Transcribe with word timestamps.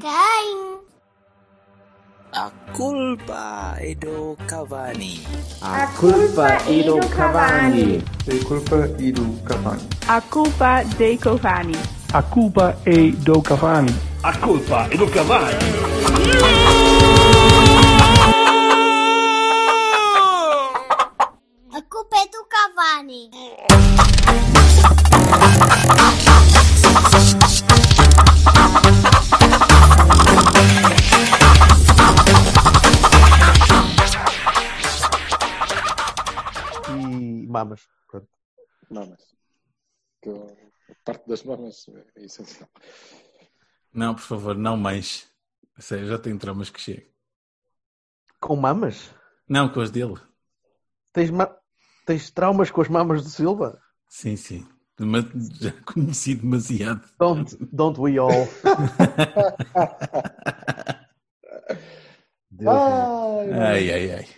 quem? 0.00 0.80
A 2.32 2.50
culpa 2.72 3.76
é 3.78 3.94
do 3.94 4.36
Cavani. 4.46 5.20
A 5.60 5.86
culpa 5.88 6.46
é 6.46 6.82
do 6.82 6.98
Cavani. 7.08 8.02
A 8.26 8.44
culpa 8.46 8.76
é 8.76 9.12
do 9.12 9.42
Cavani. 9.44 9.88
A 10.08 10.20
culpa 10.22 10.82
dei 10.96 11.18
Cavani. 11.18 11.76
A 12.12 12.22
culpa 12.22 12.76
é 12.86 13.10
do 13.10 13.42
Cavani. 13.42 13.94
A 14.22 14.32
culpa 14.38 14.88
é 14.90 14.96
do 14.96 15.06
Cavani. 15.08 17.09
Pronto. 38.10 38.28
Mamas. 38.90 39.36
Que 40.22 40.30
a 40.30 40.94
parte 41.04 41.26
das 41.28 41.42
mamas 41.44 41.86
é 42.16 42.24
essencial. 42.24 42.68
Não, 43.92 44.14
por 44.14 44.22
favor, 44.22 44.56
não 44.56 44.76
mais. 44.76 45.28
Sério, 45.78 46.06
já 46.08 46.18
tenho 46.18 46.38
traumas 46.38 46.70
que 46.70 46.80
chego. 46.80 47.08
Com 48.40 48.56
mamas? 48.56 49.10
Não, 49.48 49.68
com 49.72 49.80
as 49.80 49.90
dele. 49.90 50.14
Tens, 51.12 51.30
ma- 51.30 51.56
Tens 52.06 52.30
traumas 52.30 52.70
com 52.70 52.80
as 52.80 52.88
mamas 52.88 53.22
do 53.22 53.28
Silva? 53.28 53.80
Sim, 54.08 54.36
sim. 54.36 54.68
Dema- 54.98 55.28
Já 55.60 55.72
conheci 55.82 56.34
demasiado. 56.34 57.08
Don't, 57.18 57.56
don't 57.72 57.98
we 58.00 58.18
all? 58.18 58.30
Deus 62.50 62.68
Ai, 62.82 63.52
Ai, 63.52 63.90
ai, 63.92 64.12
ai. 64.14 64.28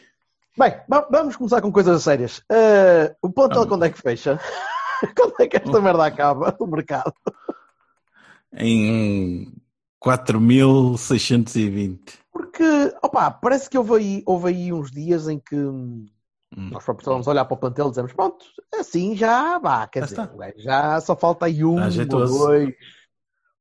Bem, 0.59 0.81
va- 0.89 1.07
vamos 1.11 1.37
começar 1.37 1.61
com 1.63 1.73
coisas 1.73 2.03
sérias. 2.03 2.43
Eh, 2.51 3.15
o 3.23 3.31
plantel 3.31 3.67
quando 3.67 3.85
é 3.87 3.91
que 3.91 3.99
fecha? 4.01 4.39
quando 5.17 5.35
é 5.41 5.47
que 5.49 5.57
esta 5.57 5.81
merda 5.81 6.05
acaba? 6.05 6.55
O 6.61 6.67
mercado. 6.67 7.13
Em 8.53 9.51
4620. 9.99 12.19
Porque, 12.31 12.63
opa, 13.03 13.31
parece 13.31 13.71
que 13.71 13.79
houve 13.79 13.95
aí, 13.97 14.23
houve 14.27 14.49
aí 14.49 14.71
uns 14.73 14.91
dias 14.91 15.29
em 15.29 15.39
que 15.39 15.57
hum, 15.57 16.05
Hum. 16.55 16.69
nós 16.71 16.85
próprios 16.85 17.05
estávamos 17.05 17.27
a 17.27 17.31
olhar 17.31 17.47
para 17.47 17.55
o 17.55 17.59
plantel 17.59 17.87
e 17.87 17.91
dizemos, 17.91 18.13
pronto, 18.13 18.45
assim 18.75 19.17
já 19.17 19.59
vá, 19.59 19.87
quer 19.87 20.01
Já 20.01 20.07
dizer, 20.07 20.21
está. 20.21 20.53
já 20.59 21.01
só 21.01 21.17
falta 21.17 21.47
aí 21.47 21.65
um 21.65 21.89
Está 21.89 22.03
ou 22.19 22.27
dois, 22.29 22.75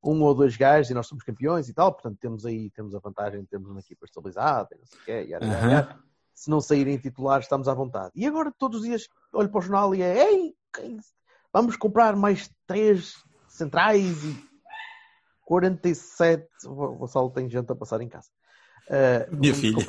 um 0.04 0.22
ou 0.24 0.36
dois 0.36 0.58
gajos 0.58 0.92
e 0.92 0.94
nós 0.94 1.08
somos 1.08 1.24
campeões 1.24 1.70
e 1.70 1.74
tal, 1.74 1.94
portanto 1.94 2.18
temos 2.20 2.46
aí, 2.46 2.70
temos 2.72 2.94
a 2.94 3.00
vantagem 3.00 3.40
de 3.44 3.48
termos 3.48 3.70
uma 3.70 3.80
equipa 3.80 4.04
estabilizada 4.06 4.68
e 4.76 4.78
não 4.78 4.86
sei 4.86 5.00
o 5.00 5.04
quê, 5.06 5.12
yara, 5.30 5.46
yara, 5.46 5.58
Aham. 5.58 5.72
yara. 5.72 6.00
Se 6.42 6.50
não 6.50 6.60
saírem 6.60 6.98
titulares 6.98 7.46
estamos 7.46 7.68
à 7.68 7.74
vontade. 7.76 8.12
E 8.16 8.26
agora 8.26 8.52
todos 8.58 8.80
os 8.82 8.86
dias 8.88 9.08
olho 9.32 9.48
para 9.50 9.60
o 9.60 9.62
jornal 9.62 9.94
e 9.94 10.02
é, 10.02 10.32
ei, 10.32 10.56
quem- 10.74 10.98
vamos 11.54 11.76
comprar 11.76 12.16
mais 12.16 12.50
três 12.66 13.14
centrais 13.48 14.24
e 14.24 14.44
47, 15.46 16.48
o 16.66 16.96
Gonçalo 16.96 17.30
tem 17.30 17.48
gente 17.48 17.72
a 17.72 17.76
passar 17.76 18.02
em 18.02 18.10
casa. 18.10 18.28
Uh, 18.88 19.36
Minha 19.36 19.54
filha. 19.54 19.86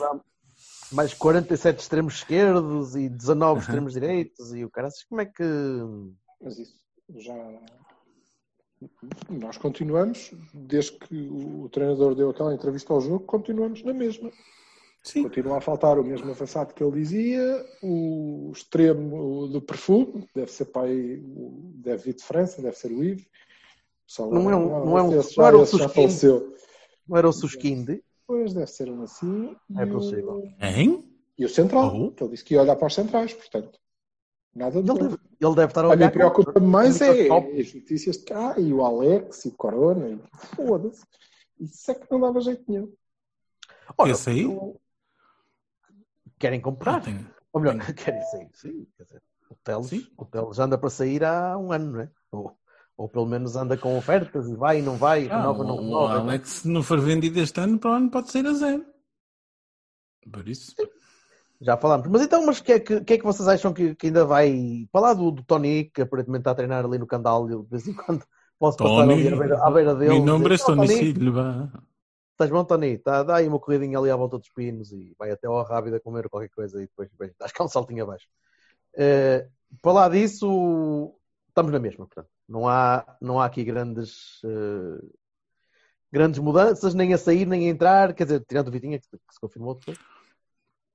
Mais 0.92 1.14
47 1.14 1.80
extremos 1.80 2.14
esquerdos 2.16 2.94
e 2.96 3.08
19 3.08 3.60
extremos 3.60 3.94
direitos 3.94 4.52
e 4.52 4.62
o 4.62 4.68
cara, 4.70 4.88
como 5.08 5.22
é 5.22 5.26
que. 5.26 5.42
Mas 6.38 6.58
isso 6.58 6.76
já. 7.16 7.34
Nós 9.30 9.56
continuamos, 9.56 10.32
desde 10.52 10.98
que 10.98 11.28
o 11.30 11.68
treinador 11.70 12.14
deu 12.14 12.28
aquela 12.30 12.52
entrevista 12.54 12.92
ao 12.92 13.00
jogo, 13.00 13.20
continuamos 13.24 13.82
na 13.84 13.94
mesma. 13.94 14.30
Sim. 15.02 15.24
Continua 15.24 15.58
a 15.58 15.60
faltar 15.60 15.98
o 15.98 16.04
mesmo 16.04 16.30
avançado 16.30 16.72
que 16.74 16.82
ele 16.82 16.92
dizia, 17.00 17.66
o 17.82 18.50
extremo 18.54 19.48
do 19.48 19.60
perfume, 19.60 20.28
deve 20.34 20.52
ser 20.52 20.66
pai, 20.66 21.20
o- 21.24 21.72
deve 21.74 22.04
vir 22.04 22.14
de 22.14 22.22
França, 22.22 22.62
deve 22.62 22.76
ser 22.76 22.92
o 22.92 23.02
Ives. 23.02 23.26
Só 24.06 24.26
Não 24.30 24.48
é 24.50 24.54
um- 24.56 24.84
não 24.84 24.98
é 24.98 25.02
um- 25.02 25.18
esse 25.20 25.36
não 25.36 25.46
era 25.46 25.56
o 25.58 25.66
faleceu. 25.66 26.54
Não 27.08 27.16
era 27.18 27.28
o 27.28 27.32
Susquinde? 27.32 28.04
Pois 28.26 28.54
deve 28.54 28.68
ser 28.68 28.88
um 28.90 29.02
assim. 29.02 29.56
É 29.76 29.82
e 29.82 29.84
o- 29.84 29.92
possível. 29.92 30.48
Hein? 30.60 31.04
E 31.36 31.44
o 31.44 31.48
central, 31.48 32.12
que 32.12 32.22
ele 32.22 32.30
disse 32.30 32.44
que 32.44 32.54
ia 32.54 32.62
olhar 32.62 32.76
para 32.76 32.86
os 32.86 32.94
centrais, 32.94 33.32
portanto. 33.34 33.80
Nada 34.54 34.82
de 34.82 34.88
Ele 34.90 34.98
deve, 35.00 35.16
ele 35.40 35.54
deve 35.54 35.66
estar 35.70 35.80
a 35.84 35.86
A 35.86 35.96
mim 35.96 36.02
olhar. 36.02 36.12
preocupa-me 36.12 36.66
mais 36.66 37.00
é 37.00 37.10
microscópio. 37.10 37.60
as 37.60 37.74
notícias 37.74 38.16
de 38.18 38.24
cá 38.24 38.54
e 38.58 38.72
o 38.72 38.84
Alex 38.84 39.46
e 39.46 39.48
o 39.48 39.52
Corona. 39.52 40.08
E... 40.10 40.20
Foda-se. 40.54 41.02
Isso 41.58 41.90
é 41.90 41.94
que 41.94 42.08
não 42.10 42.20
dava 42.20 42.40
jeito 42.40 42.62
nenhum. 42.68 42.92
Olha, 43.98 44.12
Esse 44.12 44.28
aí? 44.30 44.46
o- 44.46 44.76
Querem 46.42 46.60
comprar? 46.60 46.96
Ah, 46.96 47.00
tem- 47.00 47.24
Ou 47.52 47.60
melhor, 47.60 47.76
querem 47.94 48.20
sair, 48.24 48.48
sim. 48.52 48.84
Quer 48.96 49.04
dizer, 49.04 49.22
o 49.48 49.54
Teles, 49.62 49.86
Sim. 49.86 50.06
o 50.18 50.24
Teles 50.24 50.58
anda 50.58 50.76
para 50.76 50.90
sair 50.90 51.22
há 51.24 51.56
um 51.56 51.70
ano, 51.70 51.92
não 51.92 52.00
é? 52.00 52.10
Ou, 52.32 52.58
ou 52.96 53.08
pelo 53.08 53.26
menos 53.26 53.54
anda 53.54 53.76
com 53.76 53.96
ofertas 53.96 54.48
e 54.48 54.56
vai 54.56 54.80
e 54.80 54.82
não 54.82 54.96
vai, 54.96 55.28
Ah, 55.28 55.36
renova, 55.36 55.62
não 55.62 55.74
o 55.76 55.80
renova. 55.80 56.18
Alex, 56.18 56.48
se 56.48 56.68
não 56.68 56.82
for 56.82 56.98
vendido 57.00 57.38
este 57.38 57.60
ano, 57.60 57.78
para 57.78 57.90
o 57.92 57.94
ano 57.94 58.10
pode 58.10 58.32
sair 58.32 58.44
a 58.48 58.54
zero. 58.54 58.84
Por 60.32 60.48
isso. 60.48 60.74
Já 61.60 61.76
falámos. 61.76 62.08
Mas 62.08 62.22
então, 62.22 62.44
mas 62.44 62.58
o 62.58 62.64
que, 62.64 62.72
é 62.72 62.80
que, 62.80 63.00
que 63.02 63.12
é 63.12 63.18
que 63.18 63.24
vocês 63.24 63.46
acham 63.46 63.72
que, 63.72 63.94
que 63.94 64.08
ainda 64.08 64.24
vai. 64.24 64.88
Para 64.90 65.00
lá 65.00 65.14
do, 65.14 65.30
do 65.30 65.44
Tony, 65.44 65.84
que 65.94 66.02
aparentemente 66.02 66.40
está 66.40 66.50
a 66.50 66.54
treinar 66.56 66.84
ali 66.84 66.98
no 66.98 67.06
Candal, 67.06 67.46
de 67.46 67.56
vez 67.70 67.86
em 67.86 67.92
quando 67.94 68.24
posso 68.58 68.78
passar 68.78 69.06
Tony, 69.06 69.12
ali 69.12 69.28
à 69.32 69.36
beira, 69.36 69.62
à 69.64 69.70
beira 69.70 69.94
dele. 69.94 70.10
Mi 70.14 70.16
e 70.18 70.22
nombre 70.22 70.56
dizer, 70.56 70.64
"Oh, 70.64 70.74
Tony 70.74 70.88
Silva. 70.88 71.72
Estás 72.42 72.50
bom, 72.50 72.64
Tony? 72.64 72.98
Tá, 72.98 73.22
dá 73.22 73.36
aí 73.36 73.46
uma 73.46 73.60
corridinha 73.60 73.96
ali 73.96 74.10
à 74.10 74.16
volta 74.16 74.36
dos 74.36 74.48
pinos 74.48 74.90
e 74.90 75.14
vai 75.16 75.30
até 75.30 75.46
ao 75.46 75.62
Rábida 75.62 76.00
comer 76.00 76.28
qualquer 76.28 76.48
coisa 76.48 76.78
e 76.82 76.86
depois 76.88 77.08
bem, 77.16 77.30
dás 77.38 77.52
cá 77.52 77.62
um 77.62 77.68
saltinho 77.68 78.02
abaixo. 78.02 78.26
Eh, 78.96 79.46
para 79.80 79.92
lá 79.92 80.08
disso, 80.08 81.14
estamos 81.46 81.70
na 81.70 81.78
mesma, 81.78 82.04
portanto. 82.04 82.28
Não 82.48 82.66
há, 82.68 83.16
não 83.20 83.38
há 83.40 83.44
aqui 83.46 83.62
grandes, 83.62 84.40
eh, 84.44 85.06
grandes 86.10 86.40
mudanças, 86.40 86.94
nem 86.94 87.14
a 87.14 87.18
sair, 87.18 87.46
nem 87.46 87.68
a 87.68 87.70
entrar. 87.70 88.12
Quer 88.12 88.24
dizer, 88.24 88.44
tirando 88.44 88.66
o 88.66 88.72
Vitinha, 88.72 88.98
que, 88.98 89.06
que 89.08 89.34
se 89.34 89.38
confirmou 89.40 89.76
depois. 89.76 89.98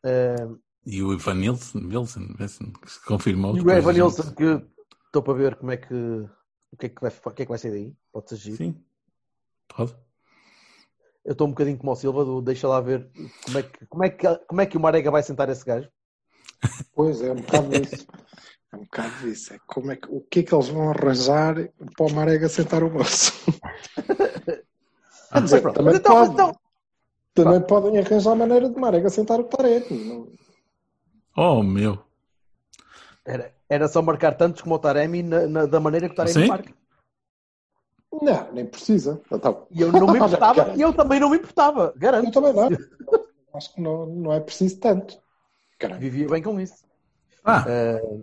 Eh, 0.04 0.50
E 0.86 1.02
o 1.02 1.14
Ivan 1.14 1.36
Nilsson, 1.36 1.80
Wilson, 1.90 2.74
que 2.74 2.92
se 2.92 3.06
confirmou. 3.06 3.56
e 3.56 3.62
o 3.62 3.70
gente- 3.70 3.94
Nilsson, 3.94 4.36
que 4.36 4.68
estou 5.06 5.24
para 5.24 5.34
ver 5.34 5.56
como 5.56 5.72
é 5.72 5.78
que. 5.78 5.94
O 6.74 6.76
que 6.78 6.88
é 6.88 6.90
que 6.90 7.02
vai, 7.02 7.10
o 7.10 7.32
que 7.32 7.42
é 7.44 7.46
que 7.46 7.50
vai 7.50 7.58
sair 7.58 7.72
daí? 7.72 7.96
Pode 8.12 8.28
ser 8.32 8.36
giro. 8.36 8.58
Sim. 8.58 8.84
Pode. 9.70 9.96
Eu 11.28 11.34
estou 11.34 11.46
um 11.46 11.50
bocadinho 11.50 11.78
como 11.78 11.92
o 11.92 11.96
Silva, 11.96 12.24
do 12.24 12.42
deixa 12.42 12.70
lá 12.70 12.80
ver 12.80 13.06
como 13.44 13.58
é 13.58 13.64
que, 13.64 13.86
como 13.88 14.04
é 14.06 14.10
que, 14.10 14.36
como 14.48 14.62
é 14.62 14.66
que 14.66 14.78
o 14.78 14.80
Marega 14.80 15.12
vai 15.12 15.22
sentar 15.22 15.50
esse 15.50 15.66
gajo. 15.66 15.90
Pois 16.96 17.22
é, 17.22 17.34
um 17.34 17.36
bocado 17.36 17.76
isso. 17.76 18.08
É 18.72 18.76
um 18.78 18.80
bocado 18.80 19.28
isso. 19.28 19.54
É 19.54 19.60
como 19.68 19.92
é 19.92 19.98
que, 19.98 20.08
o 20.10 20.22
que 20.22 20.40
é 20.40 20.44
que 20.44 20.56
eles 20.56 20.70
vão 20.70 20.90
arranjar 20.90 21.56
para 21.98 22.06
o 22.06 22.14
Marega 22.14 22.48
sentar 22.48 22.82
o 22.82 22.90
moço? 22.90 23.34
Quer 25.34 25.42
dizer, 25.44 25.62
pronto, 25.62 25.76
também, 25.76 25.96
então- 25.96 26.16
pode- 26.16 26.32
então- 26.34 26.56
também 27.34 27.62
podem 27.62 28.00
arranjar 28.00 28.32
a 28.32 28.36
maneira 28.36 28.70
de 28.70 28.80
Marega 28.80 29.10
sentar 29.10 29.40
o 29.42 29.44
Tarek. 29.44 29.94
Não, 29.94 30.32
Oh, 31.36 31.62
meu. 31.62 32.00
Era, 33.26 33.54
era 33.70 33.88
só 33.90 34.02
marcar 34.02 34.34
tantos 34.36 34.62
como 34.62 34.76
o 34.76 34.80
Taremi 34.80 35.22
na- 35.22 35.46
na- 35.46 35.66
da 35.66 35.80
maneira 35.82 36.08
que 36.08 36.14
o 36.14 36.16
Taremi 36.16 36.48
marca. 36.48 36.74
Não, 38.22 38.52
nem 38.54 38.66
precisa. 38.66 39.22
Então, 39.32 39.68
E 39.72 39.82
eu 39.82 39.92
não 39.92 40.08
me 40.08 40.18
importava, 40.20 40.74
e 40.76 40.82
eu 40.82 40.94
também 40.94 41.20
não 41.20 41.30
me 41.30 41.38
importava, 41.38 41.92
eu 41.94 42.00
garanto. 42.00 42.32
também 42.32 42.54
não. 42.54 42.70
Acho 43.54 43.74
que 43.74 43.82
não, 43.82 44.06
não 44.06 44.34
é 44.34 44.40
preciso 44.40 44.80
tanto. 44.80 45.20
Caralho. 45.80 46.00
Vivia 46.02 46.28
bem 46.28 46.42
com 46.42 46.60
isso. 46.60 46.86
Ah, 47.44 47.64
Eh, 47.68 48.20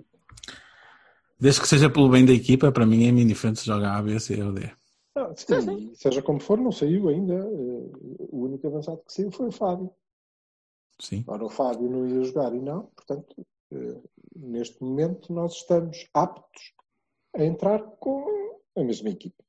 desde 1.38 1.60
que 1.60 1.68
seja 1.68 1.88
pelo 1.90 2.08
bem 2.08 2.24
da 2.24 2.32
equipa, 2.32 2.70
para 2.72 2.86
mim 2.86 3.04
é 3.04 3.08
indiferente 3.08 3.60
se 3.60 3.66
joga 3.66 3.92
A, 3.92 4.02
B, 4.02 4.18
C 4.20 4.40
ou 4.42 4.52
D. 4.52 4.70
Ah, 5.16 5.32
sim, 5.36 5.92
seja 5.94 6.20
como 6.22 6.40
for, 6.40 6.58
não 6.58 6.72
saiu 6.72 7.08
ainda. 7.08 7.34
Eh, 7.34 7.90
O 8.30 8.44
único 8.44 8.66
avançado 8.66 8.98
que 9.06 9.12
saiu 9.12 9.30
foi 9.30 9.48
o 9.48 9.52
Fábio. 9.52 9.90
Sim. 11.00 11.24
Ora, 11.26 11.44
o 11.44 11.48
Fábio 11.50 11.88
não 11.90 12.06
ia 12.06 12.22
jogar 12.24 12.52
e 12.54 12.60
não, 12.60 12.86
portanto, 12.96 13.34
eh, 13.72 14.00
neste 14.36 14.82
momento 14.82 15.32
nós 15.32 15.54
estamos 15.54 16.08
aptos 16.14 16.72
a 17.36 17.44
entrar 17.44 17.80
com 17.98 18.24
a 18.76 18.82
mesma 18.84 19.08
equipa. 19.10 19.42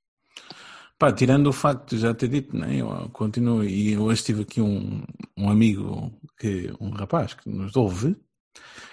Pá, 0.97 1.11
tirando 1.11 1.47
o 1.47 1.53
facto 1.53 1.89
de 1.95 2.01
já 2.01 2.13
ter 2.13 2.29
dito, 2.29 2.55
né, 2.55 2.77
eu 2.81 3.09
continuo, 3.09 3.63
e 3.65 3.97
hoje 3.97 4.23
tive 4.23 4.43
aqui 4.43 4.61
um, 4.61 5.03
um 5.37 5.49
amigo, 5.49 6.17
que, 6.39 6.71
um 6.79 6.89
rapaz 6.91 7.33
que 7.33 7.49
nos 7.49 7.75
ouve, 7.75 8.15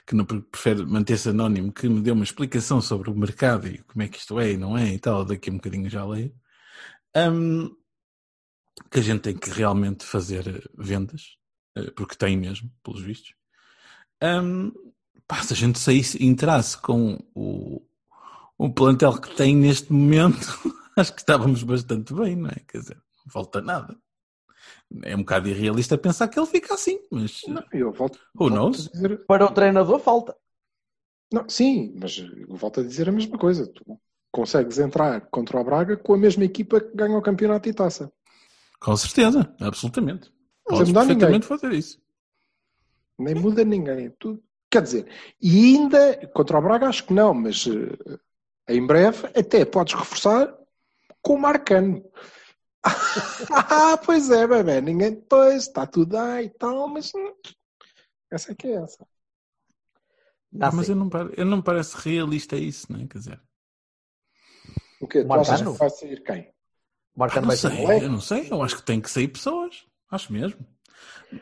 que 0.07 0.15
não 0.15 0.25
pre- 0.27 0.43
prefere 0.43 0.87
manter-se 0.87 1.31
anónimo, 1.31 1.73
que 1.73 1.89
me 1.89 2.01
deu 2.03 2.15
uma 2.15 2.25
explicação 2.25 2.81
sobre 2.83 3.11
o 3.11 3.15
mercado 3.17 3.69
e 3.69 3.79
como 3.85 4.03
é 4.03 4.09
que 4.09 4.19
isto 4.19 4.41
é 4.41 4.53
e 4.53 4.57
não 4.59 4.77
é 4.79 4.95
e 4.95 4.99
tal, 4.99 5.25
daqui 5.25 5.51
a 5.51 5.53
um 5.55 5.57
bocadinho 5.57 5.91
já 5.91 6.05
leio, 6.07 6.35
Hum, 7.17 7.71
que 8.91 8.99
a 8.99 9.03
gente 9.03 9.21
tem 9.23 9.37
que 9.37 9.51
realmente 9.51 10.05
fazer 10.05 10.47
eh, 10.49 10.63
vendas, 10.77 11.37
eh, 11.77 11.91
porque 11.97 12.17
tem 12.17 12.37
mesmo, 12.37 12.71
pelos 12.83 13.03
vistos. 13.03 13.35
Hum, 14.23 14.73
pá, 15.29 15.43
se 15.43 15.53
a 15.55 15.57
gente 15.57 15.79
saísse, 15.79 16.25
entrasse 16.25 16.79
com 16.79 17.19
o, 17.35 17.83
o 18.59 18.71
plantel 18.73 19.21
que 19.21 19.35
tem 19.37 19.57
neste 19.57 19.93
momento, 19.93 20.61
acho 20.97 21.13
que 21.13 21.21
estávamos 21.21 21.63
bastante 21.63 22.13
bem, 22.15 22.37
não 22.37 22.51
é? 22.51 22.57
Quer 22.69 22.79
dizer, 22.79 22.97
não 23.25 23.33
falta 23.33 23.61
nada. 23.61 23.97
É 25.03 25.15
um 25.15 25.21
bocado 25.21 25.49
irrealista 25.49 25.97
pensar 25.97 26.29
que 26.29 26.39
ele 26.39 26.47
fica 26.47 26.75
assim, 26.75 26.99
mas 27.11 27.43
Não, 27.49 27.65
eu 27.73 27.93
volto, 27.93 28.19
who 28.39 28.49
volto 28.49 28.93
dizer. 28.93 29.25
Para 29.27 29.47
o 29.47 29.53
treinador 29.53 29.99
falta. 29.99 30.37
Não, 31.33 31.49
sim, 31.49 31.95
mas 31.99 32.19
eu 32.19 32.57
volto 32.57 32.81
a 32.81 32.83
dizer 32.83 33.09
a 33.09 33.13
mesma 33.13 33.39
coisa. 33.39 33.67
Tu 33.67 33.99
consegues 34.31 34.79
entrar 34.79 35.21
contra 35.31 35.59
o 35.59 35.65
Braga 35.65 35.97
com 35.97 36.15
a 36.15 36.19
mesma 36.19 36.45
equipa 36.45 36.81
que 36.81 36.95
ganha 36.95 37.17
o 37.17 37.23
campeonato 37.23 37.69
e 37.69 37.75
taça. 37.75 38.13
Com 38.81 38.97
certeza, 38.97 39.55
absolutamente. 39.61 40.31
Não 40.69 40.77
Podes 40.77 40.89
mudar 40.89 41.07
perfeitamente 41.07 41.47
fazer 41.47 41.73
isso. 41.73 42.01
Nem 43.19 43.35
muda 43.35 43.65
ninguém. 43.65 44.11
Tu, 44.19 44.43
quer 44.71 44.83
dizer, 44.83 45.07
e 45.41 45.77
ainda 45.77 46.27
contra 46.29 46.59
o 46.59 46.63
Braga 46.63 46.89
acho 46.89 47.07
que 47.07 47.15
não, 47.15 47.33
mas 47.33 47.67
eh, 47.67 48.19
em 48.69 48.87
breve 48.87 49.27
até 49.35 49.65
podes 49.65 49.95
reforçar 49.95 50.55
com 51.23 51.35
o 51.35 51.39
Marcano. 51.39 52.05
ah, 53.51 53.97
pois 54.05 54.31
é, 54.31 54.47
bebê, 54.47 54.81
ninguém 54.81 55.15
depois, 55.15 55.63
está 55.69 55.87
tudo 55.87 56.17
aí 56.19 56.47
e 56.47 56.51
tal, 56.51 56.89
mas 56.89 57.13
hum, 57.15 57.33
essa 58.31 58.53
é 58.53 58.55
que 58.55 58.67
é 58.67 58.73
essa. 58.83 59.07
Dá 60.51 60.71
mas 60.73 60.89
eu 60.89 60.97
não, 60.97 61.09
pare- 61.09 61.33
eu 61.37 61.47
não 61.47 61.59
me 61.59 61.63
parece 61.63 61.97
realista 61.97 62.57
isso, 62.57 62.93
não 62.93 63.01
é? 63.01 63.07
Quer 63.07 63.19
dizer, 63.19 63.41
O 65.01 65.07
quê? 65.07 65.23
Tu 65.23 65.29
Marcano? 65.29 65.55
achas 65.55 65.73
que 65.73 65.79
vai 65.79 65.91
sair 65.91 66.23
quem? 66.23 66.53
Marcano 67.17 67.43
não 67.43 67.49
vai 67.49 67.57
sei, 67.57 67.71
moleque. 67.71 68.05
eu 68.05 68.11
não 68.11 68.21
sei, 68.21 68.49
eu 68.51 68.63
acho 68.63 68.77
que 68.77 68.83
tem 68.83 69.01
que 69.01 69.11
sair 69.11 69.29
pessoas. 69.29 69.87
Acho 70.11 70.33
mesmo. 70.33 70.67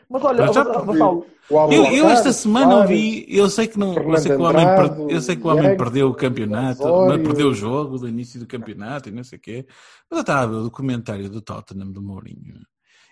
Mas 0.09 0.23
olha, 0.23 0.45
Mas 0.45 0.55
já- 0.55 0.63
Vassal- 0.63 0.85
Vassal, 0.85 1.25
O 1.49 1.59
Abu 1.59 1.73
Eu, 1.73 1.85
eu 1.87 2.09
esta 2.09 2.31
semana 2.31 2.71
Soares, 2.71 2.89
vi, 2.89 3.25
eu 3.27 3.49
sei 3.49 3.67
que 3.67 3.77
não, 3.77 3.93
eu 3.93 4.17
sei 4.17 4.31
que 4.35 4.41
o 4.41 4.45
homem, 4.45 4.65
eu 5.09 5.21
sei 5.21 5.35
que 5.35 5.45
o 5.45 5.49
homem 5.49 5.75
perdeu 5.77 6.07
o 6.07 6.13
campeonato, 6.13 6.81
perdeu 7.23 7.49
o 7.49 7.53
jogo 7.53 7.97
do 7.97 8.07
início 8.07 8.39
do 8.39 8.47
campeonato 8.47 9.09
e 9.09 9.11
não 9.11 9.23
sei 9.23 9.37
o 9.37 9.41
quê. 9.41 9.65
Mas 10.09 10.17
eu 10.19 10.21
estava 10.21 10.43
a 10.43 10.45
ver 10.45 10.55
o 10.55 10.63
documentário 10.63 11.29
do 11.29 11.41
Tottenham 11.41 11.91
do 11.91 12.01
Mourinho. 12.01 12.61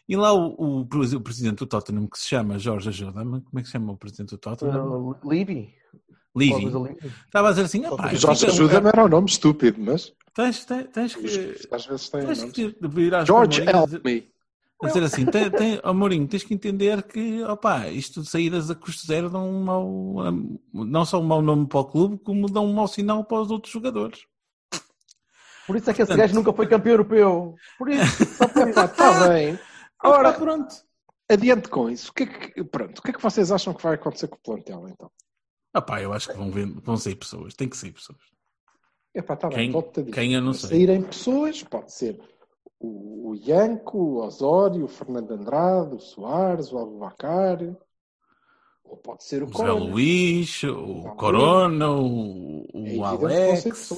E 0.08 0.16
lá 0.16 0.32
o, 0.34 0.56
o, 0.58 0.80
o 0.82 1.22
presidente 1.22 1.58
do 1.58 1.66
Tottenham, 1.68 2.08
que 2.08 2.18
se 2.18 2.28
chama 2.30 2.58
Jorge 2.58 2.90
Ajuda-me, 2.90 3.42
como 3.42 3.60
é 3.60 3.62
que 3.62 3.66
se 3.68 3.74
chama 3.74 3.92
o 3.92 3.98
presidente 3.98 4.30
do 4.30 4.38
Tottenham? 4.38 5.10
uh, 5.12 5.16
Levy. 5.28 5.74
Levy. 6.36 6.66
Estava 7.26 7.48
a 7.50 7.52
dizer 7.52 7.66
assim, 7.66 7.86
"Epá, 7.86 8.14
Jorge 8.16 8.46
ajuda-me 8.46 8.88
era 8.88 9.04
um 9.06 9.10
nome 9.10 9.28
estúpido, 9.28 9.82
mas 9.82 10.14
tens, 10.34 10.64
tens, 10.64 10.88
tens 10.94 11.16
que, 11.16 11.56
às 11.72 11.86
vezes 11.86 12.10
tem 12.10 12.26
tens 12.26 12.44
que 12.46 12.76
virar 12.88 13.26
George 13.26 13.62
help 13.62 14.06
me. 14.06 14.30
A 14.82 14.88
dizer 14.88 15.04
assim, 15.04 15.26
tem, 15.26 15.50
tem, 15.52 15.82
oh, 15.84 15.94
Mourinho, 15.94 16.26
tens 16.28 16.44
que 16.44 16.54
entender 16.54 17.04
que, 17.04 17.44
opá, 17.44 17.90
isto 17.90 18.22
de 18.22 18.30
saídas 18.30 18.70
a 18.72 18.76
custo 18.76 19.06
zero 19.06 19.30
dão 19.30 19.50
um 19.50 19.62
mau, 19.64 20.16
não 20.74 21.04
só 21.06 21.20
um 21.20 21.24
mau 21.26 21.42
nome 21.42 21.68
para 21.68 21.80
o 21.82 21.86
clube, 21.86 22.18
como 22.20 22.50
dão 22.50 22.66
um 22.66 22.74
mau 22.74 22.88
sinal 22.88 23.26
para 23.26 23.42
os 23.42 23.52
outros 23.52 23.74
jogadores. 23.74 24.22
Por 25.68 25.76
isso 25.76 25.90
é 25.90 25.94
que 25.94 26.02
esse 26.02 26.08
Portanto- 26.08 26.18
gajo 26.28 26.36
nunca 26.36 26.54
foi 26.54 26.66
campeão 26.68 26.94
europeu. 26.94 27.56
Por 27.78 27.90
isso, 27.90 28.26
só 28.38 28.48
por 28.48 28.68
isso. 28.70 28.80
Está 28.80 29.28
bem. 29.30 29.60
Ora, 30.04 30.34
pronto. 30.34 30.74
adiante 31.30 31.68
com 31.70 31.90
isso. 31.90 32.10
O 32.10 32.14
que, 32.14 32.24
é 32.24 32.26
que, 32.26 32.64
pronto, 32.64 33.00
o 33.00 33.02
que 33.02 33.10
é 33.12 33.14
que 33.14 33.22
vocês 33.22 33.52
acham 33.52 33.74
que 33.74 33.84
vai 33.84 33.96
acontecer 33.96 34.28
com 34.30 34.38
o 34.38 34.40
plantel, 34.40 34.88
então? 34.88 35.12
Opá, 35.76 36.02
eu 36.02 36.12
acho 36.14 36.30
que 36.30 36.38
vão, 36.38 36.50
ver, 36.50 36.66
vão 36.82 36.98
sair 36.98 37.16
pessoas, 37.16 37.54
tem 37.54 37.68
que 37.70 37.78
sair 37.78 37.92
pessoas. 37.92 38.18
Epá, 39.14 39.36
tá 39.36 39.50
Quem- 39.50 39.72
bem, 39.72 39.84
dizer. 39.92 40.12
quem 40.12 40.34
eu 40.34 40.42
não 40.42 40.54
Se 40.54 40.62
sei. 40.62 40.70
Saírem 40.70 41.02
pessoas, 41.04 41.62
pode 41.64 41.92
ser 41.94 42.20
o, 42.80 43.30
o 43.32 43.36
Ianco, 43.36 43.98
o 43.98 44.18
Osório, 44.26 44.86
o 44.86 44.88
Fernando 44.88 45.32
Andrade, 45.32 45.96
o 45.96 46.00
Soares, 46.00 46.72
o 46.72 46.78
Abubacar, 46.78 47.60
ou 48.84 48.98
pode 48.98 49.24
ser 49.24 49.44
o 49.44 49.46
O 49.48 49.50
Zé 49.50 49.58
Corona. 49.58 49.86
Luís, 49.86 50.64
o 50.64 51.02
Zé 51.04 51.10
Corona, 51.16 51.92
o, 51.92 52.66
É 52.74 52.98
o 52.98 53.06
ser 53.06 53.06
Alex. 53.06 53.92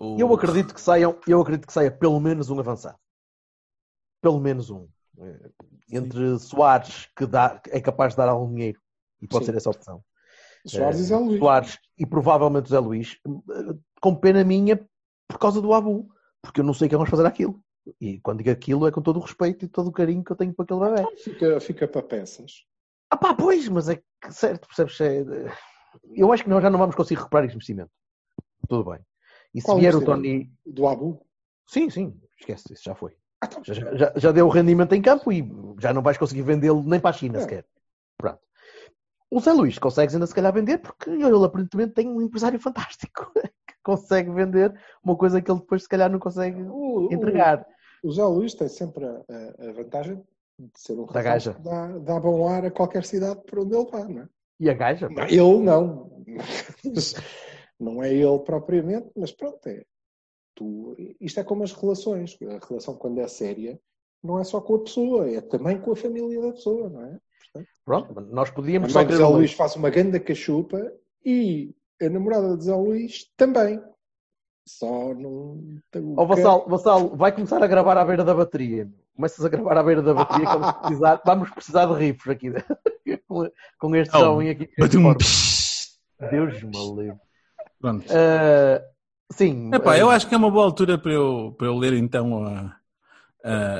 o- 0.00 0.16
Eu 0.18 0.32
acredito 0.34 0.74
que 0.74 0.80
saiam, 0.80 1.18
eu 1.26 1.40
acredito 1.40 1.66
que 1.66 1.72
saia 1.72 1.90
pelo 1.90 2.20
menos 2.20 2.50
um 2.50 2.58
avançado. 2.58 2.98
Pelo 4.20 4.40
menos 4.40 4.70
um. 4.70 4.86
Eh, 5.18 5.50
Entre 5.92 6.38
Soares, 6.40 7.08
que 7.16 7.24
dá, 7.26 7.60
é 7.68 7.80
capaz 7.80 8.12
de 8.12 8.16
dar 8.18 8.28
algum 8.28 8.52
dinheiro, 8.52 8.80
e 9.22 9.26
pode 9.28 9.44
Sim. 9.46 9.52
ser 9.52 9.56
essa 9.56 9.70
opção. 9.70 10.02
Soares 10.66 10.98
Eh, 10.98 11.02
e 11.02 11.04
Zé 11.04 11.16
Luís. 11.16 11.38
Soares 11.38 11.78
e 11.96 12.04
provavelmente 12.04 12.66
o 12.66 12.68
Zé 12.68 12.78
Luís, 12.80 13.16
eh, 13.24 13.76
com 14.00 14.14
pena 14.16 14.42
minha 14.44 14.76
por 15.28 15.38
causa 15.38 15.60
do 15.62 15.72
Abu, 15.72 16.08
porque 16.42 16.60
eu 16.60 16.64
não 16.64 16.74
sei 16.74 16.86
o 16.86 16.90
que 16.90 16.96
vamos 16.96 17.10
fazer 17.10 17.24
aquilo. 17.24 17.62
E 18.00 18.18
quando 18.20 18.38
digo 18.38 18.50
aquilo 18.50 18.86
é 18.86 18.90
com 18.90 19.00
todo 19.02 19.18
o 19.18 19.22
respeito 19.22 19.64
e 19.64 19.68
todo 19.68 19.88
o 19.88 19.92
carinho 19.92 20.24
que 20.24 20.32
eu 20.32 20.36
tenho 20.36 20.52
para 20.52 20.64
aquele 20.64 20.80
bebê. 20.80 21.16
Fica, 21.16 21.60
fica 21.60 21.88
para 21.88 22.02
peças. 22.02 22.64
Ah 23.10 23.16
pá, 23.16 23.34
pois, 23.34 23.68
mas 23.68 23.88
é 23.88 23.96
que, 23.96 24.04
certo, 24.32 24.66
percebes? 24.66 25.00
É, 25.00 25.24
eu 26.14 26.32
acho 26.32 26.42
que 26.42 26.50
nós 26.50 26.62
já 26.62 26.68
não 26.70 26.78
vamos 26.78 26.96
conseguir 26.96 27.18
recuperar 27.18 27.44
esse 27.44 27.54
investimento. 27.54 27.90
Tudo 28.68 28.90
bem. 28.90 29.00
E 29.54 29.60
se 29.60 29.66
Qual 29.66 29.78
vier 29.78 29.94
o? 29.94 30.04
Tony. 30.04 30.50
Do 30.66 30.88
Abu. 30.88 31.24
Sim, 31.66 31.88
sim, 31.88 32.20
esquece, 32.38 32.72
isso 32.72 32.82
já 32.84 32.94
foi. 32.94 33.16
Ah, 33.40 33.46
então, 33.46 33.62
Já, 33.64 33.74
já, 33.96 34.12
já 34.16 34.32
deu 34.32 34.46
o 34.46 34.50
rendimento 34.50 34.92
em 34.94 35.02
campo 35.02 35.30
e 35.30 35.48
já 35.78 35.92
não 35.92 36.02
vais 36.02 36.18
conseguir 36.18 36.42
vendê-lo 36.42 36.82
nem 36.82 36.98
para 36.98 37.10
a 37.10 37.12
China 37.12 37.38
É. 37.38 37.42
sequer. 37.42 37.66
Pronto. 38.18 38.40
O 39.30 39.40
Zé 39.40 39.52
Luís 39.52 39.78
consegues 39.78 40.14
ainda 40.14 40.26
se 40.26 40.34
calhar 40.34 40.52
vender 40.52 40.78
porque 40.78 41.10
ele 41.10 41.44
aparentemente 41.44 41.94
tem 41.94 42.08
um 42.08 42.22
empresário 42.22 42.58
fantástico 42.58 43.30
que 43.66 43.74
consegue 43.82 44.30
vender 44.30 44.72
uma 45.02 45.16
coisa 45.16 45.40
que 45.40 45.50
ele 45.50 45.60
depois 45.60 45.82
se 45.82 45.88
calhar 45.88 46.10
não 46.10 46.18
consegue 46.18 46.62
o, 46.62 47.08
entregar. 47.12 47.66
O 48.02 48.12
Zé 48.12 48.24
Luís 48.24 48.54
tem 48.54 48.68
sempre 48.68 49.04
a, 49.04 49.10
a- 49.28 49.68
a 49.68 49.72
vantagem 49.72 50.16
de 50.58 50.70
ser 50.80 50.98
um 50.98 51.06
Da 51.06 51.22
gaja. 51.22 51.54
que 51.54 51.60
dá, 51.62 51.98
dá 51.98 52.20
bom 52.20 52.48
ar 52.48 52.64
a 52.64 52.70
qualquer 52.70 53.04
cidade 53.04 53.40
por 53.46 53.58
onde 53.60 53.76
ele 53.76 53.90
vai, 53.90 54.04
não 54.08 54.22
é? 54.22 54.28
E 54.58 54.70
a 54.70 54.74
gaja? 54.74 55.08
Não, 55.08 55.24
ele 55.24 55.58
não. 55.62 56.24
não 57.78 58.02
é 58.02 58.12
ele 58.12 58.38
propriamente, 58.40 59.10
mas 59.16 59.32
pronto, 59.32 59.66
é. 59.68 59.84
Tu, 60.54 60.96
isto 61.20 61.38
é 61.40 61.44
como 61.44 61.62
as 61.62 61.72
relações. 61.72 62.38
A 62.42 62.66
relação, 62.66 62.94
quando 62.96 63.20
é 63.20 63.28
séria, 63.28 63.78
não 64.24 64.38
é 64.38 64.44
só 64.44 64.60
com 64.60 64.76
a 64.76 64.82
pessoa, 64.82 65.30
é 65.30 65.40
também 65.42 65.78
com 65.78 65.92
a 65.92 65.96
família 65.96 66.40
da 66.40 66.52
pessoa, 66.52 66.88
não 66.88 67.04
é? 67.04 67.18
Pronto, 67.84 68.18
nós 68.32 68.48
A 68.48 68.52
podíamos 68.52 68.92
mãe 68.94 69.04
só 69.04 69.08
de 69.10 69.16
Zé 69.16 69.24
Luís 69.26 69.52
faz 69.52 69.76
uma 69.76 69.90
ganda 69.90 70.18
cachupa 70.18 70.92
e 71.24 71.74
a 72.00 72.08
namorada 72.08 72.56
de 72.56 72.64
Zé 72.64 72.74
Luís 72.74 73.30
também. 73.36 73.78
Só 74.66 75.14
não. 75.14 75.60
Ó 76.16 76.24
Vassal, 76.24 76.66
Vassal, 76.68 77.16
vai 77.16 77.30
começar 77.32 77.62
a 77.62 77.66
gravar 77.66 77.96
à 77.96 78.04
beira 78.04 78.24
da 78.24 78.34
bateria. 78.34 78.90
Começas 79.14 79.44
a 79.44 79.48
gravar 79.48 79.78
à 79.78 79.82
beira 79.82 80.02
da 80.02 80.12
bateria 80.12 80.46
que 80.46 80.52
vamos 80.58 80.72
precisar, 80.80 81.22
vamos 81.24 81.50
precisar 81.50 81.86
de 81.86 81.94
riffs 81.94 82.28
aqui 82.28 82.52
com, 83.28 83.48
com 83.78 83.96
este 83.96 84.16
Oh, 84.16 84.20
jovem 84.20 84.50
aqui. 84.50 84.68
Badum. 84.76 85.14
Deus 86.30 86.62
me 86.62 86.94
livre. 86.96 87.18
Pronto. 87.80 88.04
Ah, 88.10 88.82
sim. 89.32 89.70
Epá, 89.72 89.92
ah, 89.92 89.98
eu 89.98 90.10
acho 90.10 90.26
que 90.28 90.34
é 90.34 90.38
uma 90.38 90.50
boa 90.50 90.64
altura 90.64 90.98
para 90.98 91.12
eu, 91.12 91.54
para 91.56 91.68
eu 91.68 91.76
ler 91.76 91.92
então 91.92 92.44
a, 92.44 92.76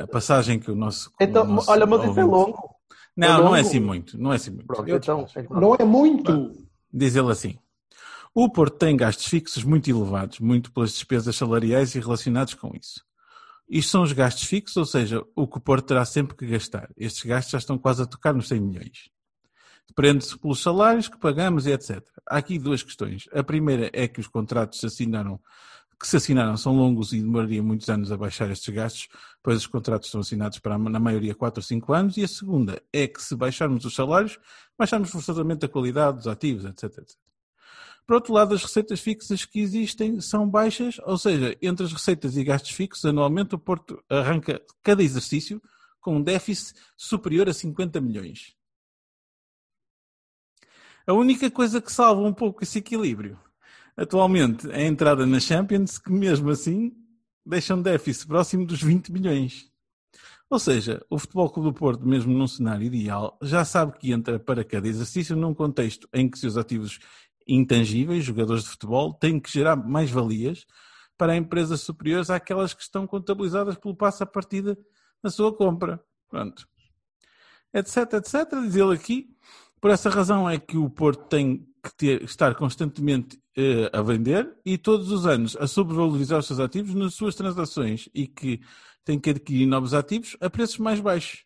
a 0.03 0.07
passagem 0.07 0.57
que 0.59 0.71
o 0.71 0.75
nosso. 0.75 1.11
Então, 1.19 1.43
o 1.43 1.47
nosso 1.47 1.69
olha, 1.69 1.85
mas 1.85 2.03
isso 2.09 2.19
é 2.19 2.23
longo. 2.23 2.75
Não, 3.15 3.27
É 3.27 3.31
não 3.31 3.37
é 3.37 3.41
longo? 3.41 3.55
assim 3.55 3.79
muito. 3.79 4.17
Não 4.17 4.31
é 4.31 4.35
assim 4.37 4.51
muito. 4.51 4.67
Pronto, 4.67 4.87
Eu 4.87 4.97
então, 4.97 5.23
despacho. 5.23 5.53
Não 5.53 5.75
é 5.75 5.83
muito. 5.83 6.53
Diz 6.93 7.15
ele 7.15 7.31
assim: 7.31 7.57
O 8.39 8.47
Porto 8.47 8.77
tem 8.77 8.95
gastos 8.95 9.25
fixos 9.25 9.63
muito 9.63 9.89
elevados, 9.89 10.39
muito 10.39 10.71
pelas 10.71 10.91
despesas 10.91 11.35
salariais 11.35 11.95
e 11.95 11.99
relacionados 11.99 12.53
com 12.53 12.71
isso. 12.79 13.03
Isto 13.67 13.89
são 13.89 14.03
os 14.03 14.11
gastos 14.11 14.43
fixos, 14.43 14.77
ou 14.77 14.85
seja, 14.85 15.23
o 15.35 15.47
que 15.47 15.57
o 15.57 15.59
Porto 15.59 15.87
terá 15.87 16.05
sempre 16.05 16.37
que 16.37 16.45
gastar. 16.45 16.87
Estes 16.95 17.23
gastos 17.23 17.53
já 17.53 17.57
estão 17.57 17.79
quase 17.79 18.03
a 18.03 18.05
tocar 18.05 18.35
nos 18.35 18.47
100 18.47 18.61
milhões. 18.61 19.09
Depende-se 19.87 20.37
pelos 20.37 20.61
salários 20.61 21.07
que 21.07 21.17
pagamos 21.17 21.65
e 21.65 21.71
etc. 21.71 22.07
Há 22.29 22.37
aqui 22.37 22.59
duas 22.59 22.83
questões. 22.83 23.27
A 23.33 23.41
primeira 23.41 23.89
é 23.91 24.07
que 24.07 24.19
os 24.19 24.27
contratos 24.27 24.83
assinaram, 24.83 25.39
que 25.99 26.07
se 26.07 26.17
assinaram 26.17 26.55
são 26.57 26.77
longos 26.77 27.13
e 27.13 27.19
demoraria 27.19 27.63
muitos 27.63 27.89
anos 27.89 28.11
a 28.11 28.17
baixar 28.17 28.51
estes 28.51 28.71
gastos, 28.71 29.07
pois 29.41 29.57
os 29.57 29.65
contratos 29.65 30.11
são 30.11 30.21
assinados 30.21 30.59
para, 30.59 30.77
na 30.77 30.99
maioria, 30.99 31.33
4 31.33 31.57
ou 31.57 31.63
5 31.63 31.91
anos. 31.91 32.17
E 32.17 32.23
a 32.23 32.27
segunda 32.27 32.79
é 32.93 33.07
que 33.07 33.19
se 33.19 33.35
baixarmos 33.35 33.83
os 33.83 33.95
salários, 33.95 34.37
baixamos 34.77 35.09
forçosamente 35.09 35.65
a 35.65 35.67
qualidade 35.67 36.17
dos 36.17 36.27
ativos, 36.27 36.65
etc, 36.65 36.83
etc. 36.99 37.26
Por 38.07 38.15
outro 38.15 38.33
lado, 38.33 38.55
as 38.55 38.63
receitas 38.63 39.01
fixas 39.01 39.43
que 39.43 39.59
existem 39.59 40.21
são 40.21 40.49
baixas, 40.49 40.97
ou 41.03 41.17
seja, 41.17 41.57
entre 41.61 41.85
as 41.85 41.91
receitas 41.91 42.37
e 42.37 42.43
gastos 42.43 42.71
fixos, 42.71 43.03
anualmente 43.03 43.53
o 43.53 43.59
Porto 43.59 44.01
arranca 44.09 44.61
cada 44.81 45.03
exercício 45.03 45.61
com 45.99 46.15
um 46.15 46.23
déficit 46.23 46.79
superior 46.95 47.49
a 47.49 47.53
50 47.53 47.99
milhões. 47.99 48.55
A 51.05 51.11
única 51.11 51.51
coisa 51.51 51.81
que 51.81 51.91
salva 51.91 52.21
um 52.21 52.33
pouco 52.33 52.63
esse 52.63 52.79
equilíbrio 52.79 53.37
atualmente 53.97 54.71
é 54.71 54.83
a 54.83 54.87
entrada 54.87 55.25
na 55.25 55.39
Champions, 55.41 55.97
que 55.97 56.11
mesmo 56.11 56.49
assim 56.49 56.95
deixa 57.45 57.75
um 57.75 57.81
déficit 57.81 58.27
próximo 58.27 58.65
dos 58.65 58.81
20 58.81 59.11
milhões. 59.11 59.69
Ou 60.49 60.59
seja, 60.59 61.05
o 61.09 61.19
Futebol 61.19 61.49
Clube 61.49 61.69
do 61.69 61.73
Porto, 61.73 62.07
mesmo 62.07 62.31
num 62.31 62.47
cenário 62.47 62.85
ideal, 62.85 63.37
já 63.41 63.65
sabe 63.65 63.97
que 63.97 64.13
entra 64.13 64.39
para 64.39 64.63
cada 64.63 64.87
exercício 64.87 65.35
num 65.35 65.53
contexto 65.53 66.07
em 66.13 66.29
que 66.29 66.39
seus 66.39 66.55
ativos 66.55 66.99
intangíveis, 67.47 68.23
jogadores 68.23 68.63
de 68.63 68.69
futebol, 68.69 69.13
têm 69.13 69.39
que 69.39 69.51
gerar 69.51 69.75
mais 69.75 70.09
valias 70.11 70.65
para 71.17 71.35
empresas 71.35 71.81
superiores 71.81 72.29
àquelas 72.29 72.73
que 72.73 72.81
estão 72.83 73.07
contabilizadas 73.07 73.75
pelo 73.75 73.95
passo 73.95 74.23
à 74.23 74.25
partida 74.25 74.77
na 75.23 75.29
sua 75.29 75.55
compra. 75.55 75.99
Pronto. 76.29 76.67
Etc, 77.73 77.97
etc. 78.13 78.33
Diz 78.63 78.75
ele 78.75 78.93
aqui. 78.93 79.29
Por 79.79 79.91
essa 79.91 80.09
razão 80.09 80.49
é 80.49 80.57
que 80.57 80.77
o 80.77 80.89
Porto 80.89 81.25
tem 81.27 81.67
que 81.83 81.95
ter- 81.95 82.23
estar 82.23 82.55
constantemente 82.55 83.39
eh, 83.55 83.89
a 83.93 84.01
vender 84.01 84.55
e 84.65 84.77
todos 84.77 85.11
os 85.11 85.25
anos 85.25 85.55
a 85.55 85.67
sobrevalorizar 85.67 86.39
os 86.39 86.47
seus 86.47 86.59
ativos 86.59 86.93
nas 86.95 87.13
suas 87.13 87.35
transações 87.35 88.09
e 88.13 88.27
que 88.27 88.59
tem 89.05 89.19
que 89.19 89.29
adquirir 89.29 89.65
novos 89.67 89.93
ativos 89.93 90.35
a 90.41 90.49
preços 90.49 90.79
mais 90.79 90.99
baixos. 90.99 91.45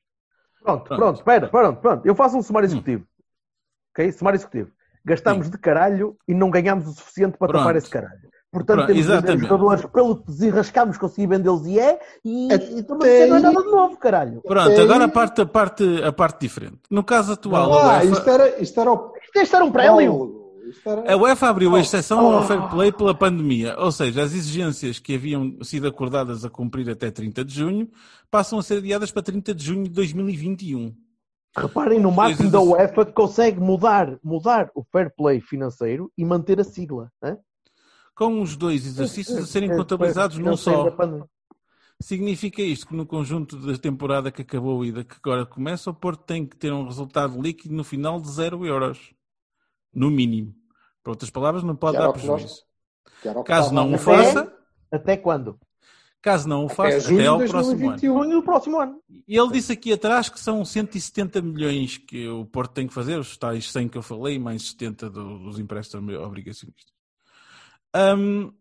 Pronto, 0.63 0.84
Pronto. 0.86 1.00
pronto, 1.00 1.17
espera, 1.17 1.48
pronto, 1.50 1.81
pronto. 1.81 2.05
Eu 2.05 2.15
faço 2.15 2.38
um 2.38 2.41
sumário 2.41 2.67
executivo. 2.67 3.05
Ok? 3.91 4.12
Sumário 4.13 4.38
executivo. 4.38 4.72
Gastamos 5.03 5.50
de 5.50 5.58
caralho 5.58 6.15
e 6.27 6.34
não 6.34 6.50
ganhamos 6.50 6.88
o 6.88 6.91
suficiente 6.93 7.38
para 7.38 7.48
Pronto. 7.48 7.62
tapar 7.63 7.75
esse 7.75 7.89
caralho. 7.89 8.29
Portanto, 8.51 8.77
Pronto, 8.79 8.88
temos 8.88 9.05
de 9.05 9.12
exatamente. 9.12 9.48
jogadores 9.48 9.86
pelo 9.86 10.15
que 10.17 10.25
desenrascamos, 10.27 10.98
conseguir 10.98 11.27
vendê-los 11.27 11.65
e 11.65 11.79
é, 11.79 12.00
e, 12.24 12.51
Até 12.53 12.65
e 12.65 12.79
estamos 12.81 13.05
a 13.05 13.08
dizer 13.08 13.27
não 13.27 13.38
é 13.38 13.39
nada 13.39 13.63
de 13.63 13.72
novo, 13.72 13.98
caralho. 13.98 14.41
Pronto, 14.41 14.72
Até 14.72 14.81
agora 14.81 15.05
a 15.05 15.08
parte, 15.08 15.41
a, 15.41 15.46
parte, 15.46 16.03
a 16.03 16.12
parte 16.12 16.41
diferente. 16.41 16.79
No 16.89 17.01
caso 17.03 17.31
atual, 17.31 17.74
a 17.74 17.81
Ah, 17.81 18.00
UEFA, 18.00 18.05
isto 18.12 18.29
era, 18.29 18.62
isto 18.62 18.79
era 18.81 18.91
o 18.91 19.13
Isto 19.36 19.55
era 19.55 19.63
um 19.65 19.72
prémio. 19.72 20.38
Era- 20.86 21.13
a 21.13 21.17
UEFA 21.17 21.48
abriu 21.50 21.72
Oh, 21.72 21.75
a 21.75 21.79
exceção 21.79 22.25
oh. 22.25 22.36
ao 22.38 22.43
fair 22.43 22.62
play 22.70 22.91
pela 22.91 23.13
pandemia, 23.15 23.75
ou 23.77 23.91
seja, 23.91 24.22
as 24.24 24.34
exigências 24.34 25.00
que 25.00 25.15
haviam 25.15 25.58
sido 25.63 25.88
acordadas 25.88 26.43
a 26.46 26.50
cumprir 26.50 26.89
até 26.89 27.10
30 27.10 27.43
de 27.46 27.53
junho 27.55 27.89
passam 28.29 28.60
a 28.60 28.63
ser 28.63 28.77
adiadas 28.77 29.12
para 29.12 29.22
30 29.24 29.53
de 29.55 29.63
junho 29.65 29.84
de 29.84 29.89
2021. 29.91 30.93
Reparem 31.55 32.00
no 32.00 32.13
Coisas 32.15 32.51
da. 32.51 32.62
UEFA 32.62 33.05
que 33.05 33.12
consegue 33.12 33.60
mudar, 33.60 34.17
mudar 34.24 34.72
o 34.74 34.84
fair 34.84 35.13
play 35.15 35.41
financeiro 35.41 36.12
e 36.17 36.24
manter 36.24 36.60
a 36.60 36.63
sigla. 36.63 37.12
Com 38.15 38.41
os 38.41 38.55
dois 38.55 38.86
exercícios 38.86 39.38
a 39.38 39.46
serem 39.46 39.70
contabilizados 39.75 40.38
num 40.38 40.55
só. 40.55 40.96
Significa 42.01 42.62
isto 42.62 42.88
que 42.88 42.96
no 42.96 43.05
conjunto 43.05 43.58
da 43.58 43.77
temporada 43.77 44.31
que 44.31 44.41
acabou 44.41 44.84
e 44.84 44.91
da 44.91 45.03
que 45.03 45.15
agora 45.24 45.46
começa, 45.46 45.89
o 45.91 45.93
Porto 45.93 46.24
tem 46.24 46.46
que 46.46 46.58
ter 46.58 46.74
um 46.74 46.86
resultado 46.86 47.39
líquido 47.39 47.75
no 47.75 47.84
final 47.84 48.20
de 48.20 48.29
0 48.29 48.65
euros. 48.65 49.13
No 49.93 50.10
mínimo. 50.10 50.55
Por 51.03 51.12
outras 51.12 51.29
palavras, 51.29 51.63
não 51.63 51.75
pode 51.75 51.98
dar 51.98 52.12
prejuízo. 52.12 52.63
Caso 53.46 53.74
não 53.74 53.93
o 53.93 53.98
faça, 53.98 54.51
Até 54.91 55.15
quando? 55.15 55.60
Caso 56.21 56.47
não 56.47 56.63
o 56.63 56.65
Até 56.67 56.75
faça, 56.75 56.99
junho 57.01 57.19
até 57.19 57.27
ao 57.27 57.37
próximo 57.39 57.59
ano. 57.59 57.67
2021. 57.99 58.13
Junho 58.23 58.35
do 58.37 58.43
próximo 58.43 58.79
ano. 58.79 58.99
E 59.27 59.37
ele 59.37 59.51
disse 59.51 59.71
aqui 59.71 59.91
atrás 59.93 60.29
que 60.29 60.39
são 60.39 60.63
170 60.63 61.41
milhões 61.41 61.97
que 61.97 62.27
o 62.27 62.45
Porto 62.45 62.73
tem 62.73 62.87
que 62.87 62.93
fazer, 62.93 63.17
os 63.19 63.35
tais 63.37 63.71
100 63.71 63.87
que 63.89 63.97
eu 63.97 64.01
falei, 64.03 64.37
mais 64.37 64.69
70 64.69 65.09
do- 65.09 65.39
dos 65.39 65.57
empréstimos 65.59 66.13
obrigacionistas. 66.15 66.93
Hum, 67.95 68.51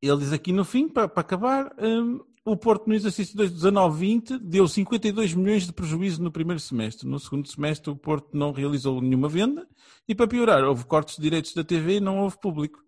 ele 0.00 0.16
diz 0.18 0.32
aqui 0.32 0.52
no 0.52 0.64
fim, 0.64 0.88
para, 0.88 1.08
para 1.08 1.20
acabar, 1.20 1.72
hum, 1.80 2.20
o 2.44 2.56
Porto 2.56 2.88
no 2.88 2.94
exercício 2.94 3.36
19-20 3.36 4.36
deu 4.38 4.66
52 4.66 5.32
milhões 5.32 5.64
de 5.64 5.72
prejuízo 5.72 6.20
no 6.22 6.30
primeiro 6.32 6.58
semestre. 6.60 7.08
No 7.08 7.18
segundo 7.20 7.48
semestre 7.48 7.88
o 7.90 7.96
Porto 7.96 8.36
não 8.36 8.50
realizou 8.52 9.00
nenhuma 9.00 9.28
venda 9.28 9.66
e, 10.08 10.14
para 10.14 10.26
piorar, 10.26 10.64
houve 10.64 10.84
cortes 10.84 11.16
de 11.16 11.22
direitos 11.22 11.54
da 11.54 11.62
TV 11.62 11.96
e 11.96 12.00
não 12.00 12.18
houve 12.18 12.38
público. 12.40 12.80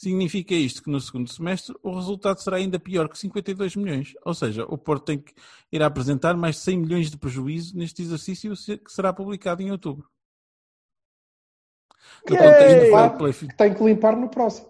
Significa 0.00 0.54
isto 0.54 0.82
que 0.82 0.88
no 0.88 0.98
segundo 0.98 1.30
semestre 1.30 1.76
o 1.82 1.94
resultado 1.94 2.40
será 2.40 2.56
ainda 2.56 2.80
pior 2.80 3.06
que 3.06 3.18
52 3.18 3.76
milhões. 3.76 4.14
Ou 4.24 4.32
seja, 4.32 4.64
o 4.64 4.78
Porto 4.78 5.04
tem 5.04 5.18
que 5.18 5.34
ir 5.70 5.82
apresentar 5.82 6.34
mais 6.38 6.56
de 6.56 6.62
100 6.62 6.78
milhões 6.78 7.10
de 7.10 7.18
prejuízo 7.18 7.76
neste 7.76 8.00
exercício 8.00 8.54
que 8.78 8.90
será 8.90 9.12
publicado 9.12 9.60
em 9.60 9.70
outubro. 9.70 10.08
No 12.26 12.34
Yay! 12.34 12.46
contexto 12.46 12.80
do 12.80 12.96
fair 12.96 13.18
play, 13.18 13.32
que 13.34 13.56
tem 13.58 13.74
que 13.74 13.84
limpar 13.84 14.16
no 14.16 14.30
próximo. 14.30 14.68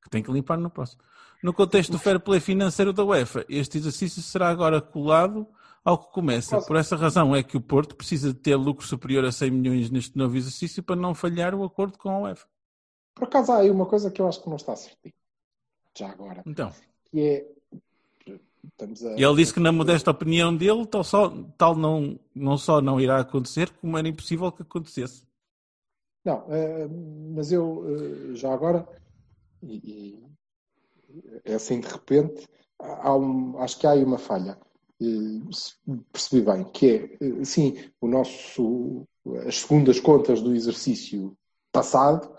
que 0.00 0.10
tem 0.10 0.22
que 0.22 0.30
limpar 0.30 0.56
no 0.56 0.70
próximo. 0.70 1.02
No 1.42 1.52
contexto 1.52 1.90
do 1.90 1.98
fair 1.98 2.20
play 2.20 2.38
financeiro 2.38 2.92
da 2.92 3.02
UEFA, 3.02 3.44
este 3.48 3.78
exercício 3.78 4.22
será 4.22 4.48
agora 4.48 4.80
colado 4.80 5.44
ao 5.84 5.98
que 5.98 6.12
começa. 6.12 6.62
Por 6.62 6.76
essa 6.76 6.94
razão 6.94 7.34
é 7.34 7.42
que 7.42 7.56
o 7.56 7.60
Porto 7.60 7.96
precisa 7.96 8.32
de 8.32 8.38
ter 8.38 8.54
lucro 8.54 8.86
superior 8.86 9.24
a 9.24 9.32
100 9.32 9.50
milhões 9.50 9.90
neste 9.90 10.16
novo 10.16 10.36
exercício 10.36 10.84
para 10.84 10.94
não 10.94 11.16
falhar 11.16 11.52
o 11.52 11.64
acordo 11.64 11.98
com 11.98 12.10
a 12.10 12.20
UEFA. 12.20 12.46
Por 13.18 13.24
acaso 13.26 13.52
há 13.52 13.58
aí 13.58 13.70
uma 13.70 13.86
coisa 13.86 14.10
que 14.10 14.20
eu 14.20 14.28
acho 14.28 14.42
que 14.42 14.48
não 14.48 14.56
está 14.56 14.76
certinho. 14.76 15.14
Já 15.96 16.10
agora. 16.10 16.42
Então, 16.46 16.72
Que 17.10 17.20
é. 17.20 17.48
A... 18.80 18.88
E 19.16 19.22
ele 19.24 19.36
disse 19.36 19.54
que 19.54 19.60
na 19.60 19.72
modesta 19.72 20.10
opinião 20.10 20.54
dele, 20.56 20.86
tal, 20.86 21.02
só, 21.02 21.30
tal 21.56 21.74
não, 21.74 22.18
não 22.34 22.56
só 22.56 22.80
não 22.80 23.00
irá 23.00 23.18
acontecer, 23.20 23.70
como 23.80 23.96
era 23.98 24.06
impossível 24.08 24.52
que 24.52 24.62
acontecesse. 24.62 25.24
Não, 26.24 26.44
eh, 26.52 26.86
mas 27.34 27.50
eu 27.50 27.84
eh, 27.88 28.34
já 28.34 28.52
agora, 28.52 28.86
e, 29.62 29.76
e 29.76 30.24
é 31.44 31.54
assim 31.54 31.80
de 31.80 31.88
repente, 31.88 32.46
há 32.78 33.16
um- 33.16 33.58
acho 33.58 33.78
que 33.78 33.86
há 33.86 33.92
aí 33.92 34.04
uma 34.04 34.18
falha. 34.18 34.58
Eh, 35.00 35.94
percebi 36.12 36.44
bem, 36.44 36.64
que 36.70 37.16
é, 37.20 37.44
sim, 37.44 37.74
o 38.00 38.06
nosso, 38.06 39.06
as 39.46 39.60
segundas 39.60 39.98
contas 40.00 40.42
do 40.42 40.54
exercício 40.54 41.36
passado, 41.72 42.32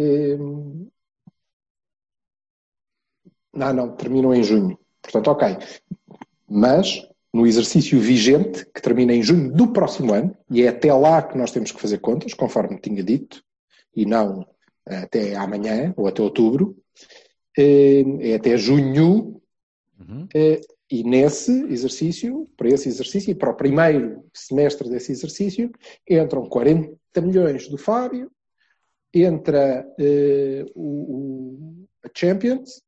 eh, 0.00 0.38
não, 3.52 3.72
não, 3.72 3.96
terminam 3.96 4.34
em 4.34 4.42
junho. 4.42 4.78
Portanto, 5.02 5.28
ok. 5.28 5.56
Mas, 6.48 7.06
no 7.32 7.46
exercício 7.46 7.98
vigente, 8.00 8.66
que 8.66 8.82
termina 8.82 9.12
em 9.14 9.22
junho 9.22 9.52
do 9.52 9.72
próximo 9.72 10.12
ano, 10.12 10.36
e 10.50 10.62
é 10.62 10.68
até 10.68 10.92
lá 10.92 11.22
que 11.22 11.36
nós 11.36 11.50
temos 11.50 11.72
que 11.72 11.80
fazer 11.80 11.98
contas, 11.98 12.34
conforme 12.34 12.80
tinha 12.80 13.02
dito, 13.02 13.42
e 13.94 14.06
não 14.06 14.46
eh, 14.86 14.96
até 14.98 15.36
amanhã 15.36 15.92
ou 15.96 16.06
até 16.06 16.22
outubro, 16.22 16.76
eh, 17.56 18.02
é 18.20 18.34
até 18.34 18.56
junho, 18.56 19.40
Uhum. 19.98 20.26
eh, 20.34 20.60
e 20.90 21.04
nesse 21.04 21.52
exercício, 21.70 22.48
para 22.56 22.68
esse 22.68 22.88
exercício, 22.88 23.30
e 23.30 23.34
para 23.34 23.50
o 23.50 23.54
primeiro 23.54 24.24
semestre 24.34 24.88
desse 24.88 25.12
exercício, 25.12 25.70
entram 26.08 26.46
40 26.46 27.20
milhões 27.20 27.68
do 27.68 27.78
Fábio, 27.78 28.30
entra 29.12 29.86
eh, 29.98 30.64
o, 30.74 31.86
a 32.04 32.08
Champions 32.14 32.82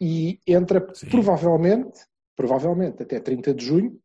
e 0.00 0.40
entra 0.46 0.86
Sim. 0.94 1.08
provavelmente, 1.08 2.00
provavelmente 2.34 3.02
até 3.02 3.20
30 3.20 3.54
de 3.54 3.64
junho, 3.64 4.00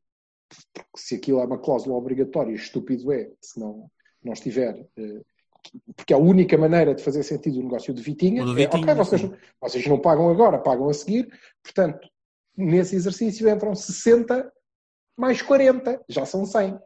porque 0.74 0.90
se 0.98 1.16
aquilo 1.16 1.40
é 1.40 1.46
uma 1.46 1.58
cláusula 1.58 1.96
obrigatória, 1.96 2.54
estúpido 2.54 3.12
é, 3.12 3.32
se 3.42 3.60
não, 3.60 3.90
não 4.24 4.34
estiver. 4.34 4.86
eh, 4.98 5.22
porque 5.96 6.14
a 6.14 6.18
única 6.18 6.58
maneira 6.58 6.94
de 6.94 7.04
fazer 7.04 7.24
sentido 7.24 7.60
o 7.60 7.64
negócio 7.64 7.92
de 7.94 8.02
Vitinha 8.02 8.46
O 8.46 8.52
é, 8.52 8.56
Vitinha, 8.56 8.84
ok, 8.84 8.94
vocês, 8.96 9.22
sim. 9.22 9.34
vocês 9.60 9.88
não 9.88 10.00
pagam 10.00 10.30
agora, 10.30 10.60
pagam 10.60 10.88
a 10.90 10.94
seguir, 10.94 11.28
portanto, 11.64 12.08
nesse 12.56 12.96
exercício 12.96 13.50
entram 13.50 13.74
60 13.74 14.52
mais 15.18 15.42
40, 15.42 16.04
já 16.08 16.26
são 16.26 16.46
100. 16.46 16.78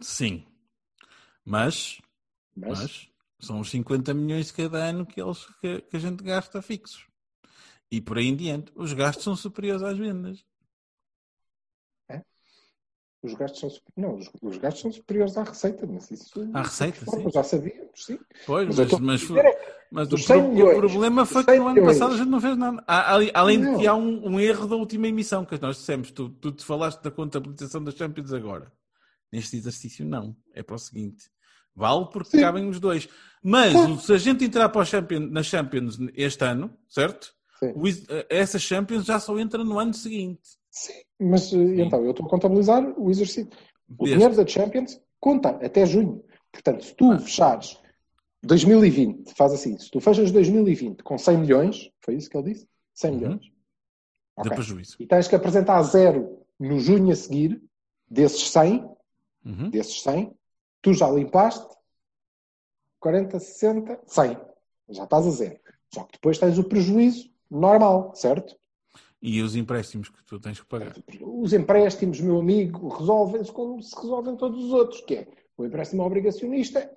Sim. 0.00 0.46
Mas, 1.44 1.98
Mas, 2.56 2.78
mas 2.78 3.13
são 3.46 3.60
os 3.60 3.70
50 3.70 4.12
milhões 4.14 4.50
cada 4.50 4.78
ano 4.84 5.06
que, 5.06 5.20
eles, 5.20 5.44
que, 5.60 5.80
que 5.82 5.96
a 5.96 6.00
gente 6.00 6.22
gasta 6.22 6.60
fixos. 6.62 7.06
E 7.90 8.00
por 8.00 8.18
aí 8.18 8.26
em 8.26 8.36
diante, 8.36 8.72
os 8.74 8.92
gastos 8.92 9.24
são 9.24 9.36
superiores 9.36 9.82
às 9.82 9.96
vendas. 9.96 10.44
os 13.22 13.32
gastos 13.34 13.60
são, 13.60 13.70
não, 13.96 14.16
os, 14.16 14.30
os 14.42 14.58
gastos 14.58 14.82
são 14.82 14.92
superiores 14.92 15.36
à 15.38 15.44
receita, 15.44 15.86
mas 15.86 16.10
isso 16.10 16.28
À 16.52 16.60
receita, 16.62 16.98
de 16.98 17.04
forma, 17.06 17.22
sim. 17.24 17.30
já 17.32 17.42
sabíamos, 17.42 18.04
sim. 18.04 18.18
Pois, 18.46 18.76
Mas 18.76 18.92
mas, 19.00 19.00
mas, 19.00 19.30
é 19.30 19.86
mas 19.90 20.06
o, 20.08 20.10
dos 20.10 20.24
100 20.26 20.34
pro- 20.42 20.44
o 20.44 20.50
milhões, 20.50 20.76
problema 20.76 21.24
foi 21.24 21.42
que 21.42 21.50
100 21.52 21.60
no 21.60 21.66
ano 21.68 21.74
milhões. 21.80 21.98
passado 21.98 22.14
a 22.14 22.16
gente 22.18 22.28
não 22.28 22.40
fez 22.40 22.56
nada. 22.58 22.84
Ali- 22.86 23.30
Além 23.32 23.60
de 23.62 23.78
que 23.78 23.86
há 23.86 23.94
um, 23.94 24.28
um 24.28 24.38
erro 24.40 24.66
da 24.66 24.76
última 24.76 25.08
emissão, 25.08 25.42
que 25.46 25.58
nós 25.58 25.78
dissemos, 25.78 26.10
tu, 26.10 26.28
tu 26.28 26.52
te 26.52 26.62
falaste 26.66 27.00
da 27.00 27.10
contabilização 27.10 27.82
das 27.82 27.94
Champions 27.94 28.30
agora. 28.32 28.70
Neste 29.32 29.56
exercício, 29.56 30.04
não. 30.04 30.36
É 30.52 30.62
para 30.62 30.76
o 30.76 30.78
seguinte. 30.78 31.30
Vale 31.76 32.06
porque 32.12 32.30
Sim. 32.30 32.40
cabem 32.40 32.68
os 32.68 32.78
dois. 32.80 33.08
Mas 33.42 33.74
o- 33.74 33.98
se 33.98 34.12
a 34.12 34.16
gente 34.18 34.44
entrar 34.44 34.68
para 34.68 34.84
Champions, 34.84 35.30
na 35.30 35.42
Champions 35.42 35.98
este 36.14 36.44
ano, 36.44 36.76
certo? 36.88 37.34
Sim. 37.58 37.72
O 37.74 37.86
is- 37.86 38.04
essa 38.30 38.58
Champions 38.58 39.04
já 39.04 39.18
só 39.20 39.38
entra 39.38 39.62
no 39.64 39.78
ano 39.78 39.92
seguinte. 39.94 40.40
Sim, 40.70 40.92
mas 41.20 41.52
eh, 41.52 41.56
então 41.84 42.02
eu 42.04 42.10
estou 42.12 42.26
a 42.26 42.28
contabilizar 42.28 42.82
o 42.98 43.10
exercício. 43.10 43.50
O 43.98 44.04
Deste. 44.04 44.14
dinheiro 44.14 44.34
da 44.36 44.46
Champions 44.46 45.00
conta 45.20 45.50
até 45.50 45.84
junho. 45.86 46.24
Portanto, 46.52 46.84
se 46.84 46.94
tu 46.94 47.18
fechares 47.18 47.78
2020, 48.42 49.32
faz 49.34 49.52
assim, 49.52 49.76
se 49.78 49.90
tu 49.90 50.00
fechas 50.00 50.30
2020 50.30 51.02
com 51.02 51.16
100 51.18 51.38
milhões, 51.38 51.90
foi 52.00 52.14
isso 52.16 52.28
que 52.30 52.36
ele 52.36 52.52
disse? 52.52 52.68
100 52.94 53.10
Uhum. 53.12 53.16
milhões. 53.18 53.40
De 53.42 53.50
Ok. 54.36 54.50
prejuízo. 54.52 54.96
E 55.00 55.06
tens 55.06 55.28
que 55.28 55.34
apresentar 55.36 55.82
zero 55.82 56.38
no 56.58 56.78
junho 56.80 57.12
a 57.12 57.16
seguir, 57.16 57.62
desses 58.10 58.48
100, 58.50 58.84
Uhum. 59.44 59.70
desses 59.70 60.02
100, 60.02 60.32
tu 60.84 60.92
já 60.92 61.10
limpaste 61.10 61.66
40, 63.00 63.40
60, 63.40 64.00
100. 64.06 64.38
Já 64.90 65.04
estás 65.04 65.26
a 65.26 65.30
zero. 65.30 65.58
Só 65.92 66.04
que 66.04 66.12
depois 66.12 66.38
tens 66.38 66.58
o 66.58 66.64
prejuízo 66.64 67.30
normal, 67.50 68.14
certo? 68.14 68.54
E 69.20 69.40
os 69.40 69.56
empréstimos 69.56 70.10
que 70.10 70.22
tu 70.24 70.38
tens 70.38 70.60
que 70.60 70.66
pagar. 70.66 70.94
Os 71.22 71.54
empréstimos, 71.54 72.20
meu 72.20 72.38
amigo, 72.38 72.88
resolvem-se 72.88 73.50
como 73.50 73.82
se 73.82 73.96
resolvem 73.96 74.36
todos 74.36 74.62
os 74.62 74.72
outros, 74.72 75.00
que 75.00 75.14
é 75.14 75.28
o 75.56 75.64
empréstimo 75.64 76.02
obrigacionista, 76.02 76.90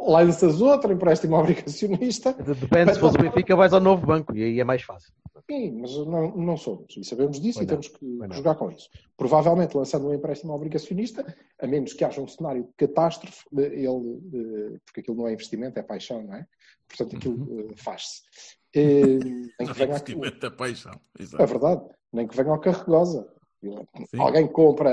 lanças 0.00 0.60
outro 0.60 0.92
empréstimo 0.92 1.36
obrigacionista, 1.36 2.32
Depende, 2.32 2.94
se 2.94 3.00
fosse 3.00 3.16
o 3.18 3.22
Benfica, 3.22 3.56
vais 3.56 3.72
ao 3.72 3.80
novo 3.80 4.06
banco 4.06 4.34
e 4.36 4.42
aí 4.42 4.60
é 4.60 4.64
mais 4.64 4.82
fácil. 4.82 5.12
Sim, 5.48 5.78
mas 5.80 5.96
não, 6.06 6.36
não 6.36 6.56
somos. 6.56 6.96
E 6.96 7.04
sabemos 7.04 7.40
disso 7.40 7.60
Pois 7.60 7.68
e 7.68 7.72
não. 7.72 7.80
temos 7.80 7.88
que 7.96 8.16
Pois 8.18 8.28
não. 8.30 8.36
jogar 8.36 8.54
com 8.56 8.70
isso. 8.70 8.88
Provavelmente, 9.16 9.76
lançando 9.76 10.08
um 10.08 10.14
empréstimo 10.14 10.52
obrigacionista, 10.52 11.24
a 11.60 11.66
menos 11.68 11.92
que 11.92 12.04
haja 12.04 12.20
um 12.20 12.26
cenário 12.26 12.64
de 12.64 12.70
catástrofe, 12.76 13.44
ele, 13.56 14.80
porque 14.84 15.00
aquilo 15.00 15.16
não 15.16 15.28
é 15.28 15.32
investimento, 15.32 15.78
é 15.78 15.82
paixão, 15.84 16.22
não 16.24 16.34
é? 16.34 16.46
Portanto, 16.88 17.16
aquilo 17.16 17.34
Uhum. 17.36 17.68
eh, 17.70 17.74
faz-se. 17.76 18.22
Eh, 18.74 19.18
nem 19.58 19.68
que 19.68 19.72
venha. 19.72 19.90
Investimento 19.96 20.40
da 20.40 20.50
paixão. 20.50 21.00
É 21.18 21.22
Exato. 21.22 21.46
verdade, 21.46 21.82
nem 22.12 22.26
que 22.26 22.36
venha 22.36 22.50
ao 22.50 22.60
Carregosa. 22.60 23.28
Sim. 23.62 24.18
Alguém 24.20 24.46
compra 24.46 24.90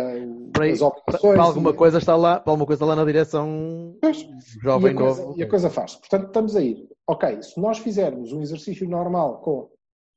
Para, 0.51 0.65
as 0.71 0.79
para- 0.79 0.87
obrigações. 0.87 1.33
para 1.33 1.43
alguma 1.43 1.69
e- 1.71 1.73
coisa 1.73 1.97
está 1.97 2.15
lá, 2.15 2.39
para 2.39 2.51
alguma 2.51 2.65
coisa 2.65 2.85
lá 2.85 2.95
na 2.95 3.05
direção 3.05 3.95
Pois. 4.01 4.21
E 4.21 4.59
jovem 4.63 4.93
a, 4.93 4.95
coisa, 4.95 5.21
novo. 5.21 5.37
e 5.39 5.43
a 5.43 5.49
coisa 5.49 5.69
faz. 5.69 5.95
Portanto, 5.95 6.27
estamos 6.27 6.55
a 6.55 6.61
ir. 6.61 6.87
Ok, 7.07 7.41
se 7.43 7.59
nós 7.59 7.77
fizermos 7.79 8.31
um 8.31 8.41
exercício 8.41 8.87
normal 8.89 9.39
com 9.41 9.69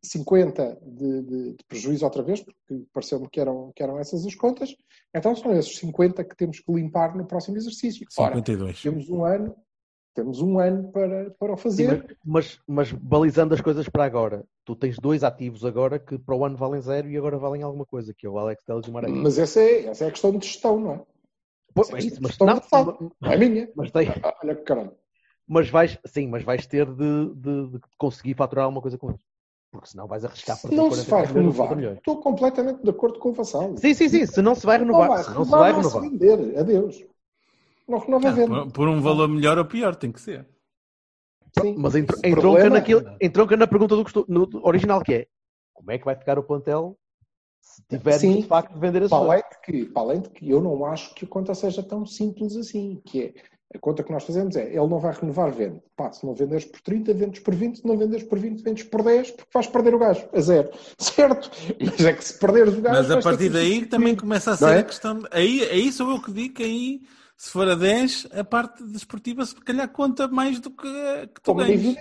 50 0.04 0.78
de, 0.82 1.22
de- 1.22 1.52
de 1.54 1.64
prejuízo 1.66 2.04
outra 2.04 2.22
vez, 2.22 2.40
porque 2.40 2.84
pareceu-me 2.92 3.28
que 3.28 3.40
eram, 3.40 3.72
que 3.74 3.82
eram 3.82 3.98
essas 3.98 4.24
as 4.24 4.34
contas, 4.34 4.74
então 5.14 5.34
são 5.34 5.52
esses 5.52 5.76
50 5.78 6.22
que 6.24 6.36
temos 6.36 6.60
que 6.60 6.72
limpar 6.72 7.16
no 7.16 7.26
próximo 7.26 7.56
exercício. 7.56 8.06
Ora, 8.16 8.34
52. 8.36 8.80
temos 8.82 9.08
um 9.10 9.24
ano, 9.24 9.56
temos 10.14 10.40
um 10.40 10.58
ano 10.60 10.90
para, 10.92 11.30
para 11.38 11.52
o 11.52 11.56
Sim, 11.56 11.62
fazer. 11.62 12.16
mas, 12.24 12.60
mas 12.66 12.92
balizando 12.92 13.52
as 13.54 13.60
coisas 13.60 13.88
para 13.88 14.04
agora, 14.04 14.44
tu 14.66 14.74
tens 14.76 14.98
dois 14.98 15.22
ativos 15.24 15.64
agora 15.64 15.98
que 15.98 16.18
para 16.18 16.34
o 16.36 16.44
ano 16.44 16.56
valem 16.56 16.80
zero 16.82 17.08
e 17.08 17.16
agora 17.16 17.38
valem 17.38 17.62
alguma 17.62 17.86
coisa, 17.86 18.12
que 18.12 18.26
é 18.26 18.28
o 18.28 18.36
Alex 18.38 18.62
Telles 18.64 18.86
e 18.86 18.90
o 18.90 18.92
Maré. 18.92 19.08
Mas 19.08 19.38
essa 19.38 19.60
é, 19.60 19.86
essa 19.86 20.04
é 20.04 20.08
a 20.08 20.10
questão 20.10 20.36
de 20.36 20.44
gestão, 20.46 20.78
não 20.80 20.92
é? 20.92 21.00
Pois, 21.72 21.88
essa 21.88 21.96
é 21.98 22.00
isso, 22.00 22.18
mas, 22.20 22.36
não, 22.38 22.58
de 22.58 22.68
fato. 22.68 23.12
Não 23.20 23.32
é 23.32 23.36
minha. 23.38 23.70
mas, 23.76 23.90
tem, 23.92 24.08
Olha 24.42 24.54
que 24.56 24.62
caralho. 24.62 24.92
mas 25.48 25.70
vais, 25.70 25.98
sim, 26.06 26.26
mas 26.28 26.42
vais 26.42 26.66
ter 26.66 26.84
de, 26.86 27.34
de- 27.34 27.68
de 27.70 27.80
conseguir 27.96 28.34
faturar 28.34 28.64
alguma 28.64 28.82
coisa 28.82 28.98
com 28.98 29.10
isso. 29.10 29.20
Porque 29.70 29.88
senão 29.88 30.06
vais 30.08 30.24
arriscar 30.24 30.60
para 30.60 30.70
ter 30.70 30.76
Não 30.76 30.90
se 30.90 31.10
vai 31.10 31.26
43 31.26 31.30
milhões, 31.30 31.54
renovar. 31.56 31.66
50 31.68 31.76
milhões. 31.76 31.98
Estou 31.98 32.20
completamente 32.20 32.82
de 32.82 32.90
acordo 32.90 33.18
com 33.18 33.28
o 33.28 33.32
Vassal. 33.32 33.76
Sim, 33.76 33.94
sim, 33.94 34.08
sim, 34.08 34.26
se 34.26 34.42
não 34.42 34.54
se 34.54 34.64
vai 34.66 34.78
renovar, 34.78 35.08
Não 35.08 35.14
vai 35.14 35.24
se 35.24 35.30
não 35.30 35.44
se 35.44 35.50
renovar, 35.50 35.60
vai 35.60 35.72
vai 35.72 35.80
renovar. 35.82 36.02
se 36.02 36.08
vender. 36.10 36.58
Adeus. 36.58 37.04
Não 37.86 37.98
renova 37.98 38.28
Ah, 38.28 38.32
venda. 38.32 38.62
por, 38.64 38.72
por 38.72 38.88
um 38.88 39.00
valor 39.00 39.28
melhor 39.28 39.58
ou 39.58 39.64
pior, 39.64 39.94
tem 39.94 40.10
que 40.10 40.20
ser. 40.20 40.46
Sim. 41.60 41.74
Mas 41.78 41.94
entr- 41.94 42.14
entronca, 42.24 42.40
problema- 42.40 42.68
naquilo, 42.70 43.02
entronca 43.20 43.56
na 43.56 43.66
pergunta 43.66 43.96
do, 43.96 44.26
no 44.28 44.46
do 44.46 44.66
original, 44.66 45.02
que 45.02 45.14
é 45.14 45.26
como 45.72 45.90
é 45.90 45.98
que 45.98 46.04
vai 46.04 46.14
ficar 46.16 46.38
o 46.38 46.42
plantel 46.42 46.96
se 47.60 47.82
tiver 47.88 48.18
Sim. 48.18 48.40
de 48.40 48.46
facto 48.46 48.74
de 48.74 48.80
vender 48.80 49.02
esse 49.02 49.10
Para 49.10 49.18
jogo? 49.18 49.30
além, 49.32 49.42
de 49.50 49.60
que, 49.62 49.84
para 49.92 50.02
além 50.02 50.20
de 50.20 50.30
que 50.30 50.50
eu 50.50 50.60
não 50.60 50.84
acho 50.86 51.14
que 51.14 51.24
a 51.24 51.28
conta 51.28 51.54
seja 51.54 51.82
tão 51.82 52.06
simples 52.06 52.56
assim, 52.56 53.00
que 53.04 53.22
é 53.24 53.34
a 53.74 53.78
conta 53.80 54.04
que 54.04 54.12
nós 54.12 54.22
fazemos 54.24 54.54
é 54.56 54.68
ele 54.68 54.76
não 54.86 55.00
vai 55.00 55.12
renovar, 55.12 55.50
vende. 55.50 55.82
Pá, 55.96 56.12
se 56.12 56.24
não 56.24 56.32
venderes 56.34 56.64
por 56.64 56.80
30, 56.80 57.12
vendes 57.12 57.40
por 57.40 57.54
20, 57.54 57.78
se 57.78 57.86
não 57.86 57.98
venderes 57.98 58.24
por 58.24 58.38
20, 58.38 58.62
vendes 58.62 58.84
por 58.84 59.02
10, 59.02 59.32
porque 59.32 59.50
vais 59.52 59.66
perder 59.66 59.94
o 59.94 59.98
gajo, 59.98 60.28
a 60.32 60.40
zero. 60.40 60.70
Certo? 60.98 61.50
Mas 61.80 62.04
é 62.04 62.12
que 62.12 62.24
se 62.24 62.38
perderes 62.38 62.74
o 62.78 62.80
gajo. 62.80 62.96
Mas 62.96 63.10
a 63.10 63.20
partir 63.20 63.48
daí 63.50 63.84
também 63.84 64.14
começa 64.14 64.52
a 64.52 64.56
ser 64.56 64.76
é? 64.76 64.78
a 64.78 64.84
questão. 64.84 65.20
Aí, 65.32 65.62
aí 65.64 65.92
sou 65.92 66.10
eu 66.10 66.22
que 66.22 66.32
digo 66.32 66.54
que 66.54 66.62
aí, 66.62 67.00
se 67.36 67.50
for 67.50 67.68
a 67.68 67.74
10, 67.74 68.28
a 68.32 68.44
parte 68.44 68.82
desportiva 68.84 69.44
se 69.44 69.54
calhar 69.56 69.88
conta 69.90 70.26
mais 70.28 70.58
do 70.60 70.70
que, 70.70 71.26
que 71.34 71.40
tu 71.42 71.54
ganhas. 71.54 71.96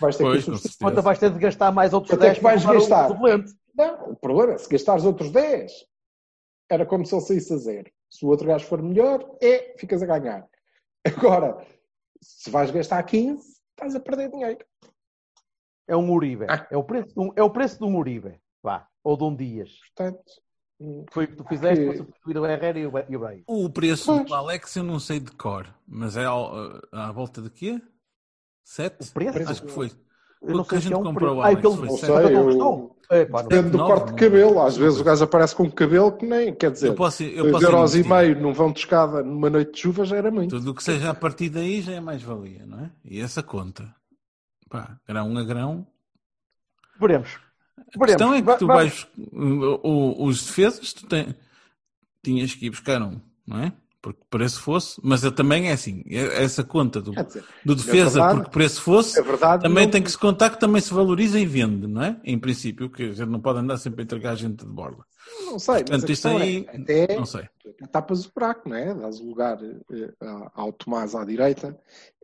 vais 0.00 0.16
ter 0.16 0.24
Pois, 0.24 0.44
que 0.44 0.50
substituir. 0.50 0.78
Quanto 0.78 1.02
vais 1.02 1.18
ter 1.18 1.30
de 1.30 1.38
gastar 1.38 1.72
mais 1.72 1.92
outros 1.92 2.10
Quanto 2.12 2.22
é 2.22 2.26
10 2.26 2.38
que 2.38 2.42
vais 2.44 2.64
o 2.64 2.72
gastar? 2.72 3.08
suplente? 3.08 3.54
Não, 3.74 4.10
o 4.10 4.16
problema 4.16 4.54
é 4.54 4.58
se 4.58 4.68
gastares 4.68 5.04
outros 5.04 5.30
10, 5.30 5.72
era 6.70 6.86
como 6.86 7.04
se 7.04 7.14
ele 7.14 7.22
saísse 7.22 7.52
a 7.52 7.56
zero. 7.56 7.90
Se 8.08 8.24
o 8.24 8.28
outro 8.28 8.46
gajo 8.46 8.64
for 8.66 8.80
melhor, 8.82 9.28
é, 9.42 9.74
ficas 9.78 10.02
a 10.02 10.06
ganhar. 10.06 10.48
Agora, 11.04 11.66
se 12.20 12.48
vais 12.50 12.70
gastar 12.70 13.02
15, 13.02 13.42
estás 13.70 13.94
a 13.94 14.00
perder 14.00 14.30
dinheiro. 14.30 14.64
É 15.88 15.96
um 15.96 16.10
Uribe. 16.12 16.46
Ah. 16.48 16.66
É, 16.70 16.76
o 16.76 16.84
preço 16.84 17.14
de 17.14 17.20
um, 17.20 17.32
é 17.36 17.42
o 17.42 17.50
preço 17.50 17.78
de 17.78 17.84
um 17.84 17.96
Uribe. 17.96 18.40
Vá. 18.62 18.88
Ou 19.04 19.16
de 19.16 19.24
um 19.24 19.34
Dias. 19.36 19.78
Portanto, 19.94 20.24
Foi 21.10 21.24
o 21.24 21.28
que 21.28 21.36
tu 21.36 21.44
fizeste 21.44 21.80
Que- 21.80 21.86
para 21.88 21.96
substituir 21.98 22.38
o 22.38 22.46
Herrera 22.46 22.78
e 22.78 22.86
o, 22.86 22.90
Be- 22.90 23.06
e 23.08 23.16
o 23.46 23.70
preço 23.70 24.06
Pois. 24.14 24.26
do 24.26 24.34
Alex 24.34 24.76
eu 24.76 24.84
não 24.84 24.98
sei 25.00 25.18
de 25.20 25.30
cor, 25.32 25.66
mas 25.88 26.16
é 26.16 26.24
ao- 26.26 26.52
à 26.92 27.10
volta 27.12 27.40
de 27.40 27.48
quê? 27.50 27.80
Sete? 28.62 29.08
O 29.08 29.12
preço? 29.12 29.50
Acho 29.50 29.62
que 29.62 29.70
foi. 29.72 29.90
Eu 30.42 30.54
não 30.54 30.64
sei 30.64 30.78
a 30.78 30.80
se 30.82 30.86
é 30.86 30.90
gente 30.90 30.98
um 31.00 31.02
comprou 31.02 31.34
preço. 31.34 31.36
o 31.36 31.40
Ah, 31.40 31.46
Alex 31.46 31.58
aquele 31.58 31.76
foi 31.76 31.86
Não 31.88 31.96
sei, 31.96 32.10
eu- 32.36 32.96
Depende 33.48 33.70
do 33.70 33.78
corte 33.78 34.12
de 34.12 34.14
cabelo. 34.16 34.60
Às 34.60 34.76
vezes 34.76 35.00
o 35.00 35.04
gajo 35.04 35.24
aparece 35.24 35.54
com 35.54 35.62
um 35.62 35.70
cabelo 35.70 36.12
que 36.12 36.26
nem, 36.26 36.52
quer 36.54 36.72
dizer, 36.72 36.88
Eu 36.88 36.94
posso, 36.94 37.22
eu 37.22 37.44
2 37.44 37.52
posso 37.52 37.64
euros 37.64 37.94
e 37.94 38.02
meio 38.06 38.40
num 38.40 38.52
vão 38.52 38.70
de 38.72 38.80
escada 38.80 39.22
numa 39.22 39.48
noite 39.48 39.72
de 39.72 39.78
chuva 39.80 40.04
já 40.04 40.16
era 40.16 40.30
muito. 40.30 40.56
Tudo 40.58 40.72
o 40.72 40.74
que 40.74 40.82
seja 40.82 41.10
a 41.10 41.14
partir 41.14 41.48
daí 41.48 41.80
já 41.80 41.92
é 41.92 42.00
mais 42.00 42.20
valia, 42.22 42.66
não 42.66 42.80
é? 42.80 42.90
E 43.04 43.20
essa 43.20 43.42
conta, 43.42 43.94
pá, 44.68 44.98
grão 45.08 45.38
a 45.38 45.44
grão. 45.44 45.86
Veremos. 47.00 47.38
A 47.96 48.06
questão 48.06 48.34
é 48.34 48.42
que 48.42 48.58
tu 48.58 48.66
vais. 48.66 49.06
o- 49.32 50.24
os 50.26 50.44
defesas, 50.46 50.92
tu 50.92 51.06
tem- 51.06 51.34
tinhas 52.22 52.54
que 52.54 52.66
ir 52.66 52.70
buscar 52.70 53.00
um, 53.02 53.20
não 53.46 53.58
é? 53.62 53.72
Porque 54.06 54.20
preço 54.30 54.60
fosse, 54.60 55.00
mas 55.02 55.24
eu 55.24 55.32
também 55.32 55.68
é 55.68 55.72
assim, 55.72 56.04
é- 56.06 56.44
essa 56.44 56.62
conta 56.62 57.02
do, 57.02 57.10
dizer, 57.10 57.42
do 57.64 57.74
defesa, 57.74 58.20
verdade- 58.20 58.34
porque 58.36 58.50
preço 58.52 58.80
fosse, 58.80 59.18
é 59.18 59.22
verdade, 59.22 59.64
também 59.64 59.82
não- 59.82 59.90
tem 59.90 60.00
que 60.00 60.08
se 60.12 60.16
contar 60.16 60.50
que 60.50 60.60
também 60.60 60.80
se 60.80 60.94
valoriza 60.94 61.40
e 61.40 61.44
vende, 61.44 61.88
não 61.88 62.04
é? 62.04 62.16
Em 62.22 62.38
princípio, 62.38 62.88
que 62.88 63.02
a 63.02 63.12
gente 63.12 63.28
não 63.28 63.40
pode 63.40 63.58
andar 63.58 63.76
sempre 63.78 64.02
a 64.02 64.04
entregar 64.04 64.30
a 64.30 64.34
gente 64.36 64.64
de 64.64 64.70
borla. 64.70 65.04
Não 65.44 65.58
sei, 65.58 65.74
mas 65.74 65.82
Portanto, 65.82 66.04
a 66.04 66.06
questão 66.06 66.38
aí, 66.38 66.64
é, 66.68 66.76
até 66.76 67.16
não 67.16 67.26
sei. 67.26 67.48
tapas 67.90 68.24
o 68.26 68.30
buraco, 68.32 68.68
não 68.68 68.76
é? 68.76 68.94
Dás 68.94 69.18
lugar 69.18 69.58
eh, 69.60 70.12
ao 70.54 70.72
Tomás 70.72 71.16
à 71.16 71.24
direita 71.24 71.76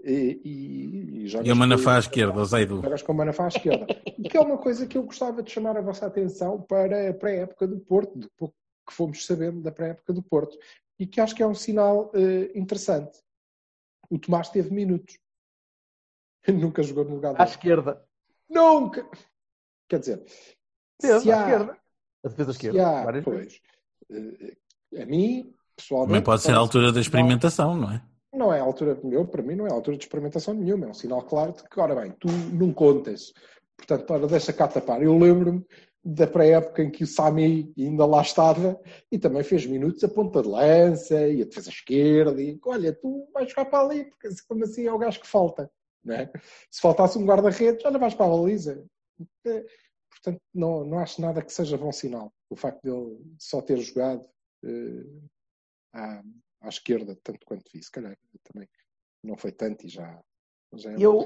e, 0.04 0.40
e, 0.44 1.24
e 1.24 1.26
jogas 1.26 1.48
E 1.48 1.50
a 1.50 1.54
Manafá 1.56 1.96
à 1.96 1.98
esquerda, 1.98 2.40
o 2.40 2.44
Zaidu. 2.44 2.80
Jogas 2.80 3.02
com 3.02 3.10
o 3.12 3.16
Manafá 3.16 3.46
à 3.46 3.48
esquerda. 3.48 3.86
E 4.16 4.28
que 4.28 4.36
é 4.36 4.40
uma 4.40 4.56
coisa 4.56 4.86
que 4.86 4.96
eu 4.96 5.02
gostava 5.02 5.42
de 5.42 5.50
chamar 5.50 5.76
a 5.76 5.80
vossa 5.82 6.06
atenção 6.06 6.60
para 6.60 7.10
a 7.10 7.12
pré-época 7.12 7.66
do 7.66 7.80
Porto, 7.80 8.16
do 8.16 8.30
pouco 8.38 8.54
que 8.88 8.94
fomos 8.94 9.26
sabendo 9.26 9.60
da 9.60 9.72
pré-época 9.72 10.12
do 10.12 10.22
Porto. 10.22 10.56
E 10.98 11.06
que 11.06 11.20
acho 11.20 11.34
que 11.34 11.42
é 11.42 11.46
um 11.46 11.54
sinal 11.54 12.10
eh, 12.14 12.50
interessante. 12.54 13.18
O 14.10 14.18
Tomás 14.18 14.48
teve 14.50 14.70
minutos. 14.72 15.18
Nunca 16.48 16.82
jogou 16.82 17.04
no 17.04 17.14
lugar 17.16 17.30
À 17.34 17.38
dele. 17.38 17.50
esquerda. 17.50 18.04
Nunca! 18.48 19.08
Quer 19.88 19.98
dizer, 20.00 20.24
Teve, 20.98 21.20
se 21.20 21.30
à 21.32 21.36
há, 21.38 21.40
esquerda. 21.42 21.78
A 22.24 22.28
defesa 22.28 22.50
esquerda. 22.52 22.86
há, 22.88 23.04
Várias 23.04 23.24
pois, 23.24 23.60
eh, 24.10 25.02
a 25.02 25.06
mim, 25.06 25.54
pessoalmente... 25.76 26.08
Também 26.08 26.22
pode 26.22 26.42
ser 26.42 26.52
a 26.52 26.58
altura 26.58 26.92
da 26.92 27.00
experimentação, 27.00 27.74
não 27.76 27.90
é? 27.90 28.02
Não 28.32 28.52
é 28.52 28.60
a 28.60 28.62
altura, 28.62 28.98
meu, 29.04 29.26
para 29.26 29.42
mim 29.42 29.54
não 29.54 29.66
é 29.66 29.70
a 29.70 29.74
altura 29.74 29.96
de 29.98 30.04
experimentação 30.04 30.54
nenhuma, 30.54 30.86
é 30.86 30.88
um 30.88 30.94
sinal 30.94 31.22
claro 31.22 31.52
de 31.52 31.62
que, 31.68 31.78
ora 31.80 31.94
bem, 31.94 32.12
tu 32.12 32.28
não 32.52 32.72
contas. 32.72 33.32
Portanto, 33.76 34.10
ora, 34.10 34.26
deixa 34.26 34.52
cá 34.52 34.68
tapar. 34.68 35.02
Eu 35.02 35.18
lembro-me 35.18 35.66
da 36.04 36.26
pré-época 36.26 36.82
em 36.82 36.90
que 36.90 37.04
o 37.04 37.06
Sami 37.06 37.72
ainda 37.78 38.04
lá 38.04 38.22
estava 38.22 38.80
e 39.10 39.18
também 39.18 39.44
fez 39.44 39.64
minutos 39.66 40.02
a 40.02 40.08
ponta 40.08 40.42
de 40.42 40.48
lança 40.48 41.28
e 41.28 41.42
a 41.42 41.44
defesa 41.44 41.70
esquerda 41.70 42.42
e 42.42 42.58
olha, 42.64 42.92
tu 42.92 43.28
vais 43.32 43.48
jogar 43.48 43.66
para 43.66 43.84
ali, 43.86 44.04
porque 44.06 44.28
como 44.48 44.64
assim 44.64 44.86
é 44.86 44.92
o 44.92 44.98
gajo 44.98 45.20
que 45.20 45.26
falta. 45.28 45.70
Não 46.04 46.14
é? 46.16 46.30
Se 46.70 46.80
faltasse 46.80 47.16
um 47.16 47.24
guarda-redes, 47.24 47.84
olha, 47.84 47.98
vais 47.98 48.14
para 48.14 48.26
a 48.26 48.28
baliza. 48.30 48.84
Eh, 49.46 49.64
Portanto, 50.10 50.40
não, 50.54 50.84
não 50.84 50.98
acho 50.98 51.20
nada 51.20 51.42
que 51.42 51.52
seja 51.52 51.76
bom 51.78 51.90
sinal. 51.90 52.32
O 52.50 52.54
facto 52.54 52.82
de 52.82 52.90
ele 52.90 53.18
só 53.38 53.62
ter 53.62 53.78
jogado 53.78 54.24
eh, 54.64 55.04
à, 55.92 56.22
à 56.62 56.68
esquerda, 56.68 57.16
tanto 57.22 57.40
quanto 57.46 57.64
vi, 57.72 57.82
se 57.82 57.90
calhar 57.90 58.16
também 58.44 58.68
não 59.24 59.36
foi 59.36 59.52
tanto 59.52 59.86
e 59.86 59.88
já, 59.88 60.20
já 60.74 60.90
é 60.92 60.94
Eu- 60.98 61.20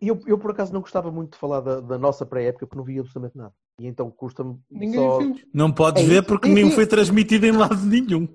Eu, 0.00 0.20
eu, 0.26 0.38
por 0.38 0.50
acaso, 0.50 0.72
não 0.72 0.80
gostava 0.80 1.10
muito 1.12 1.32
de 1.34 1.38
falar 1.38 1.60
da, 1.60 1.80
da 1.80 1.98
nossa 1.98 2.24
pré-época 2.26 2.66
porque 2.66 2.78
não 2.78 2.84
vi 2.84 2.98
absolutamente 2.98 3.36
nada. 3.36 3.54
E 3.78 3.86
então 3.86 4.10
custa-me 4.10 4.58
Ninguém 4.70 4.94
só... 4.94 5.18
viu. 5.18 5.36
Não 5.52 5.70
podes 5.70 6.02
É 6.02 6.06
ver 6.06 6.14
isso. 6.20 6.24
porque 6.24 6.48
Sim, 6.48 6.54
nem 6.54 6.70
foi 6.70 6.86
transmitido 6.86 7.44
em 7.46 7.52
lado 7.52 7.76
nenhum. 7.84 8.26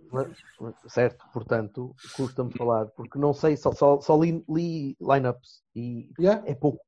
Certo, 0.87 1.25
portanto, 1.33 1.95
custa-me 2.15 2.51
falar, 2.53 2.85
porque 2.87 3.17
não 3.17 3.33
sei, 3.33 3.57
só, 3.57 3.71
só, 3.71 3.99
só 3.99 4.15
li, 4.21 4.43
li 4.47 4.95
lineups 5.01 5.63
e 5.75 6.09
Yeah. 6.19 6.43
é 6.45 6.53
pouco. 6.53 6.79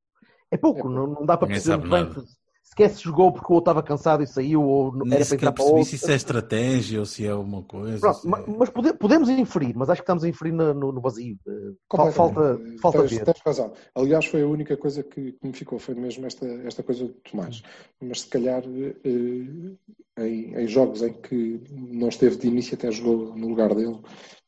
É 0.51 0.57
pouco, 0.57 0.79
É 0.79 0.81
pouco. 0.83 0.89
Não, 0.89 1.07
não 1.07 1.25
dá 1.25 1.35
para 1.35 1.47
perceber 1.47 1.77
muito 1.77 1.89
bem 1.89 2.25
sequer 2.63 2.89
se 2.89 3.04
jogou 3.04 3.32
porque 3.32 3.52
o 3.52 3.56
outro 3.56 3.69
estava 3.71 3.84
cansado 3.84 4.23
e 4.23 4.28
saiu, 4.28 4.63
ou 4.63 4.91
não- 4.91 5.06
Nem 5.06 5.17
era 5.19 5.26
para 5.26 5.36
entrar 5.36 5.52
para 5.52 5.56
percebi 5.63 5.78
outro. 5.80 5.89
se 5.89 5.95
isso 5.97 6.12
é 6.12 6.15
estratégia 6.15 6.99
ou 6.99 7.06
se 7.06 7.26
é 7.28 7.36
uma 7.36 7.62
coisa. 7.62 7.99
Pronto, 7.99 8.17
se 8.19 8.28
ma- 8.28 8.39
é- 8.39 8.45
mas 8.58 8.69
pode- 8.69 8.93
podemos 8.93 9.30
inferir, 9.30 9.76
mas 9.76 9.89
acho 9.89 10.02
que 10.02 10.04
estamos 10.04 10.23
a 10.23 10.30
inferir 10.30 10.54
no, 10.54 10.73
no- 10.73 10.91
no 10.91 11.02
vazio. 11.02 11.38
Eh. 11.47 11.71
Falta, 12.12 12.60
falta 12.82 12.99
tens, 13.02 13.12
ver. 13.12 13.26
tens 13.26 13.41
razão. 13.45 13.73
Aliás, 13.93 14.26
foi 14.26 14.41
a 14.41 14.47
única 14.47 14.76
coisa 14.76 15.04
que, 15.04 15.34
que 15.34 15.47
me 15.47 15.54
ficou, 15.54 15.78
foi 15.78 15.93
mesmo 15.93 16.26
esta, 16.26 16.45
esta 16.65 16.82
coisa 16.82 17.04
do 17.06 17.13
Tomás. 17.30 17.62
Mas 18.02 18.21
se 18.21 18.28
calhar 18.28 18.63
eh, 18.63 20.23
em, 20.26 20.56
em 20.56 20.67
jogos 20.67 21.02
em 21.04 21.13
que 21.13 21.62
não 21.71 22.10
esteve 22.10 22.38
de 22.38 22.47
início, 22.47 22.76
até 22.76 22.91
jogou 22.91 23.36
no 23.36 23.47
lugar 23.49 23.73
dele 23.76 23.99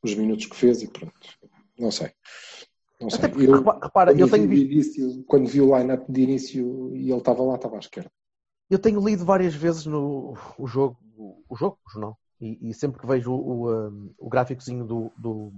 os 0.04 0.16
minutos 0.16 0.46
que 0.46 0.56
fez 0.56 0.82
e 0.82 0.88
pronto. 0.88 1.14
Não 1.78 1.92
sei. 1.92 2.10
Não 3.02 3.10
sei. 3.10 3.20
Até 3.20 3.28
porque, 3.28 3.46
Eu, 3.48 3.58
repa- 3.58 3.80
repara, 3.84 4.12
eu 4.14 4.30
tenho, 4.30 4.48
visto, 4.48 4.72
início, 4.72 5.24
quando 5.26 5.48
vi 5.48 5.62
o 5.62 5.78
line-up 5.78 6.12
de 6.12 6.22
início 6.22 6.96
e 6.96 7.10
ele 7.10 7.18
estava 7.18 7.44
lá, 7.44 7.56
estava 7.56 7.76
à 7.76 7.80
esquerda. 7.80 8.12
eu 8.70 8.80
tenho 8.80 9.00
lido 9.06 9.26
várias 9.26 9.54
vezes 9.54 9.86
no 9.86 10.34
o 10.58 10.66
jogo, 10.68 10.98
o, 11.18 11.44
o 11.50 11.56
jogo, 11.56 11.78
o 11.86 11.92
jornal, 11.92 12.18
e, 12.40 12.70
e 12.70 12.74
sempre 12.74 13.00
que 13.00 13.06
vejo 13.08 13.32
o, 13.34 13.66
o, 13.68 14.12
o 14.18 14.30
gráficozinho 14.30 14.86
do, 14.86 15.12
do, 15.18 15.54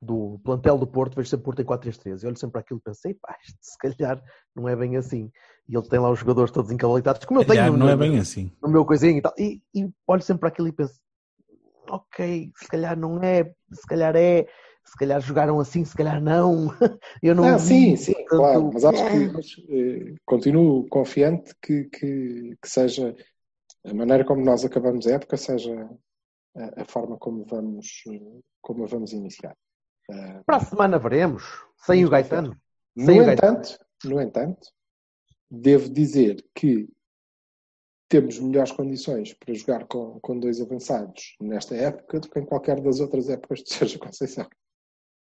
do 0.00 0.40
plantel 0.44 0.76
do 0.78 0.86
Porto, 0.86 1.14
vejo 1.14 1.28
sempre 1.28 1.44
Porto 1.44 1.62
em 1.62 1.64
4-3-3. 1.64 2.22
E 2.22 2.26
olho 2.26 2.36
sempre 2.36 2.52
para 2.52 2.60
aquilo 2.60 2.80
e 2.80 2.82
pensei, 2.82 3.14
pá, 3.14 3.36
isto 3.46 3.58
se 3.60 3.78
calhar 3.78 4.22
não 4.54 4.68
é 4.68 4.74
bem 4.74 4.96
assim. 4.96 5.30
E 5.68 5.76
ele 5.76 5.88
tem 5.88 5.98
lá 6.00 6.10
os 6.10 6.18
jogadores 6.18 6.50
todos 6.50 6.70
encavalitados, 6.70 7.24
como 7.24 7.40
eu 7.40 7.46
tenho 7.46 7.72
no, 7.72 7.78
não 7.78 7.88
é 7.88 7.96
bem 7.96 8.18
assim. 8.18 8.50
no 8.62 8.68
meu 8.68 8.84
coisinho 8.84 9.18
e 9.18 9.22
tal. 9.22 9.32
E, 9.38 9.62
e 9.74 9.88
olho 10.06 10.22
sempre 10.22 10.40
para 10.40 10.48
aquilo 10.48 10.68
e 10.68 10.72
penso, 10.72 11.00
ok, 11.88 12.50
se 12.56 12.68
calhar 12.68 12.98
não 12.98 13.22
é, 13.22 13.44
se 13.72 13.86
calhar 13.86 14.14
é, 14.16 14.46
se 14.84 14.96
calhar 14.96 15.20
jogaram 15.20 15.58
assim, 15.60 15.84
se 15.84 15.94
calhar 15.96 16.20
não. 16.22 16.68
Eu 17.22 17.34
não 17.34 17.44
Ah, 17.44 17.58
sim, 17.58 17.96
sim, 17.96 18.14
claro. 18.26 18.70
Mas 18.72 18.84
acho 18.84 19.04
que 19.10 19.28
mas, 19.32 19.46
eh, 19.68 20.14
continuo 20.24 20.86
confiante 20.88 21.54
que, 21.62 21.84
que, 21.84 22.56
que 22.60 22.68
seja 22.68 23.14
a 23.84 23.94
maneira 23.94 24.24
como 24.24 24.44
nós 24.44 24.64
acabamos 24.64 25.06
a 25.06 25.12
época 25.12 25.36
seja 25.36 25.88
a, 26.56 26.82
a 26.82 26.84
forma 26.84 27.16
como 27.18 27.44
vamos, 27.44 28.02
como 28.60 28.84
a 28.84 28.86
vamos 28.86 29.12
iniciar. 29.12 29.56
Eh, 30.10 30.40
Para 30.44 30.56
a 30.56 30.64
semana 30.64 30.98
veremos. 30.98 31.44
Sem 31.78 32.04
o 32.04 32.10
Gaetano. 32.10 32.56
No 32.94 33.06
Sem 33.06 33.20
o 33.20 33.24
Gaetano. 33.24 33.58
entanto, 33.58 33.78
no 34.04 34.20
entanto, 34.20 34.68
devo 35.50 35.88
dizer 35.88 36.44
que 36.54 36.88
temos 38.08 38.38
melhores 38.38 38.72
condições 38.72 39.32
para 39.32 39.54
jogar 39.54 39.86
com, 39.86 40.20
com 40.20 40.38
dois 40.38 40.60
avançados 40.60 41.34
nesta 41.40 41.74
época 41.74 42.20
do 42.20 42.28
que 42.28 42.38
em 42.38 42.44
qualquer 42.44 42.78
das 42.80 43.00
outras 43.00 43.30
épocas 43.30 43.60
de 43.60 43.72
Sérgio 43.72 43.98
Conceição. 43.98 44.46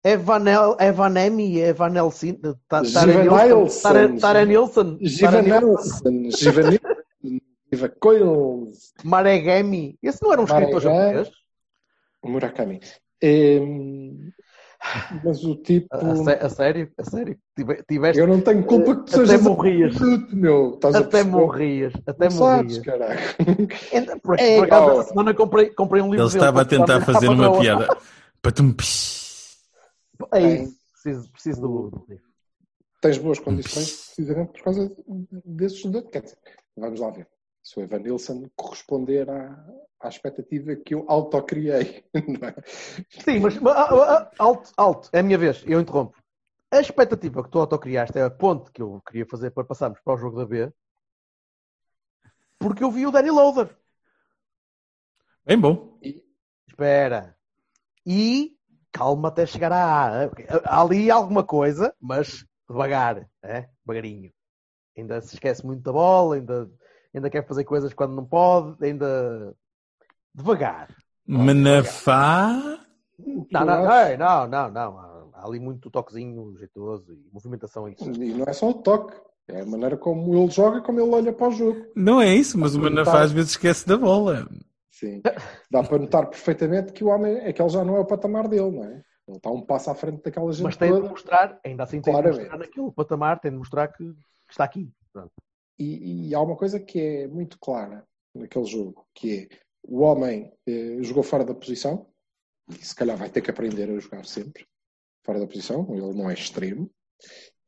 Evanel, 0.05 0.77
Evanemi, 0.79 1.59
Evanelson, 1.61 2.37
Givanilson. 2.85 4.19
Taranilson, 4.21 4.99
Givanelson, 5.01 6.31
Givanilson, 6.31 7.41
Givacoils, 7.73 8.93
Maregemi. 9.03 9.99
Esse 10.03 10.23
não 10.23 10.33
era 10.33 10.41
um 10.41 10.45
escritor 10.45 10.83
Maregami. 10.85 11.05
japonês? 11.07 11.31
Murakami. 12.25 12.81
Mas 15.25 15.43
o 15.45 15.57
tipo. 15.57 15.87
A, 15.91 15.97
a 15.97 16.17
sé- 16.17 16.39
a 16.43 16.49
sério? 16.51 16.91
A 16.99 17.05
sério? 17.05 17.39
Tive- 17.57 17.83
Tiveste, 17.89 18.21
Eu 18.21 18.27
não 18.27 18.41
tenho 18.43 18.63
culpa 18.65 18.97
que 18.97 19.11
tu 19.11 19.17
Até 19.17 19.27
sejas 19.27 19.43
morrias. 19.43 19.93
absoluto, 19.97 20.37
meu. 20.37 20.75
Estás 20.75 20.95
até 20.97 21.25
morrias. 21.25 21.93
Até 22.07 22.25
Não 22.25 22.31
sabes, 22.31 22.79
morrias. 22.79 22.85
caralho. 22.85 23.21
Ainda- 23.93 24.19
Por, 24.21 24.39
É, 24.39 24.57
por 24.59 24.65
acaso, 24.67 24.87
pá. 24.87 24.93
esta 24.93 25.03
semana 25.09 25.35
comprei, 25.35 25.71
comprei 25.71 26.03
um 26.03 26.11
livro 26.11 26.27
Ele 26.27 26.35
estava 26.35 26.61
a 26.61 26.65
tentar 26.67 27.01
fazer 27.01 27.29
uma 27.29 27.59
piada. 27.59 27.89
Patum, 28.43 28.73
psh. 28.73 29.24
É 30.33 30.41
isso. 30.41 30.79
Preciso, 30.93 31.33
preciso 31.33 31.61
do, 31.61 31.91
do 31.91 32.07
livro. 32.09 32.25
Tens 33.01 33.19
boas 33.19 33.39
condições 33.39 34.07
precisamente 34.07 34.53
por 34.53 34.63
causa 34.63 34.97
desses 35.45 35.85
dois. 35.85 36.09
Quer 36.11 36.23
dizer, 36.23 36.39
vamos 36.77 37.01
lá 37.01 37.11
ver. 37.11 37.29
Se 37.63 37.79
o 37.79 37.83
Evan 37.83 37.99
Nilsson 37.99 38.49
corresponder 38.57 39.29
à, 39.29 39.67
à 40.01 40.09
expectativa 40.09 40.77
que 40.77 40.95
eu 40.95 41.05
autocriei. 41.09 42.05
não 42.15 42.49
é? 42.49 42.55
Sim, 43.09 43.41
mas 43.41 43.59
mas, 43.59 43.77
ah, 43.77 43.89
ah, 43.91 44.13
ah, 44.15 44.31
alto, 44.39 44.73
alto, 44.77 45.11
é 45.13 45.21
a 45.21 45.23
minha 45.23 45.39
vez, 45.39 45.63
eu 45.67 45.81
interrompo. 45.81 46.17
A 46.71 46.81
expectativa 46.81 47.43
que 47.43 47.51
tu 47.51 47.59
autocriaste 47.59 48.19
é 48.19 48.23
a 48.23 48.31
ponte 48.31 48.71
que 48.73 48.83
eu 48.83 49.01
queria 49.07 49.27
fazer 49.27 49.51
para 49.51 49.65
passarmos 49.65 50.01
para 50.01 50.15
o 50.15 50.17
jogo 50.17 50.39
da 50.39 50.47
B, 50.47 50.73
porque 52.59 52.83
eu 52.83 52.91
vi 52.91 53.07
o 53.07 53.11
Danny 53.11 53.31
Loader. 53.31 53.77
Bem 55.45 55.59
bom. 55.59 55.99
Espera. 56.67 57.37
E 58.07 58.54
calma 58.95 59.29
até 59.29 59.45
chegar 59.45 59.73
à 59.73 60.25
A. 60.25 60.31
Há 60.65 60.81
ali 60.81 61.11
alguma 61.11 61.43
coisa, 61.43 61.93
mas 62.01 62.47
devagar, 62.71 63.29
é? 63.43 63.69
devagarinho. 63.85 64.31
Ainda 64.97 65.21
se 65.21 65.35
esquece 65.35 65.67
muito 65.67 65.83
da 65.83 65.93
bola, 65.93 66.37
ainda, 66.37 66.71
ainda 67.13 67.29
quer 67.29 67.47
fazer 67.47 67.65
coisas 67.65 67.93
quando 67.93 68.15
não 68.15 68.25
pode, 68.25 68.83
ainda 68.83 69.53
devagar. 70.33 70.89
Manafá. 71.27 72.79
Não, 73.19 73.65
não, 73.65 73.85
não, 73.85 74.17
não, 74.17 74.49
não, 74.49 74.71
não. 74.71 75.31
Há 75.35 75.47
ali 75.47 75.59
muito 75.59 75.91
toquezinho 75.91 76.57
jeitoso 76.57 77.13
e 77.13 77.29
movimentação 77.33 77.89
em 77.89 77.97
E 78.01 78.35
não 78.35 78.45
é 78.47 78.53
só 78.53 78.71
o 78.71 78.75
toque. 78.75 79.15
É 79.49 79.61
a 79.61 79.67
maneira 79.67 79.97
como 79.97 80.35
ele 80.35 80.51
joga, 80.51 80.81
como 80.81 81.01
ele 81.01 81.11
olha 81.11 81.33
para 81.33 81.49
o 81.49 81.51
jogo. 81.51 81.85
Não 81.95 82.21
é 82.21 82.35
isso, 82.35 82.57
mas 82.57 82.75
o 82.75 82.81
Manafá 82.81 83.21
às 83.21 83.33
vezes 83.33 83.51
esquece 83.51 83.87
da 83.87 83.97
bola. 83.97 84.49
Sim. 84.95 85.21
Dá 85.71 85.83
para 85.83 85.99
notar 85.99 86.29
perfeitamente 86.29 86.93
que 86.93 87.03
o 87.03 87.09
homem, 87.09 87.39
aquele 87.39 87.69
já 87.69 87.85
não 87.85 87.97
é 87.97 88.01
o 88.01 88.07
patamar 88.07 88.47
dele, 88.49 88.71
não 88.71 88.85
é? 88.85 89.03
Ele 89.27 89.37
está 89.39 89.51
um 89.51 89.63
passo 89.63 89.91
à 89.91 89.95
frente 89.95 90.23
daquela 90.23 90.53
gente 90.53 90.63
Mas 90.65 90.77
tem 90.77 90.93
de 90.93 90.99
toda. 90.99 91.09
mostrar, 91.09 91.61
ainda 91.65 91.83
assim 91.83 92.01
tem 92.01 92.13
de 92.13 92.21
Claramente. 92.21 92.41
mostrar 92.43 92.59
naquele 92.59 92.93
patamar, 92.93 93.41
tem 93.41 93.51
de 93.51 93.57
mostrar 93.57 93.89
que, 93.89 94.05
que 94.05 94.53
está 94.53 94.65
aqui. 94.65 94.93
E, 95.79 96.29
e 96.29 96.35
há 96.35 96.41
uma 96.41 96.57
coisa 96.57 96.79
que 96.79 97.01
é 97.01 97.27
muito 97.27 97.59
clara 97.59 98.07
naquele 98.35 98.67
jogo, 98.67 99.05
que 99.15 99.49
é 99.51 99.59
o 99.83 100.01
homem 100.01 100.53
eh, 100.67 100.99
jogou 101.03 101.23
fora 101.23 101.45
da 101.45 101.55
posição, 101.55 102.07
e 102.69 102.75
se 102.75 102.95
calhar 102.95 103.17
vai 103.17 103.29
ter 103.29 103.41
que 103.43 103.51
aprender 103.51 103.91
a 103.91 103.99
jogar 103.99 104.25
sempre 104.25 104.67
fora 105.25 105.41
da 105.41 105.47
posição, 105.47 105.87
ele 105.91 106.13
não 106.15 106.31
é 106.31 106.35
extremo. 106.35 106.91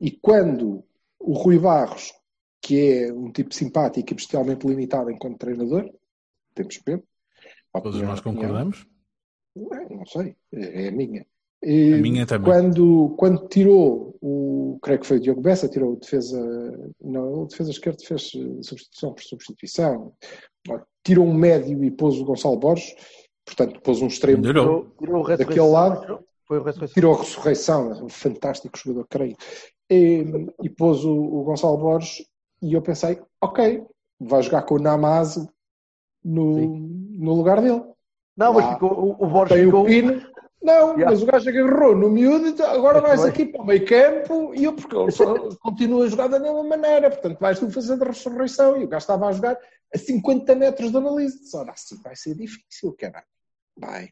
E 0.01 0.11
quando 0.11 0.85
o 1.19 1.33
Rui 1.33 1.59
Barros, 1.59 2.13
que 2.61 3.05
é 3.05 3.13
um 3.13 3.33
tipo 3.33 3.53
simpático 3.55 4.13
e 4.13 4.15
bestialmente 4.15 4.67
limitado 4.67 5.11
enquanto 5.11 5.39
treinador, 5.39 5.91
temos 6.55 6.79
pena. 6.79 7.03
Todos 7.81 8.01
nós 8.03 8.19
opinião. 8.21 8.41
concordamos. 8.43 8.87
Não, 9.55 9.89
não 9.99 10.07
sei, 10.07 10.37
é 10.53 10.85
é 10.85 10.89
a 10.89 10.93
minha. 10.93 11.27
E 11.63 11.95
A 11.95 11.97
minha 11.97 12.27
também. 12.27 12.53
Quando, 12.53 13.15
quando 13.19 13.49
tirou 13.49 14.15
o, 14.21 14.79
creio 14.83 15.01
que 15.01 15.07
foi 15.07 15.17
o 15.17 15.21
Diogo 15.21 15.41
Bessa, 15.41 15.69
tirou 15.69 15.95
o 15.95 15.97
defesa, 15.97 16.39
não, 17.03 17.43
o 17.43 17.47
defesa 17.47 17.71
esquerdo 17.71 18.05
fez 18.05 18.31
eh, 18.37 18.63
substituição 18.63 19.15
por 19.15 19.23
substituição, 19.23 20.13
tirou 21.03 21.25
um 21.27 21.33
médio 21.35 21.83
e 21.83 21.91
pôs 21.91 22.21
o 22.21 22.25
Gonçalo 22.25 22.59
Borges, 22.59 22.95
portanto 23.45 23.81
pôs 23.81 24.03
um 24.03 24.07
extremo. 24.07 24.43
Tirou, 24.43 24.87
tirou 24.99 25.27
Daquele 25.27 25.61
lado. 25.61 26.01
tirou- 26.03 26.25
Foi 26.47 26.59
o 26.59 26.63
ressurreição. 26.63 26.95
tirou 26.95 27.15
a 27.15 27.19
ressurreição, 27.19 28.05
um 28.05 28.09
fantástico 28.09 28.79
jogador, 28.79 29.07
creio, 29.09 29.37
e, 29.91 30.25
e 30.63 30.69
pôs 30.69 31.05
o, 31.05 31.13
o 31.15 31.43
Gonçalo 31.43 31.79
Borges, 31.79 32.25
e 32.63 32.75
eu 32.75 32.83
pensei, 32.83 33.19
ok, 33.41 33.83
vai 34.21 34.43
jogar 34.43 34.63
com 34.63 34.75
o 34.77 34.79
Namazo 34.79 35.49
no, 36.27 36.79
no 36.79 37.35
lugar 37.35 37.61
dele. 37.63 37.83
Não, 38.37 38.53
mas 38.53 38.67
ficou, 38.75 38.93
o, 38.93 39.25
o 39.25 39.27
Borges 39.29 39.57
Tem 39.57 39.65
ficou. 39.67 39.83
o 39.83 39.87
Pino. 39.87 40.37
Não, 40.63 40.97
Yeah. 40.97 41.11
mas 41.11 41.23
o 41.23 41.27
gajo 41.27 41.49
agarrou 41.49 41.95
no 41.95 42.11
miúdo, 42.11 42.49
então 42.49 42.69
agora 42.69 43.01
vais 43.01 43.21
Foi. 43.21 43.31
aqui 43.31 43.45
para 43.45 43.63
o 43.63 43.65
meio 43.67 43.87
campo 43.87 44.53
e 44.53 44.65
eu 44.65 44.73
porque 44.73 44.97
ele 44.97 45.13
só 45.13 45.35
continua 45.63 46.05
a 46.05 46.09
jogar 46.09 46.27
da 46.27 46.41
mesma 46.41 46.65
maneira, 46.65 47.09
portanto 47.09 47.39
vais 47.39 47.61
tu 47.61 47.71
fazer 47.71 48.03
a 48.03 48.07
ressurreição 48.07 48.77
e 48.77 48.85
o 48.85 48.89
gajo 48.89 49.05
estava 49.05 49.29
a 49.29 49.33
jogar 49.33 49.57
a 49.95 49.99
50 49.99 50.55
metros 50.57 50.91
de 50.91 50.97
análise. 50.97 51.39
Ora, 51.57 51.71
assim 51.71 51.97
vai 52.03 52.17
ser 52.17 52.35
difícil, 52.35 52.93
caralho. 52.99 53.25
Vai. 53.79 54.09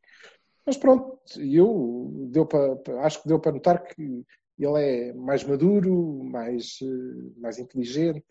Mas 0.65 0.77
pronto, 0.77 1.19
eu 1.39 2.11
deu 2.31 2.47
para, 2.47 2.79
acho 3.01 3.21
que 3.23 3.29
deu 3.29 3.41
para 3.41 3.53
notar 3.53 3.83
que 3.83 4.25
ele 4.57 4.81
é 4.81 5.13
mais 5.13 5.43
maduro, 5.43 6.23
mais, 6.23 6.79
eh, 6.83 7.41
mais 7.41 7.59
inteligente. 7.59 8.23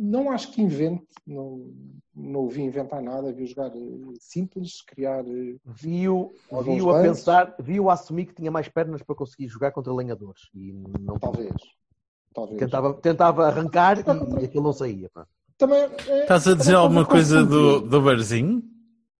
Não 0.00 0.30
acho 0.30 0.52
que 0.52 0.62
invente, 0.62 1.04
não, 1.26 1.72
não 2.14 2.40
o 2.44 2.48
vi 2.48 2.62
inventar 2.62 3.02
nada, 3.02 3.32
vi 3.32 3.46
jogar 3.46 3.74
eh, 3.74 3.80
simples, 4.20 4.80
criar 4.82 5.26
eh, 5.26 5.56
Viu, 5.66 6.32
viu 6.62 6.90
a 6.90 7.02
pensar, 7.02 7.54
viu 7.58 7.90
a 7.90 7.94
assumir 7.94 8.26
que 8.26 8.34
tinha 8.34 8.50
mais 8.50 8.68
pernas 8.68 9.02
para 9.02 9.16
conseguir 9.16 9.48
jogar 9.48 9.72
contra 9.72 9.92
lenhadores. 9.92 10.42
E 10.54 10.72
não 11.00 11.18
Talvez. 11.18 11.52
Talvez. 12.32 12.58
Tentava, 12.60 12.94
tentava 12.94 13.46
arrancar 13.48 13.98
e, 13.98 14.40
e 14.40 14.44
aquilo 14.44 14.62
não 14.62 14.72
saía. 14.72 15.10
pá. 15.12 15.26
Também, 15.56 15.80
é, 16.06 16.22
Estás 16.22 16.46
a 16.46 16.54
dizer 16.54 16.74
alguma 16.76 17.04
coisa 17.04 17.44
do, 17.44 17.80
do 17.80 18.00
Barzinho? 18.00 18.62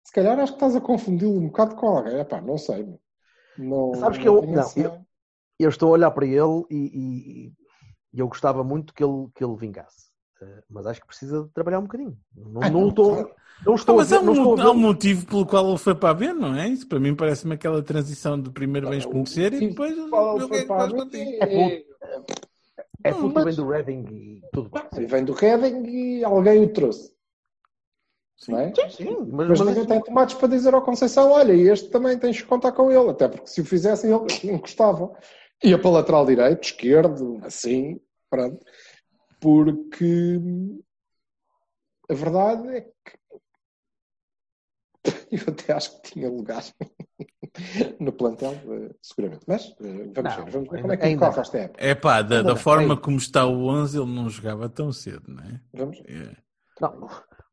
Se 0.04 0.12
calhar 0.12 0.38
acho 0.38 0.52
que 0.52 0.56
estás 0.58 0.76
a 0.76 0.80
confundi-lo 0.80 1.36
um 1.36 1.46
bocado 1.48 1.74
com 1.74 1.88
alguém. 1.88 2.20
Epá, 2.20 2.40
não 2.40 2.56
sei. 2.56 2.86
Não, 3.58 3.94
Sabes 3.96 4.18
que 4.18 4.28
eu- 4.28 4.42
não, 4.46 4.60
essa- 4.60 4.78
eu- 4.78 5.00
Eu 5.58 5.68
estou 5.70 5.88
a 5.88 5.92
olhar 5.94 6.10
para 6.12 6.24
ele 6.24 6.62
e, 6.70 6.76
e- 6.76 7.52
e 8.14 8.20
eu 8.20 8.28
gostava 8.28 8.62
muito 8.62 8.94
que 8.94 9.02
ele, 9.02 9.26
que 9.34 9.42
ele 9.42 9.56
vingasse. 9.56 10.07
Eh, 10.40 10.62
mas 10.70 10.86
acho 10.86 11.00
que 11.00 11.06
precisa 11.06 11.42
de 11.44 11.48
trabalhar 11.50 11.78
um 11.80 11.82
bocadinho. 11.82 12.16
Não, 12.36 12.62
Ah, 12.62 12.70
não 12.70 12.80
não, 12.82 12.88
estou, 12.88 13.14
claro. 13.14 13.34
não 13.66 13.72
Ah, 13.72 13.76
estou 13.76 13.94
a 13.94 13.98
mas 13.98 14.12
há 14.12 14.18
ver- 14.18 14.24
não 14.24 14.32
um, 14.32 14.36
estou 14.36 14.60
a 14.60 14.64
há 14.64 14.70
um 14.70 14.78
motivo 14.78 15.26
pelo 15.26 15.46
qual 15.46 15.68
ele 15.68 15.78
foi 15.78 15.94
para 15.94 16.10
a 16.10 16.14
B, 16.14 16.32
não 16.32 16.54
é? 16.54 16.68
Isso 16.68 16.86
para 16.88 17.00
mim 17.00 17.14
parece-me 17.14 17.54
aquela 17.54 17.82
transição 17.82 18.40
de 18.40 18.50
primeiro 18.50 18.88
vens 18.88 19.04
Ah, 19.04 19.08
conhecer 19.08 19.52
e 19.54 19.68
depois 19.68 19.96
é 19.98 20.48
foi 20.48 20.60
que 20.60 20.66
para 20.66 20.76
faz 20.78 20.92
B 20.92 20.98
contigo. 20.98 21.30
é- 21.40 21.84
É 23.04 23.12
mas- 23.14 23.44
vem 23.44 23.54
do 23.54 23.68
Reading 23.70 24.04
e 24.10 24.42
tudo 24.52 24.70
bem. 24.70 25.06
Vem 25.06 25.24
do 25.24 25.32
Reading 25.32 25.84
e 25.86 26.24
alguém 26.24 26.62
o 26.64 26.68
trouxe. 26.72 27.16
Sim. 28.36 28.54
É? 28.54 28.72
Sim, 28.90 29.16
mas, 29.30 29.48
Mas 29.48 29.48
mas 29.48 29.60
ninguém 29.60 29.78
isso- 29.82 29.88
tem 29.88 30.00
tomates 30.02 30.34
para 30.36 30.48
dizer 30.48 30.72
ao 30.74 30.82
Conceição: 30.82 31.32
olha, 31.32 31.52
este 31.52 31.90
também 31.90 32.16
tens 32.18 32.40
que 32.40 32.46
contar 32.46 32.72
com 32.72 32.90
ele, 32.90 33.10
até 33.10 33.26
porque 33.28 33.48
se 33.48 33.60
o 33.60 33.64
fizessem, 33.64 34.10
ele 34.12 34.26
encostava. 34.54 35.12
Ia 35.62 35.76
para 35.76 35.88
o 35.90 35.92
lateral 35.92 36.24
direito, 36.24 36.62
esquerdo, 36.64 37.40
assim, 37.42 38.00
pronto. 38.30 38.64
Porque 39.40 40.38
a 42.10 42.14
verdade 42.14 42.68
é 42.76 42.80
que 42.80 43.18
eu 45.30 45.52
até 45.52 45.72
acho 45.72 46.00
que 46.02 46.12
tinha 46.12 46.28
lugar 46.28 46.62
no 48.00 48.12
plantel, 48.12 48.52
eh, 48.52 48.94
seguramente. 49.02 49.44
Mas 49.46 49.66
eh, 49.80 50.10
vamos 50.14 50.16
Não, 50.36 50.44
ver, 50.44 50.50
vamos 50.50 50.68
ver 50.68 50.76
ainda- 50.76 50.80
como 50.80 50.92
é 50.92 50.96
que 50.96 51.04
ainda 51.06 51.26
corre 51.26 51.40
esta 51.40 51.58
época. 51.58 51.84
É 51.84 51.94
pá, 51.94 52.22
da, 52.22 52.42
da 52.42 52.56
forma 52.56 52.94
bem. 52.94 53.02
como 53.04 53.16
está 53.18 53.46
o 53.46 53.66
11, 53.66 53.98
ele 54.00 54.12
não 54.14 54.28
jogava 54.28 54.68
tão 54.68 54.92
cedo, 54.92 55.24
não 55.28 55.42
é? 55.44 55.60
Vamos, 55.74 55.98
É. 56.06 56.36
não, 56.80 57.08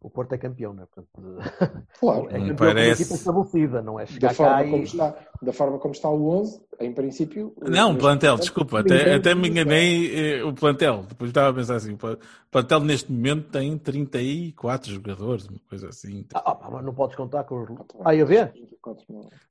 o 0.05 0.09
Porto 0.09 0.33
é 0.33 0.37
campeão, 0.37 0.73
não 0.73 0.83
é? 0.83 0.85
Portanto, 0.85 1.87
claro. 1.99 2.27
é 2.29 2.39
campeão 2.39 2.55
parece- 2.55 3.01
equipa 3.01 3.15
estabelecida, 3.15 3.81
não 3.81 3.99
é 3.99 4.03
Da 4.05 4.11
chegar 4.11 4.27
cá 4.29 4.35
forma, 4.35 4.63
e... 4.65 4.69
como 4.71 4.83
está, 4.83 5.15
da 5.41 5.53
forma 5.53 5.79
como 5.79 5.93
está 5.93 6.09
o 6.09 6.29
11, 6.29 6.61
em 6.79 6.93
princípio. 6.93 7.53
Não, 7.61 7.89
este 7.91 7.99
plantel, 7.99 8.37
desculpa, 8.37 8.79
até, 8.81 9.15
até 9.15 9.33
me 9.33 9.49
enganei 9.49 10.39
eh, 10.39 10.43
o 10.43 10.53
plantel. 10.53 11.05
Depois 11.09 11.29
estava 11.29 11.49
a 11.49 11.53
pensar 11.53 11.75
assim: 11.77 11.93
o 11.93 11.97
pla- 11.97 12.17
plantel 12.51 12.79
neste 12.81 13.11
momento 13.11 13.49
tem 13.49 13.77
34 13.77 14.91
jogadores, 14.93 15.47
uma 15.47 15.59
coisa 15.69 15.89
assim. 15.89 16.25
Ah, 16.33 16.53
pá, 16.53 16.69
mas 16.69 16.85
não 16.85 16.93
podes 16.93 17.15
contar 17.15 17.43
com 17.45 17.63
os... 17.63 17.69
Ah, 18.03 18.13
ia 18.13 18.25
ver? 18.25 18.53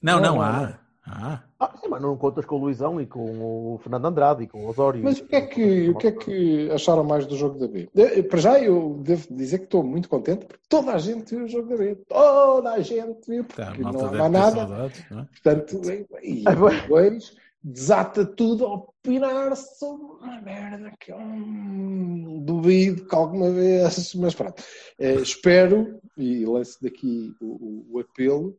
Não, 0.02 0.20
não, 0.20 0.20
não, 0.36 0.42
há. 0.42 0.78
Ah, 1.06 1.42
Ah, 1.60 1.72
sim, 1.80 1.88
mas 1.88 2.00
não 2.00 2.16
contas 2.16 2.44
com 2.46 2.56
o 2.56 2.58
Luizão 2.58 3.00
e 3.00 3.06
com 3.06 3.74
o 3.74 3.78
Fernando 3.78 4.06
Andrade 4.06 4.44
e 4.44 4.46
com 4.48 4.64
o 4.64 4.68
Osório. 4.68 5.02
Mas 5.04 5.18
o 5.20 5.26
que, 5.26 5.36
é 5.36 5.40
que, 5.42 5.88
o 5.90 5.96
que 5.96 6.06
é 6.06 6.12
que 6.12 6.70
acharam 6.70 7.04
mais 7.04 7.26
do 7.26 7.36
jogo 7.36 7.58
da 7.58 7.68
B? 7.68 7.88
Para 8.28 8.40
já 8.40 8.58
eu 8.62 8.98
devo 9.02 9.26
dizer 9.34 9.58
que 9.58 9.64
estou 9.64 9.82
muito 9.82 10.08
contente 10.08 10.46
porque 10.46 10.62
toda 10.68 10.92
a 10.92 10.98
gente 10.98 11.34
viu 11.34 11.44
o 11.44 11.48
jogo 11.48 11.68
da 11.68 11.76
B. 11.76 11.94
Toda 12.08 12.72
a 12.72 12.80
gente 12.80 13.26
viu, 13.28 13.44
porque 13.44 13.60
tá, 13.62 13.74
não 13.76 14.00
há 14.24 14.28
nada. 14.28 14.50
saudades, 14.56 15.04
não 15.10 15.20
é? 15.20 15.24
Portanto, 15.26 15.80
e 16.22 16.44
depois 16.44 17.36
desata 17.62 18.24
tudo 18.26 18.66
a 18.66 18.74
opinar 18.74 19.56
sobre 19.56 20.04
uma 20.06 20.40
merda 20.40 20.92
que 21.00 21.12
eu 21.12 21.18
hum, 21.18 22.42
duvido 22.44 23.06
que 23.06 23.14
alguma 23.14 23.50
vez, 23.50 24.14
mas 24.14 24.34
pronto. 24.34 24.62
Eh, 24.98 25.16
espero, 25.16 25.98
e 26.16 26.44
lanço 26.44 26.78
daqui 26.82 27.34
o, 27.40 27.46
o- 27.46 27.86
o 27.92 28.00
apelo, 28.00 28.56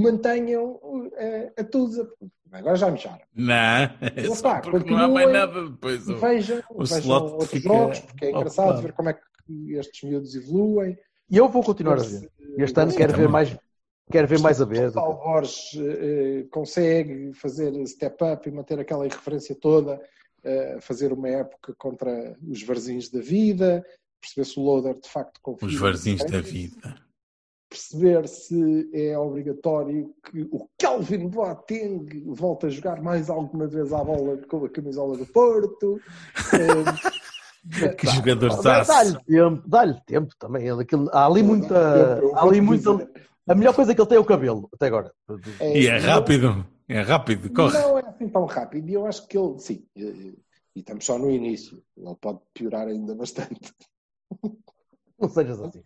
mantenham 0.00 0.80
eh, 1.16 1.52
a 1.58 1.64
Tusa. 1.64 2.08
Agora 2.52 2.76
já 2.76 2.90
me 2.90 2.98
charam. 2.98 3.20
Não, 3.34 3.52
é 3.54 4.12
Mas, 4.16 4.38
só 4.38 4.42
pá, 4.42 4.60
porque 4.60 4.90
não 4.90 4.98
há 4.98 5.08
mais 5.08 5.32
nada 5.32 5.68
depois. 5.68 6.08
Ó. 6.08 6.14
vejam, 6.14 6.62
o 6.70 6.84
vejam 6.84 6.98
slot 6.98 7.32
outros 7.32 7.50
fica 7.50 7.68
jogos, 7.68 7.98
porque 8.00 8.24
é 8.26 8.30
engraçado 8.30 8.66
ocupado. 8.66 8.82
ver 8.82 8.92
como 8.92 9.08
é 9.08 9.14
que 9.14 9.74
estes 9.74 10.08
miúdos 10.08 10.34
evoluem. 10.36 10.96
E 11.28 11.36
eu 11.36 11.48
vou 11.48 11.64
continuar 11.64 11.98
a 11.98 12.02
ver. 12.02 12.30
Este 12.56 12.80
ano 12.80 12.92
Sim, 12.92 12.96
quero 12.96 13.16
ver 13.16 13.28
mais, 13.28 13.56
quero 14.10 14.28
ver 14.28 14.38
mais 14.38 14.60
a 14.60 14.64
ver. 14.64 14.90
O 14.90 14.92
Paulo 14.92 15.16
Borges 15.16 15.72
eh, 15.76 16.46
consegue 16.50 17.32
fazer 17.34 17.72
step 17.86 18.22
up 18.22 18.48
e 18.48 18.52
manter 18.52 18.78
aquela 18.78 19.04
irreferência 19.04 19.56
toda, 19.60 20.00
eh, 20.44 20.78
fazer 20.80 21.12
uma 21.12 21.28
época 21.28 21.74
contra 21.76 22.36
os 22.48 22.62
varzinhos 22.62 23.08
da 23.08 23.20
vida, 23.20 23.84
perceber 24.20 24.44
se 24.44 24.60
o 24.60 24.62
Loader 24.62 25.00
de 25.00 25.08
facto 25.08 25.40
confia. 25.42 25.66
Os 25.66 25.74
no 25.74 25.80
varzinhos 25.80 26.24
da 26.24 26.40
vida. 26.40 27.03
Perceber 27.74 28.28
se 28.28 28.88
é 28.92 29.18
obrigatório 29.18 30.14
que 30.30 30.42
o 30.52 30.68
Kelvin 30.78 31.26
Boateng 31.26 32.22
volte 32.26 32.66
a 32.66 32.68
jogar 32.68 33.02
mais 33.02 33.28
alguma 33.28 33.66
vez 33.66 33.92
à 33.92 34.04
bola 34.04 34.36
com 34.48 34.64
a 34.64 34.68
camisola 34.68 35.16
do 35.16 35.26
Porto. 35.26 36.00
Eh, 36.52 37.10
Que 37.98 38.06
jogador 38.08 38.62
Dá-. 38.62 38.82
Dá-lhe 38.84 39.18
tempo, 39.24 39.62
dá-lhe 39.68 40.00
tempo 40.06 40.34
também. 40.38 40.68
Ele- 40.68 40.82
aquilo- 40.82 41.08
há 41.12 41.26
ali 41.26 41.42
muita. 41.42 41.74
Eu 42.22 42.36
Há 42.36 42.42
ali 42.44 42.60
muita. 42.60 42.92
dizer, 42.92 43.10
A 43.48 43.54
melhor 43.56 43.74
coisa 43.74 43.92
que 43.94 44.00
ele 44.00 44.08
tem 44.08 44.18
é 44.18 44.20
o 44.20 44.24
cabelo, 44.24 44.68
até 44.72 44.86
agora. 44.86 45.12
E 45.74 45.86
é 45.88 45.96
rápido. 45.98 46.64
É 46.88 47.00
rápido. 47.00 47.50
Corre. 47.52 47.76
Não 47.78 47.98
é 47.98 48.02
assim 48.06 48.28
tão 48.28 48.44
rápido. 48.44 48.88
E 48.88 48.92
eu 48.94 49.06
acho 49.06 49.26
que 49.26 49.36
ele, 49.38 49.58
sim, 49.58 49.84
e, 49.96 50.02
e 50.76 50.80
estamos 50.80 51.04
só 51.06 51.18
no 51.18 51.28
início. 51.30 51.82
Ele 51.96 52.14
pode 52.20 52.38
piorar 52.52 52.86
ainda 52.86 53.14
bastante. 53.16 53.72
Não 55.18 55.28
sejas 55.30 55.58
assim. 55.60 55.82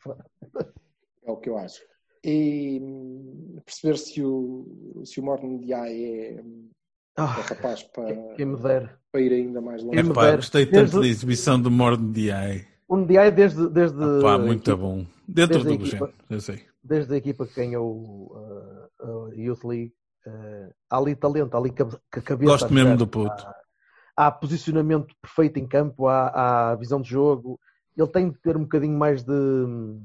É 1.29 1.31
o 1.31 1.37
que 1.37 1.51
eu 1.51 1.59
acho. 1.59 1.81
E 2.25 2.81
hum, 2.83 3.59
perceber 3.65 3.99
se 3.99 4.25
o, 4.25 5.03
se 5.05 5.21
o 5.21 5.23
Morton 5.23 5.59
Diay 5.59 6.05
é, 6.05 6.33
é 6.39 6.43
Ah, 7.17 7.45
capaz 7.47 7.83
para, 7.83 8.15
me 8.15 8.57
dera. 8.57 8.99
para 9.13 9.21
ir 9.21 9.33
ainda 9.33 9.61
mais 9.61 9.83
longe. 9.85 10.03
Gostei 10.03 10.65
tanto 10.67 10.75
Desde- 10.81 11.01
da 11.01 11.07
exibição 11.07 11.61
do 11.61 11.71
Morden 11.71 12.11
DI. 12.11 12.67
Um 12.91 13.05
dia 13.05 13.31
desde, 13.31 13.69
desde, 13.69 13.99
Pá, 14.23 14.39
muito 14.39 14.71
equipa- 14.71 14.77
bom. 14.77 15.07
Dentro 15.29 15.63
do 15.63 15.73
equipa- 15.75 15.87
género, 16.07 16.15
eu 16.31 16.41
sei. 16.41 16.63
desde 16.83 17.13
a 17.13 17.17
equipa 17.19 17.47
que 17.47 17.55
ganhou 17.55 18.33
uh, 18.33 19.31
a 19.31 19.35
Youth 19.35 19.63
League. 19.65 19.93
uh, 20.27 20.73
há 20.91 20.97
ali 20.99 21.15
talento, 21.15 21.55
há 21.55 21.59
ali 21.59 21.71
cabe- 21.71 21.99
ca- 22.11 22.23
cabeça. 22.23 22.51
Gosto 22.53 22.73
mesmo 22.73 22.97
do 22.97 23.07
puto. 23.07 23.47
há 24.17 24.31
posicionamento 24.33 25.15
perfeito 25.23 25.59
em 25.59 25.67
campo, 25.69 26.09
há, 26.09 26.71
há 26.71 26.75
visão 26.77 27.01
de 27.03 27.09
jogo. 27.11 27.61
Ele 27.97 28.09
tem 28.09 28.31
de 28.31 28.39
ter 28.41 28.57
um 28.57 28.63
bocadinho 28.63 28.97
mais 28.99 29.23
de 29.23 29.33
hum, 29.33 30.05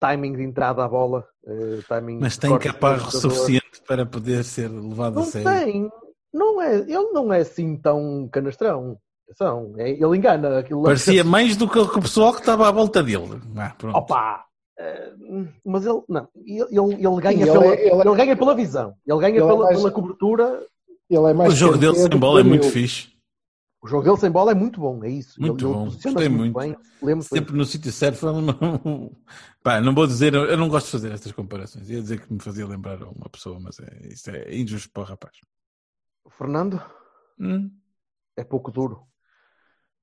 timing 0.00 0.32
de 0.32 0.42
entrada 0.42 0.84
à 0.84 0.88
bola. 0.88 1.24
eh, 1.46 1.80
timing 1.88 2.18
Mas 2.20 2.32
de 2.34 2.40
tem 2.40 2.58
caparro 2.58 3.10
suficiente 3.10 3.80
para 3.86 4.04
poder 4.06 4.42
ser 4.44 4.68
levado 4.68 5.18
a 5.18 5.20
Não 5.20 5.26
sério. 5.26 5.48
tem. 5.64 5.90
Não 6.32 6.60
é, 6.62 6.76
ele 6.76 7.10
não 7.12 7.32
é 7.32 7.40
assim 7.40 7.76
tão 7.76 8.28
canastrão. 8.32 8.96
Atenção, 9.28 9.74
é- 9.76 9.90
ele 9.90 10.16
engana 10.16 10.58
aquilo. 10.58 10.82
Parecia 10.82 11.22
mais 11.22 11.56
do 11.56 11.68
que 11.68 11.78
o 11.78 12.00
pessoal 12.00 12.32
que 12.32 12.40
estava 12.40 12.66
à 12.68 12.70
volta 12.72 13.02
dele. 13.02 13.40
Ah. 13.56 13.74
Opa! 13.94 14.44
eh, 14.78 15.12
Mas 15.64 15.84
ele, 15.86 16.00
não, 16.08 16.26
ele, 16.44 16.66
ele, 17.06 17.20
ganha, 17.20 17.44
Sim, 17.44 17.50
ele 17.50 17.52
pela, 17.52 17.64
é- 17.66 17.80
ele 17.86 17.90
é- 18.02 18.06
ele 18.06 18.16
ganha 18.16 18.36
pela 18.36 18.54
visão, 18.54 18.94
ele 19.06 19.18
ganha 19.20 19.36
Ele 19.36 19.44
é 19.44 19.46
pela, 19.46 19.64
mais- 19.64 19.76
pela 19.78 19.90
cobertura. 19.90 20.62
Ele 21.08 21.26
é 21.30 21.34
mais 21.34 21.52
o 21.52 21.56
jogo 21.56 21.76
dele 21.78 21.96
sem 21.96 22.08
bola 22.10 22.40
é 22.40 22.42
que 22.42 22.48
muito 22.48 22.66
fixe. 22.70 23.08
O 23.82 23.88
jogo 23.88 24.04
dele 24.04 24.16
sem 24.18 24.30
bola 24.30 24.50
é 24.52 24.54
muito 24.54 24.78
bom, 24.80 25.02
é 25.02 25.08
isso. 25.08 25.40
Muito 25.40 25.64
ele, 25.66 25.72
bom, 25.74 25.86
ele 25.86 25.94
gostei 25.94 26.28
muito 26.28 26.58
bem. 26.58 26.76
bem. 27.02 27.22
Sempre 27.22 27.56
no 27.56 27.64
sítio 27.64 27.90
certo. 27.90 28.16
foi 28.18 28.30
uma- 28.30 28.54
Pá, 29.62 29.80
não 29.80 29.94
vou 29.94 30.06
dizer, 30.06 30.34
eu 30.34 30.56
não 30.56 30.68
gosto 30.68 30.86
de 30.86 30.92
fazer 30.92 31.12
estas 31.12 31.32
comparações. 31.32 31.88
Ia 31.88 32.00
dizer 32.00 32.20
que 32.20 32.32
me 32.32 32.40
fazia 32.42 32.66
lembrar 32.66 33.02
uma 33.02 33.28
pessoa, 33.30 33.58
mas 33.58 33.78
é, 33.80 34.08
isso 34.08 34.30
é 34.30 34.54
injusto 34.54 34.90
para 34.92 35.02
o 35.02 35.06
rapaz. 35.06 35.36
O 36.24 36.30
Fernando 36.30 36.80
Hum. 37.38 37.70
é 38.36 38.44
pouco 38.44 38.70
duro. 38.70 39.02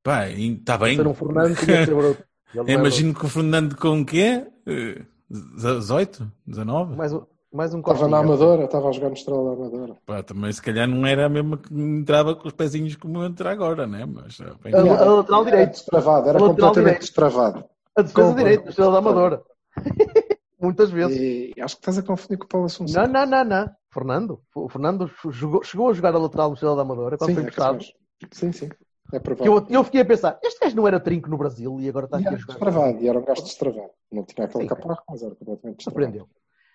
Pá, 0.02 0.28
está 0.30 0.78
bem. 0.78 0.96
Ser 0.96 1.06
um 1.08 1.14
Fernando 1.14 1.56
tinha 1.56 1.86
que 1.86 1.86
ser. 1.86 2.28
Ele 2.56 2.72
é 2.72 2.74
imagino 2.76 3.14
que 3.14 3.26
o 3.26 3.30
Fernando 3.30 3.76
com 3.76 4.02
o 4.02 4.06
quê? 4.06 4.48
Eh, 4.66 5.06
18? 5.30 6.32
19? 6.48 6.86
broto. 6.86 6.98
Mais 6.98 7.14
um, 7.14 7.26
mais 7.58 7.74
um 7.74 7.80
Estava 7.80 8.08
na. 8.08 8.20
Amadora, 8.20 8.66
estava 8.66 8.90
a 8.90 8.92
jogar 8.92 9.08
no 9.10 9.14
Estrela 9.16 9.44
da 9.44 9.52
Amadora. 9.54 9.96
Pá, 10.06 10.24
também 10.24 10.52
se 10.54 10.62
calhar 10.62 10.88
não 10.88 11.06
era 11.06 11.26
a 11.26 11.30
mesma 11.30 11.58
que 11.58 11.74
entrava 11.74 12.36
com 12.36 12.48
os 12.48 12.54
pezinhos 12.54 12.96
como 12.96 13.24
entra 13.24 13.52
agora, 13.52 13.86
né? 13.88 14.06
Mas, 14.06 14.40
ah, 14.42 14.56
bem, 14.64 14.74
A- 14.74 14.80
a 14.80 14.82
lateral 15.16 15.42
Era 15.42 15.52
direito. 15.52 15.72
destravado, 15.72 16.30
era 16.30 16.38
A 16.38 16.42
lateral 16.42 16.50
completamente 16.50 16.84
direito. 16.86 17.00
destravado. 17.02 17.66
A 17.96 18.02
defesa 18.04 18.34
direita, 18.36 18.68
a 18.68 18.70
estrela 18.70 18.92
da 18.92 18.98
Amadora. 19.00 19.44
Muitas 20.62 20.90
vezes. 20.90 21.18
E 21.18 21.54
acho 21.62 21.76
que 21.76 21.82
estás 21.82 21.98
a 21.98 22.04
confundir 22.04 22.38
com 22.38 22.46
o 22.46 22.48
Paulo 22.48 22.66
Assunção. 22.68 23.04
Não, 23.08 23.12
não, 23.12 23.26
não, 23.26 23.44
não. 23.44 23.70
Fernando. 23.92 24.42
O 24.56 24.70
Fernando 24.70 25.12
jogou- 25.30 25.64
chegou 25.64 25.90
a 25.90 25.94
jogar 25.94 26.16
a 26.16 26.20
lateral 26.20 26.50
no 26.50 26.54
Estrela 26.54 26.76
da 26.76 26.82
Amadora 26.84 27.18
quando 27.18 27.30
Sim, 27.30 27.34
foi 27.36 27.44
é 27.44 27.46
emprestado. 27.48 27.72
capaz. 27.80 27.94
sim, 28.32 28.52
sim. 28.52 28.70
É 29.14 29.20
provável. 29.20 29.54
eu, 29.54 29.66
eu 29.70 29.84
fiquei 29.86 30.02
a 30.02 30.06
pensar, 30.06 30.38
este 30.44 30.60
gajo 30.60 30.76
não 30.76 30.86
era 30.88 31.00
trinco 31.00 31.30
no 31.30 31.38
Brasil 31.38 31.78
e 31.80 31.88
agora 31.88 32.06
está 32.06 32.18
E 32.18 32.20
aqui 32.22 32.28
a 32.28 32.32
era 32.32 32.40
jogar. 32.42 32.54
destravado, 32.56 32.98
e 33.02 33.08
era 33.08 33.18
um 33.20 33.24
gajo 33.24 33.42
destravado. 33.44 33.90
Não 34.12 34.24
tinha 34.26 34.46
aquele 34.46 34.64
Sim. 34.64 34.70
caparro, 34.70 35.00
mas 35.10 35.22
era 35.24 35.34
completamente 35.36 35.78
destravado. 35.78 35.84
Surpreendeu. 35.84 36.28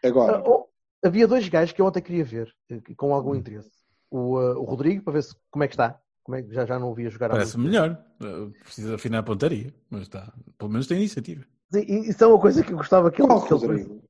Agora, 0.05 0.39
Ah, 0.39 0.63
havia 1.05 1.27
dois 1.29 1.49
gajos 1.49 1.73
que 1.73 1.81
eu 1.81 1.87
ontem 1.87 2.03
queria 2.03 2.25
ver, 2.25 2.53
eh, 2.71 2.81
com 2.97 3.09
Hum. 3.09 3.15
algum 3.15 3.35
interesse. 3.35 3.71
O, 4.11 4.39
ah, 4.39 4.59
o 4.59 4.65
Rodrigo, 4.65 5.03
para 5.03 5.15
ver 5.15 5.23
se, 5.23 5.35
como 5.51 5.65
é 5.65 5.69
que 5.69 5.75
está. 5.75 5.99
Como 6.23 6.37
é 6.37 6.43
que 6.43 6.53
já, 6.55 6.65
já 6.65 6.79
não 6.79 6.91
o 6.91 6.95
via 6.95 7.11
jogar 7.11 7.29
parece 7.31 7.59
melhor. 7.59 7.99
Eh, 8.21 8.51
Precisa 8.63 8.95
afinar 8.95 9.19
a 9.19 9.23
pontaria, 9.23 9.75
mas 9.91 10.03
está. 10.03 10.33
Pelo 10.59 10.71
menos 10.71 10.87
tem 10.87 10.99
iniciativa. 10.99 11.45
E, 11.75 12.11
isso 12.11 12.23
é 12.23 12.27
uma 12.27 12.41
coisa 12.41 12.63
que 12.63 12.73
eu 12.73 12.77
gostava 12.77 13.11
que 13.11 13.21
ele. 13.23 13.29
qual 13.29 13.43
que 13.43 13.55
ele-? 13.55 14.01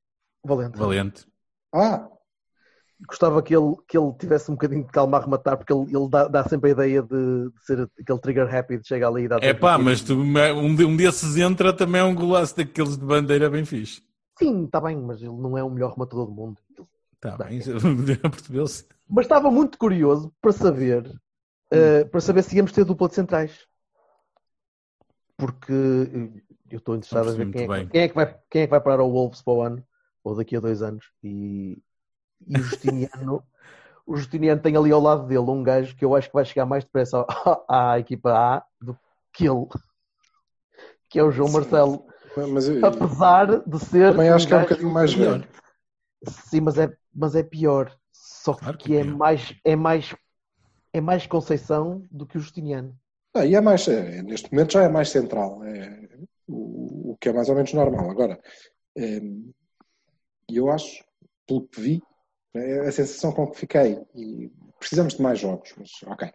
Valente. 0.44 0.78
Valente. 0.78 1.26
Ah, 1.72 2.08
Gostava 3.08 3.42
que 3.42 3.54
ele, 3.54 3.74
que 3.88 3.98
ele 3.98 4.12
tivesse 4.18 4.48
um 4.50 4.54
bocadinho 4.54 4.84
de 4.84 4.92
calma 4.92 5.16
a 5.18 5.20
rematar, 5.20 5.56
porque 5.56 5.72
ele, 5.72 5.86
ele 5.96 6.08
dá, 6.08 6.28
dá 6.28 6.44
sempre 6.44 6.70
a 6.70 6.72
ideia 6.72 7.02
de, 7.02 7.50
de 7.50 7.64
ser 7.64 7.88
aquele 8.00 8.18
trigger 8.20 8.54
happy, 8.54 8.78
de 8.78 8.86
chegar 8.86 9.08
ali 9.08 9.24
e 9.24 9.28
dar 9.28 9.42
É 9.42 9.52
pá, 9.52 9.76
mas 9.76 10.02
tu, 10.02 10.14
um, 10.14 10.74
de- 10.74 10.84
um 10.84 10.96
desses 10.96 11.36
entra 11.36 11.72
também 11.72 12.00
é 12.00 12.04
um 12.04 12.14
golaço 12.14 12.56
daqueles 12.56 12.96
de 12.96 13.04
bandeira 13.04 13.50
bem 13.50 13.64
fixe. 13.64 14.02
Sim, 14.42 14.64
está 14.64 14.80
bem, 14.80 14.96
mas 14.96 15.22
ele 15.22 15.36
não 15.36 15.56
é 15.56 15.62
o 15.62 15.70
melhor 15.70 15.92
rematador 15.92 16.26
do 16.26 16.32
mundo. 16.32 16.58
Está 17.14 17.36
Tá. 17.36 17.44
bem, 17.44 17.60
percebeu-se. 18.30 18.86
Mas 19.08 19.26
estava 19.26 19.50
muito 19.50 19.78
curioso 19.78 20.34
para 20.40 20.50
saber, 20.52 21.08
eh, 21.70 22.04
para 22.04 22.20
saber 22.20 22.42
se 22.42 22.56
íamos 22.56 22.72
ter 22.72 22.84
dupla 22.84 23.08
de 23.08 23.14
centrais. 23.14 23.66
Porque 25.36 25.72
eh, 25.72 26.42
eu 26.70 26.78
estou 26.78 26.96
interessado 26.96 27.32
em 27.32 27.36
ver 27.36 27.52
quem 27.52 27.62
é, 27.72 27.86
quem, 27.86 28.00
é 28.02 28.08
que 28.08 28.14
vai, 28.14 28.38
quem 28.50 28.62
é 28.62 28.66
que 28.66 28.70
vai 28.70 28.80
parar 28.80 29.00
ao 29.00 29.12
Wolves 29.12 29.42
para 29.42 29.52
o 29.52 29.62
ano, 29.62 29.86
ou 30.24 30.34
daqui 30.34 30.56
a 30.56 30.60
dois 30.60 30.82
anos. 30.82 31.12
E, 31.22 31.80
e 32.46 32.58
o 32.58 32.62
Justiniano, 32.62 33.42
o 34.04 34.16
Justiniano 34.16 34.60
tem 34.60 34.76
ali 34.76 34.90
ao 34.90 35.00
lado 35.00 35.26
dele 35.26 35.50
um 35.50 35.62
gajo 35.62 35.94
que 35.94 36.04
eu 36.04 36.16
acho 36.16 36.28
que 36.28 36.34
vai 36.34 36.44
chegar 36.44 36.66
mais 36.66 36.84
depressa 36.84 37.24
à, 37.68 37.92
à 37.92 37.98
equipa 38.00 38.32
A 38.32 38.64
do 38.80 38.98
que 39.32 39.48
ele, 39.48 39.66
que 41.08 41.20
é 41.20 41.22
o 41.22 41.30
João 41.30 41.48
Sim. 41.48 41.54
Marcelo. 41.54 42.11
Mas 42.36 42.68
eu, 42.68 42.84
Apesar 42.84 43.62
de 43.66 43.78
ser. 43.78 44.12
também 44.12 44.28
acho 44.30 44.46
que 44.46 44.54
é 44.54 44.56
um 44.56 44.60
bocadinho 44.62 44.90
mais 44.92 45.12
velho. 45.14 45.48
Sim, 46.28 46.60
mas 46.60 46.78
é, 46.78 46.92
mas 47.14 47.34
é 47.34 47.42
pior. 47.42 47.96
Só 48.12 48.54
Claro 48.54 48.78
que 48.78 48.84
que 48.84 48.96
é 48.96 49.00
é 49.00 49.04
pior. 49.04 49.16
mais, 49.16 49.54
é 49.64 49.76
mais 49.76 50.14
é 50.92 51.00
mais 51.00 51.26
Conceição 51.26 52.06
do 52.10 52.26
que 52.26 52.36
o 52.36 52.40
Justiniano. 52.40 52.94
Ah, 53.34 53.46
e 53.46 53.54
é 53.54 53.60
mais, 53.62 53.88
é, 53.88 54.22
neste 54.22 54.52
momento 54.52 54.72
já 54.74 54.82
é 54.82 54.88
mais 54.88 55.08
central, 55.08 55.64
é, 55.64 56.06
o, 56.46 57.12
o 57.12 57.16
que 57.18 57.30
é 57.30 57.32
mais 57.32 57.48
ou 57.48 57.54
menos 57.54 57.72
normal. 57.72 58.10
Agora, 58.10 58.38
é, 58.96 59.20
eu 60.50 60.70
acho, 60.70 61.02
pelo 61.46 61.66
que 61.66 61.80
vi, 61.80 62.02
é 62.54 62.80
a 62.80 62.92
sensação 62.92 63.32
com 63.32 63.50
que 63.50 63.58
fiquei, 63.58 63.98
e 64.14 64.50
precisamos 64.78 65.14
de 65.14 65.22
mais 65.22 65.38
jogos, 65.38 65.72
mas 65.78 65.90
ok. 66.06 66.30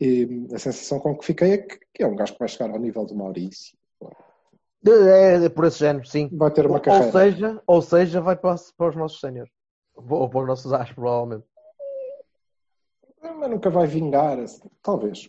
E 0.00 0.46
a 0.54 0.58
sensação 0.58 1.00
com 1.00 1.16
que 1.18 1.26
fiquei 1.26 1.52
é 1.52 1.58
que, 1.58 1.78
que 1.94 2.02
é 2.04 2.06
um 2.06 2.14
gajo 2.14 2.34
que 2.34 2.38
vai 2.38 2.48
chegar 2.48 2.70
ao 2.70 2.78
nível 2.78 3.04
do 3.04 3.16
Maurício, 3.16 3.75
É, 4.88 5.44
é 5.44 5.48
por 5.48 5.64
esse 5.64 5.78
género, 5.80 6.06
sim. 6.06 6.28
vai 6.32 6.50
ter 6.50 6.66
uma 6.66 6.76
Ou 6.76 6.80
carreira. 6.80 7.10
seja, 7.12 7.62
ou 7.66 7.82
seja, 7.82 8.20
vai 8.20 8.36
para, 8.36 8.56
para 8.76 8.88
os 8.90 8.96
nossos 8.96 9.20
séniores. 9.20 9.52
Ou 9.94 10.28
para 10.28 10.40
os 10.40 10.46
nossos 10.46 10.72
as, 10.72 10.92
provavelmente. 10.92 11.44
mas 13.22 13.50
nunca 13.50 13.70
vai 13.70 13.86
vingar, 13.86 14.38
assim, 14.38 14.68
talvez. 14.82 15.28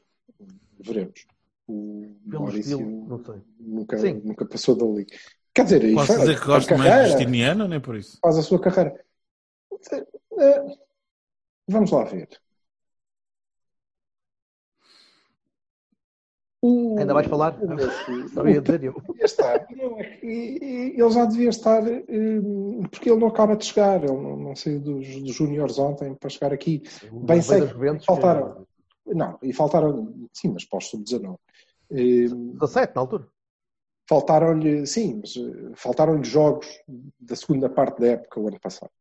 Veremos. 0.80 1.26
O 1.67 2.15
Pelo 2.30 2.43
Maurício 2.43 2.80
estilo, 2.80 3.08
não 3.08 3.24
sei. 3.24 3.41
nunca, 3.60 3.98
Sim. 3.98 4.22
nunca 4.24 4.46
passou 4.46 4.76
dali. 4.76 5.06
Quer 5.54 5.63
dizer, 5.63 5.93
Posso 5.93 6.08
faz- 6.08 6.20
dizer 6.20 6.39
que 6.39 6.46
gosto 6.46 6.78
mais 6.78 6.93
de 7.04 7.10
Justiniano, 7.10 7.67
nem 7.67 7.80
por 7.82 7.96
isso. 7.96 8.20
Faz 8.22 8.38
a 8.38 8.43
sua 8.43 8.62
carreira. 8.62 9.04
É, 10.39 10.78
Vamos 11.67 11.91
lá 11.91 12.04
ver. 12.06 12.30
O- 16.62 16.96
Ainda 16.98 17.13
vais 17.13 17.28
falar? 17.28 17.58
o 17.62 18.28
Só 18.30 18.46
ia 18.48 18.62
dizer 18.62 18.84
eu. 18.84 18.96
estar. 19.24 19.67
Não, 19.76 20.00
é 20.00 20.17
ele 20.24 21.10
já 21.10 21.26
devia 21.26 21.50
estar, 21.50 21.84
hum, 21.84 22.82
porque 22.89 23.10
ele 23.10 23.20
não 23.20 23.28
acaba 23.28 23.56
de 23.56 23.65
chegar. 23.65 24.04
Ele 24.04 24.12
não, 24.13 24.36
não 24.38 24.56
saiu 24.56 24.80
dos, 24.80 25.08
dos 25.22 25.36
júniores 25.36 25.78
ontem 25.78 26.15
para 26.15 26.30
chegar 26.30 26.52
aqui. 26.52 26.82
Bem 27.12 27.39
Veio 27.39 27.43
sei 27.43 27.60
das 27.62 27.72
que 27.74 28.06
faltaram. 28.06 28.65
Não, 29.06 29.38
e 29.41 29.54
faltaram, 29.54 30.28
sim, 30.34 30.50
mas 30.50 30.65
para 30.65 30.80
os 30.80 30.88
sub-19. 30.89 31.38
Hum, 31.91 32.54
17 32.60 32.93
na 32.96 33.02
altura. 33.02 33.28
Faltaram-lhe, 34.10 34.86
sim, 34.88 35.20
mas 35.22 35.36
eh, 35.36 35.72
faltaram-lhe 35.76 36.24
jogos 36.24 36.67
da 37.20 37.36
segunda 37.36 37.70
parte 37.70 38.00
da 38.02 38.08
época, 38.08 38.39
o 38.39 38.48
ano 38.48 38.60
passado. 38.60 38.91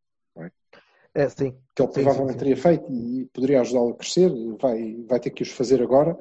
É, 1.14 1.28
sim. 1.30 1.56
que 1.74 1.82
ele 1.82 1.88
Sim, 1.88 1.94
provavelmente 1.94 2.32
sim, 2.34 2.38
sim. 2.38 2.38
teria 2.38 2.56
feito 2.56 2.92
e 2.92 3.24
poderia 3.32 3.60
ajudá-lo 3.62 3.90
a 3.90 3.94
crescer, 3.94 4.30
vai, 4.60 5.02
vai 5.08 5.18
ter 5.18 5.30
que 5.30 5.42
os 5.42 5.50
fazer 5.50 5.80
agora. 5.82 6.18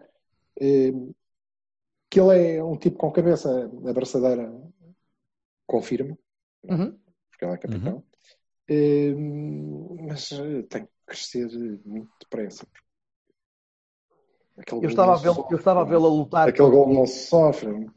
Eh, 2.16 2.18
Que 2.18 2.20
ele 2.22 2.58
é 2.58 2.64
um 2.64 2.78
tipo 2.78 2.98
com 2.98 3.12
cabeça 3.12 3.70
abraçadeira, 3.86 4.50
confirma, 5.68 6.18
Uhum. 6.64 6.98
porque 7.30 7.46
ele 7.46 7.54
é 7.54 7.58
capitão. 7.58 8.04
Eh, 8.70 9.14
Mas 10.08 10.32
eh, 10.32 10.64
tem 10.70 10.86
que 10.86 10.92
crescer 11.06 11.48
muito 11.86 12.10
depressa. 12.22 12.66
Aquele 14.58 14.78
Eu 14.78 14.82
gol 14.82 14.90
estava 14.90 15.12
a 15.12 15.16
não 15.16 15.22
vê-lo 15.22 15.48
eu 15.52 15.58
estava 15.58 15.82
a 15.82 15.84
vê-lo 15.84 16.06
a 16.06 16.10
lutar. 16.10 16.48
Aquele 16.48 16.70
gol 16.70 16.94
não 16.94 17.06
se 17.06 17.28
sofre, 17.28 17.92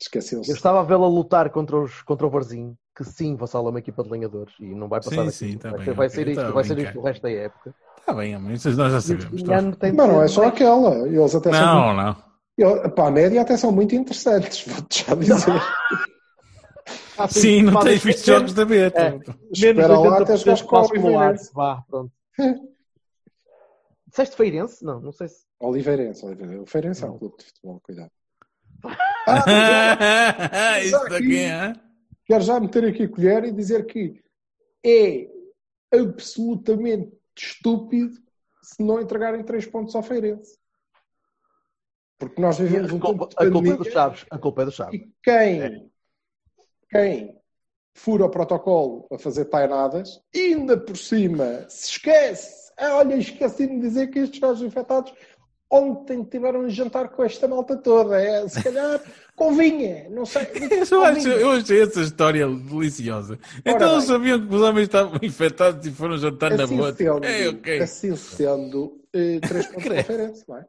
esqueceu-se. 0.00 0.50
Eu 0.50 0.54
estava 0.54 0.80
a 0.80 0.82
vê-lo 0.84 1.04
a 1.04 1.08
lutar 1.08 1.50
contra, 1.50 1.76
os, 1.76 2.02
contra 2.02 2.24
o 2.26 2.30
Varzinho, 2.30 2.78
que 2.96 3.02
sim, 3.04 3.34
vassala 3.34 3.70
uma 3.70 3.80
equipa 3.80 4.04
de 4.04 4.10
lenhadores 4.10 4.54
e 4.60 4.74
não 4.74 4.88
vai 4.88 5.00
passar 5.00 5.16
Sim, 5.16 5.26
daqui. 5.26 5.32
sim, 5.32 5.58
tá 5.58 5.70
vai, 5.70 5.78
bem, 5.78 5.86
ser, 5.86 5.94
vai 5.94 6.08
ser 6.08 6.28
isto, 6.28 6.40
tá 6.40 6.50
vai 6.52 6.62
bem, 6.62 6.76
ser 6.76 6.78
isto 6.78 6.98
o 7.00 7.02
resto 7.02 7.22
da 7.22 7.30
época. 7.32 7.74
Está 7.98 8.14
bem, 8.14 8.52
isso 8.52 8.70
nós 8.76 8.92
já 8.92 9.00
sabemos. 9.00 9.42
Mas 9.42 9.42
não 9.42 9.74
ser 9.74 10.24
é 10.24 10.28
só 10.28 10.46
aquela. 10.46 11.08
Eles 11.08 11.34
até 11.34 11.52
são 11.52 11.66
Não, 11.66 12.16
não. 12.58 12.76
Ele, 12.76 12.88
para 12.90 13.06
a 13.06 13.10
média 13.10 13.40
até 13.40 13.56
são 13.56 13.72
muito 13.72 13.94
interessantes, 13.94 14.64
vou-te 14.66 15.04
já 15.04 15.14
dizer. 15.14 15.62
Ah, 17.16 17.28
Sim, 17.28 17.62
não 17.62 17.72
fazem 17.74 17.92
tens 17.92 18.04
visto 18.04 18.26
jogos 18.26 18.52
da 18.54 18.64
B. 18.64 18.78
É. 18.78 18.90
Espera 19.52 19.98
lá 19.98 20.18
até 20.18 20.34
80% 20.34 20.38
jogares 20.38 20.62
com. 20.62 20.76
Oliveirense. 20.76 21.50
Vá, 21.54 21.84
pronto. 21.88 22.12
Disseste 24.08 24.36
Feirense? 24.36 24.84
Não, 24.84 25.00
não 25.00 25.12
sei 25.12 25.28
se. 25.28 25.44
Oliveirense, 25.60 26.24
Oliveirense. 26.24 26.60
O 26.60 26.66
Feirense 26.66 27.04
é 27.04 27.06
um 27.06 27.18
clube 27.18 27.36
de 27.38 27.44
futebol, 27.46 27.80
cuidado. 27.80 28.10
Isso 30.84 31.08
daqui 31.08 31.38
é. 31.38 31.72
Quero 32.26 32.42
já 32.42 32.58
meter 32.58 32.84
aqui 32.84 33.04
a 33.04 33.08
colher 33.08 33.44
e 33.44 33.52
dizer 33.52 33.86
que 33.86 34.22
é 34.84 35.28
absolutamente 35.92 37.12
estúpido 37.36 38.14
se 38.62 38.82
não 38.82 39.00
entregarem 39.00 39.42
três 39.42 39.66
pontos 39.66 39.94
ao 39.94 40.02
Feirense. 40.02 40.58
Porque 42.28 42.42
nós 42.42 42.58
vivemos 42.58 42.90
um 42.92 42.98
tempo 43.00 43.26
de 43.26 43.34
a 43.34 43.38
culpa 43.38 43.42
é 43.44 43.50
pandemia 43.50 43.76
dos 43.76 43.88
Chaves. 43.88 44.26
A 44.30 44.38
culpa 44.38 44.62
é 44.62 44.64
dos 44.66 44.74
Chaves. 44.74 45.00
e 45.00 45.08
quem, 45.22 45.90
quem 46.90 47.38
fura 47.94 48.24
o 48.26 48.30
protocolo 48.30 49.06
a 49.12 49.18
fazer 49.18 49.44
tainadas, 49.46 50.20
ainda 50.34 50.76
por 50.76 50.96
cima 50.96 51.64
se 51.68 51.90
esquece. 51.90 52.72
Ah, 52.76 52.96
olha, 52.96 53.14
esqueci-me 53.14 53.76
de 53.80 53.88
dizer 53.88 54.08
que 54.08 54.18
estes 54.18 54.40
gajos 54.40 54.62
infectados 54.62 55.12
ontem 55.70 56.22
tiveram 56.24 56.60
um 56.60 56.68
jantar 56.68 57.08
com 57.08 57.22
esta 57.24 57.46
malta 57.48 57.76
toda. 57.76 58.20
É, 58.20 58.46
se 58.48 58.62
calhar 58.62 59.00
convinha, 59.36 60.08
não 60.10 60.24
sei. 60.26 60.42
Eu, 60.90 61.02
acho, 61.02 61.28
eu 61.28 61.50
achei 61.52 61.82
essa 61.82 62.00
história 62.00 62.46
deliciosa. 62.48 63.38
então 63.64 63.78
bem. 63.78 63.92
eles 63.92 64.04
sabiam 64.04 64.46
que 64.46 64.54
os 64.54 64.60
homens 64.62 64.84
estavam 64.84 65.18
infectados 65.22 65.84
e 65.86 65.90
foram 65.92 66.16
jantar 66.18 66.56
na 66.56 66.64
Assim 66.64 66.76
boa. 66.76 66.92
sendo, 66.94 67.24
É, 67.24 67.48
ok. 67.48 67.80
assim 67.80 68.14
sendo 68.16 69.00
eh, 69.12 69.38
três 69.40 69.66
pontos 69.70 69.82
de 69.82 69.88
Credo. 69.88 70.06
conferência, 70.06 70.44
não 70.48 70.56
é? 70.58 70.66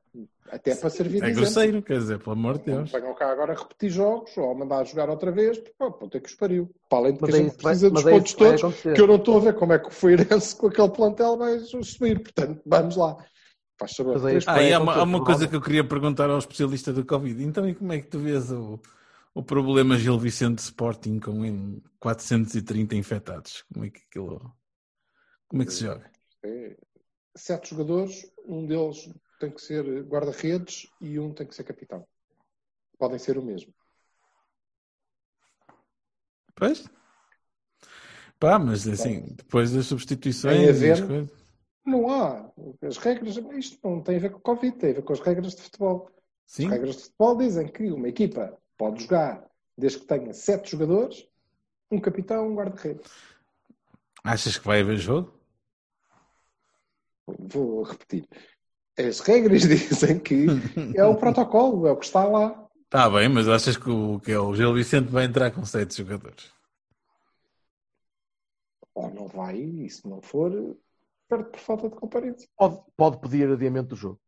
Até 0.49 0.75
para 0.75 0.89
servir 0.91 1.21
de 1.21 1.27
É 1.27 1.31
grosseiro, 1.31 1.81
quer 1.81 1.97
dizer, 1.97 2.19
pelo 2.19 2.33
amor 2.33 2.59
de 2.59 2.65
Deus. 2.65 2.91
venham 2.91 3.15
cá 3.15 3.31
agora 3.31 3.55
repetir 3.55 3.89
jogos 3.89 4.37
ou 4.37 4.53
mandar 4.55 4.85
jogar 4.85 5.09
outra 5.09 5.31
vez, 5.31 5.57
pô, 5.77 5.91
puta 5.91 6.19
que 6.19 6.29
os 6.29 6.35
pariu. 6.35 6.69
Para 6.87 6.99
além 6.99 7.13
de 7.13 7.19
que 7.19 7.25
Mas 7.25 7.33
a 7.33 7.37
é 7.37 7.41
gente 7.41 7.51
isso, 7.51 7.61
vai- 7.63 7.71
precisa 7.73 7.89
dos 7.89 8.03
mas 8.03 8.13
é 8.13 8.15
pontos 8.17 8.33
todos, 8.33 8.63
acontecer. 8.63 8.93
que 8.93 9.01
eu 9.01 9.07
não 9.07 9.15
estou 9.15 9.37
a 9.37 9.39
ver 9.39 9.55
como 9.55 9.73
é 9.73 9.79
que 9.79 9.87
o 9.87 9.91
Feirense 9.91 10.55
com 10.55 10.67
aquele 10.67 10.89
plantel 10.91 11.37
vai 11.37 11.59
subir. 11.59 12.21
Portanto, 12.21 12.61
vamos 12.65 12.95
lá. 12.95 13.17
Faz 13.79 13.91
saber. 13.95 14.15
É. 14.35 14.39
Ah, 14.45 14.61
e 14.63 14.71
há 14.71 14.79
uma, 14.79 14.93
há 14.93 15.03
uma 15.03 15.23
coisa 15.25 15.47
que 15.47 15.55
eu 15.55 15.61
queria 15.61 15.83
perguntar 15.83 16.29
ao 16.29 16.37
especialista 16.37 16.93
do 16.93 17.03
Covid. 17.03 17.43
Então, 17.43 17.67
e 17.67 17.73
como 17.75 17.91
é 17.91 17.99
que 17.99 18.07
tu 18.07 18.19
vês 18.19 18.51
o, 18.51 18.79
o 19.33 19.43
problema 19.43 19.97
Gil 19.97 20.17
Vicente 20.19 20.59
Sporting 20.59 21.19
com 21.19 21.43
em 21.43 21.81
430 21.99 22.95
infectados? 22.95 23.63
Como 23.73 23.83
é 23.85 23.89
que 23.89 24.01
aquilo. 24.09 24.53
Como 25.47 25.61
é 25.63 25.65
que 25.65 25.73
se 25.73 25.83
joga? 25.85 26.09
É, 26.45 26.77
sete 27.35 27.71
jogadores, 27.71 28.31
um 28.47 28.65
deles 28.65 29.09
tem 29.39 29.51
que 29.51 29.61
ser 29.61 30.03
guarda-redes 30.03 30.87
e 31.01 31.19
um 31.19 31.33
tem 31.33 31.45
que 31.47 31.55
ser 31.55 31.63
capitão. 31.63 32.07
Podem 32.97 33.19
ser 33.19 33.37
o 33.37 33.43
mesmo. 33.43 33.73
Pois? 36.55 36.85
Pá, 38.39 38.57
mas 38.59 38.87
assim, 38.87 39.33
depois 39.35 39.71
das 39.71 39.85
substituições 39.87 40.57
Tem 40.57 40.69
a 40.69 40.71
ver- 40.71 40.91
as 40.93 41.01
coisas. 41.01 41.45
Não 41.85 42.09
há. 42.09 42.51
As 42.81 42.97
regras, 42.97 43.37
isto 43.37 43.79
não 43.87 44.01
tem 44.01 44.17
a 44.17 44.19
ver 44.19 44.31
com 44.31 44.37
o 44.39 44.41
Covid, 44.41 44.77
tem 44.77 44.89
a 44.91 44.93
ver 44.93 45.03
com 45.03 45.13
as 45.13 45.19
regras 45.19 45.55
de 45.55 45.61
futebol. 45.61 46.09
Sim? 46.45 46.65
As 46.65 46.71
regras 46.71 46.95
de 46.95 47.03
futebol 47.03 47.37
dizem 47.37 47.67
que 47.67 47.91
uma 47.91 48.07
equipa 48.09 48.57
pode 48.77 49.03
jogar 49.03 49.47
desde 49.77 49.99
que 49.99 50.05
tenha 50.07 50.33
sete 50.33 50.71
jogadores, 50.71 51.27
um 51.91 51.99
capitão, 51.99 52.47
um 52.49 52.55
guarda-redes. 52.55 53.11
Achas 54.23 54.57
que 54.57 54.65
vai 54.65 54.81
haver 54.81 54.97
jogo? 54.97 55.37
Vou 57.27 57.83
repetir. 57.83 58.27
As 58.97 59.19
regras 59.19 59.61
dizem 59.67 60.19
que 60.19 60.45
é 60.95 61.05
o 61.05 61.15
protocolo, 61.15 61.87
é 61.87 61.91
o 61.91 61.97
que 61.97 62.05
está 62.05 62.23
lá. 62.25 62.67
Está 62.85 63.09
bem, 63.09 63.27
mas 63.27 63.47
achas 63.47 63.75
que 63.75 63.89
o, 63.89 64.19
que 64.19 64.31
é, 64.31 64.39
o 64.39 64.55
Gil 64.55 64.73
Vicente 64.73 65.09
vai 65.11 65.25
entrar 65.25 65.51
com 65.51 65.65
sete 65.65 65.97
jogadores? 65.97 66.49
Ou 68.93 69.09
não 69.13 69.27
vai, 69.27 69.57
e 69.57 69.89
se 69.89 70.07
não 70.07 70.21
for, 70.21 70.51
perde 71.27 71.49
por 71.49 71.59
falta 71.59 71.89
de 71.89 71.95
comparência. 71.95 72.47
Pode, 72.57 72.79
pode 72.95 73.19
pedir 73.19 73.51
adiamento 73.51 73.89
do 73.89 73.95
jogo. 73.95 74.19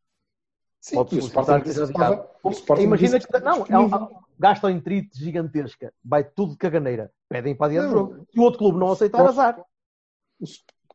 Sim, 0.82 0.96
Pode 0.96 1.16
e 1.16 1.20
o 1.20 1.22
Sporting 1.22 1.62
que 1.62 1.70
estava- 1.70 2.06
adiado. 2.08 2.30
o 2.44 2.82
Imagina 2.82 3.20
que. 3.20 3.40
Não, 3.40 3.66
é 3.68 3.80
um, 3.80 3.90
gasta 4.38 4.70
em 4.72 4.80
trite 4.80 5.18
gigantesca. 5.18 5.94
Vai 6.04 6.24
tudo 6.24 6.52
de 6.52 6.58
caganeira. 6.58 7.12
Pedem 7.28 7.56
para 7.56 7.68
adiar 7.68 7.88
o 7.88 7.90
jogo. 7.90 8.28
Se 8.32 8.40
o 8.40 8.44
outro 8.44 8.60
clube 8.60 8.78
não 8.78 8.92
aceitar, 8.92 9.26
azar. 9.26 9.64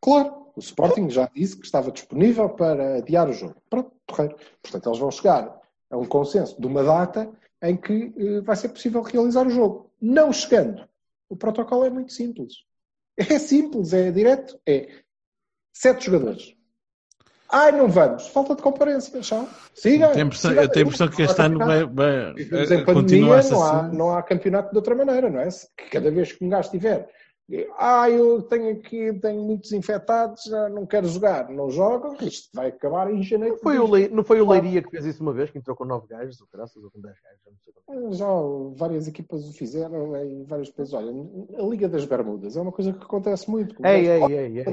Claro, 0.01 0.42
o 0.55 0.59
Sporting 0.59 1.09
já 1.09 1.29
disse 1.33 1.57
que 1.57 1.65
estava 1.65 1.91
disponível 1.91 2.49
para 2.49 2.97
adiar 2.97 3.29
o 3.29 3.33
jogo. 3.33 3.55
Pronto, 3.69 3.91
correto. 4.07 4.35
Portanto, 4.61 4.89
eles 4.89 4.99
vão 4.99 5.11
chegar 5.11 5.61
a 5.89 5.97
um 5.97 6.05
consenso 6.05 6.59
de 6.59 6.67
uma 6.67 6.83
data 6.83 7.31
em 7.61 7.77
que 7.77 8.13
eh, 8.17 8.41
vai 8.41 8.55
ser 8.55 8.69
possível 8.69 9.01
realizar 9.01 9.47
o 9.47 9.49
jogo. 9.49 9.91
Não 10.01 10.31
chegando, 10.33 10.87
o 11.29 11.35
protocolo 11.35 11.85
é 11.85 11.89
muito 11.89 12.13
simples. 12.13 12.63
É 13.15 13.37
simples, 13.37 13.93
é 13.93 14.11
direto, 14.11 14.59
é 14.65 14.89
sete 15.71 16.05
jogadores. 16.05 16.55
Ai, 17.49 17.71
não 17.71 17.87
vamos. 17.87 18.27
Falta 18.29 18.55
de 18.55 18.63
comparência, 18.63 19.21
já. 19.21 19.45
Siga. 19.75 20.09
Tenho 20.09 20.23
a 20.23 20.27
impressão, 20.27 20.51
eu 20.53 20.67
tenho 20.67 20.85
a 20.85 20.87
impressão 20.87 21.07
que 21.07 21.21
este 21.21 21.39
ano 21.39 21.59
vai, 21.59 21.85
vai 21.85 22.33
Vivemos 22.33 22.71
eh, 22.71 22.75
em 22.75 22.85
pandemia, 22.85 22.93
continuar-se 22.93 23.51
não 23.51 23.63
há, 23.63 23.83
não 23.83 24.17
há 24.17 24.23
campeonato 24.23 24.71
de 24.71 24.77
outra 24.77 24.95
maneira, 24.95 25.29
não 25.29 25.39
é? 25.39 25.51
Se 25.51 25.67
cada 25.91 26.09
vez 26.09 26.31
que 26.31 26.43
um 26.43 26.49
gajo 26.49 26.71
tiver, 26.71 27.07
ah, 27.77 28.09
eu 28.09 28.41
tenho 28.43 28.71
aqui, 28.71 29.13
tenho 29.19 29.41
muitos 29.43 29.71
infectados, 29.71 30.43
já 30.43 30.69
não 30.69 30.85
quero 30.85 31.07
jogar, 31.07 31.49
não 31.49 31.69
jogo, 31.69 32.15
isto 32.21 32.49
vai 32.53 32.69
acabar 32.69 33.11
em 33.11 33.21
janeiro. 33.21 33.55
Não 33.55 33.61
foi, 33.61 33.77
o 33.77 33.87
Lei- 33.89 34.09
não 34.09 34.23
foi 34.23 34.41
o 34.41 34.49
Leiria 34.49 34.81
que 34.81 34.89
fez 34.89 35.05
isso 35.05 35.21
uma 35.21 35.33
vez, 35.33 35.49
que 35.51 35.57
entrou 35.57 35.75
com 35.75 35.85
9 35.85 36.07
gajos, 36.07 36.39
ou 36.41 36.47
graças, 36.51 36.83
ou 36.83 36.89
com 36.89 37.01
10 37.01 37.15
gajos. 37.21 38.17
Já 38.17 38.25
várias 38.75 39.07
equipas 39.07 39.47
o 39.47 39.53
fizeram 39.53 40.15
em 40.15 40.43
vários 40.45 40.69
países. 40.71 40.93
Olha, 40.93 41.11
a 41.11 41.63
Liga 41.63 41.89
das 41.89 42.05
Bermudas 42.05 42.55
é 42.55 42.61
uma 42.61 42.71
coisa 42.71 42.93
que 42.93 43.03
acontece 43.03 43.49
muito. 43.49 43.75
Ei, 43.85 44.07
ei, 44.07 44.23
ei, 44.23 44.59
ei. 44.59 44.63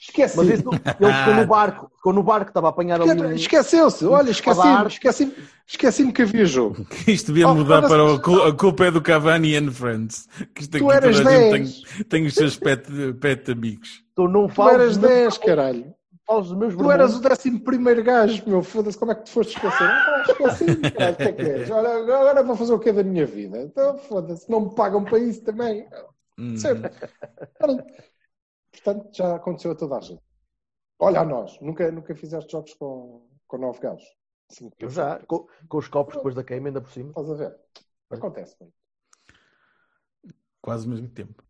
Esquece. 0.00 0.36
Mas 0.36 0.48
isso, 0.48 0.62
ele 1.00 1.12
ficou 1.12 1.34
no 1.34 1.46
barco, 1.48 1.90
ficou 1.96 2.12
no 2.12 2.22
barco, 2.22 2.50
estava 2.50 2.68
a 2.68 2.70
apanhar 2.70 3.00
ali. 3.00 3.34
Esqueceu-se, 3.34 4.04
olha, 4.06 4.30
esqueci-me, 4.30 4.86
esqueci-me, 4.86 5.34
esqueci-me 5.66 6.12
que 6.12 6.22
havia 6.22 6.46
jogo. 6.46 6.86
Isto 7.06 7.32
devia 7.32 7.48
Oh, 7.48 7.54
mudar 7.54 7.82
para 7.82 8.04
o, 8.04 8.20
cul- 8.20 8.44
a 8.44 8.54
culpa 8.54 8.86
é 8.86 8.90
do 8.92 9.02
Cavani 9.02 9.56
and 9.56 9.72
Friends. 9.72 10.28
Que 10.54 10.62
isto 10.62 10.76
aqui 10.76 10.86
Tu 10.86 10.92
eras 10.92 11.16
toda 11.16 11.28
a 11.28 11.32
gente 11.32 11.50
10. 11.50 11.82
tem, 11.82 12.04
tem 12.04 12.26
os 12.26 12.34
seus 12.34 12.56
pet, 12.56 12.88
pet 13.20 13.50
amigos. 13.50 14.04
Tu 14.14 14.28
não 14.28 14.46
Tu 14.46 14.54
falas 14.54 14.74
eras 14.74 14.96
dos 14.96 14.98
meus 14.98 15.10
10, 15.10 15.38
vermelhos, 15.38 15.38
caralho. 15.38 15.94
falas 16.24 16.46
dos 16.48 16.56
meus 16.56 16.74
Tu 16.76 16.90
eras 16.92 17.16
o 17.16 17.20
décimo 17.20 17.60
primeiro 17.60 18.04
gajo, 18.04 18.42
meu, 18.46 18.62
foda-se, 18.62 18.96
como 18.96 19.10
é 19.10 19.14
que 19.16 19.24
te 19.24 19.32
foste 19.32 19.56
esquecer? 19.56 19.82
Ah, 19.82 20.22
esqueci, 20.28 20.76
caralho, 20.94 21.14
o 21.14 21.16
que 21.16 21.22
é 21.24 21.32
que 21.32 21.42
és? 21.42 21.70
Ora, 21.70 21.98
agora 21.98 22.42
vou 22.44 22.54
fazer 22.56 22.72
o 22.72 22.78
que 22.78 22.92
da 22.92 23.02
minha 23.02 23.26
vida? 23.26 23.58
Então, 23.62 23.98
foda-se, 23.98 24.48
não 24.48 24.60
me 24.60 24.74
pagam 24.76 25.02
para 25.02 25.18
isso 25.18 25.42
também. 25.42 25.86
Hum. 26.38 26.56
Sempre. 26.56 26.92
Portanto, 28.80 29.14
já 29.14 29.36
aconteceu 29.36 29.72
a 29.72 29.74
toda 29.74 29.96
a 29.96 30.00
gente. 30.00 30.22
Olha 30.98 31.20
a 31.20 31.24
nós, 31.24 31.60
nunca, 31.60 31.90
nunca 31.92 32.14
fizeste 32.14 32.50
jogos 32.50 32.74
com, 32.74 33.26
com 33.46 33.58
nove 33.58 33.78
gajos. 33.80 34.08
Cinco 34.50 34.76
Eu 34.80 34.88
já, 34.88 35.18
com, 35.26 35.46
com 35.68 35.78
os 35.78 35.88
copos 35.88 36.16
depois 36.16 36.34
da 36.34 36.42
queima, 36.42 36.68
ainda 36.68 36.80
por 36.80 36.90
cima. 36.90 37.12
O 37.14 37.20
Estás 37.20 37.30
a 37.30 37.34
ver? 37.34 37.60
Acontece. 38.10 38.56
mano. 38.58 38.72
Quase 40.60 40.86
ao 40.86 40.90
mesmo 40.90 41.08
tempo. 41.10 41.42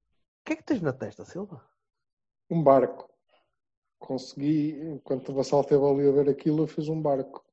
que 0.45 0.53
é 0.53 0.57
que 0.57 0.62
tens 0.62 0.83
na 0.83 0.93
testa, 0.93 1.24
Silva? 1.24 1.64
Um 2.51 2.62
barco. 2.62 3.09
consegui, 3.99 4.81
enquanto 4.81 5.31
o 5.31 5.35
Vassal 5.35 5.61
esteve 5.61 5.85
ali 5.85 6.09
a 6.09 6.12
ver 6.12 6.29
aquilo, 6.29 6.62
eu 6.62 6.66
fiz 6.66 6.89
um 6.89 7.01
barco. 7.01 7.45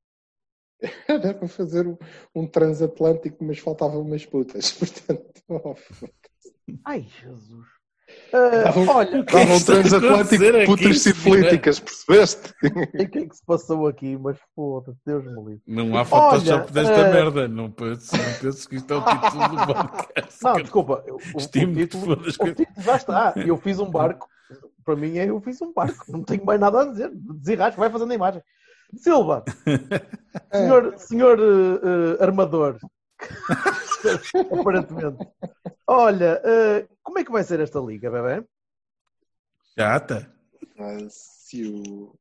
Era 1.07 1.34
para 1.34 1.47
fazer 1.47 1.88
um, 1.88 1.97
um 2.36 2.47
transatlântico, 2.47 3.43
mas 3.43 3.59
faltavam 3.59 4.01
umas 4.01 4.26
putas. 4.26 4.71
Portanto, 4.78 5.41
oh, 5.49 5.76
Ai, 6.84 7.01
Jesus. 7.01 7.74
Dava- 8.32 8.91
olha, 8.91 9.24
que 9.26 9.34
dava 9.34 9.53
está 9.53 9.72
a 9.74 9.76
transatlântico 9.78 10.14
acontecer 10.14 10.51
de 10.51 10.58
aqui, 10.58 10.66
putas 10.66 11.01
sifilíticas, 11.01 11.80
percebeste? 11.80 12.53
o 12.64 13.10
que 13.10 13.18
é 13.20 13.26
que 13.28 13.36
se 13.36 13.45
passou 13.45 13.88
aqui? 13.88 14.18
Mas 14.18 14.38
foda-se, 14.56 14.99
Deus 15.06 15.24
me 15.26 15.43
livre. 15.43 15.62
Não 15.68 15.97
há 15.97 16.06
Photoshop 16.06 16.51
Olha, 16.51 16.72
desta 16.72 16.93
eh, 16.93 17.14
merda. 17.14 17.47
Não 17.47 17.72
penso, 17.72 18.16
não 18.16 18.34
penso 18.41 18.70
que 18.70 18.76
isto 18.76 18.93
é 18.93 18.97
o 18.97 19.01
título 19.01 19.47
do 19.49 19.66
podcast. 19.74 20.43
Não, 20.43 20.53
desculpa. 20.62 21.03
O, 21.08 21.16
o- 21.16 21.47
título, 21.47 22.14
o 22.14 22.53
título 22.53 22.68
já 22.84 22.95
está. 22.95 23.34
Eu 23.36 23.58
fiz 23.58 23.80
um 23.80 23.89
barco. 23.89 24.28
Para 24.84 24.95
mim 24.95 25.18
é 25.18 25.28
eu 25.30 25.41
fiz 25.41 25.60
um 25.62 25.74
barco. 25.74 26.06
Não 26.08 26.22
tenho 26.24 26.45
mais 26.45 26.60
nada 26.60 26.82
a 26.82 26.86
dizer. 26.86 27.10
Desenrasco, 27.14 27.80
vai 27.80 27.89
fazendo 27.89 28.12
a 28.12 28.16
imagem. 28.16 28.41
Silva, 28.97 29.43
senhor, 30.53 30.93
senhor 30.97 31.39
eh, 31.39 32.24
armador. 32.24 32.78
Aparentemente. 34.59 35.28
Olha, 35.88 36.41
eh, 36.43 36.88
como 37.03 37.20
é 37.20 37.24
que 37.24 37.32
vai 37.32 37.43
ser 37.43 37.59
esta 37.59 37.80
liga, 37.80 38.11
bebê? 38.11 38.45
Chata. 39.78 40.32
Se 41.09 41.68
o... 41.68 42.16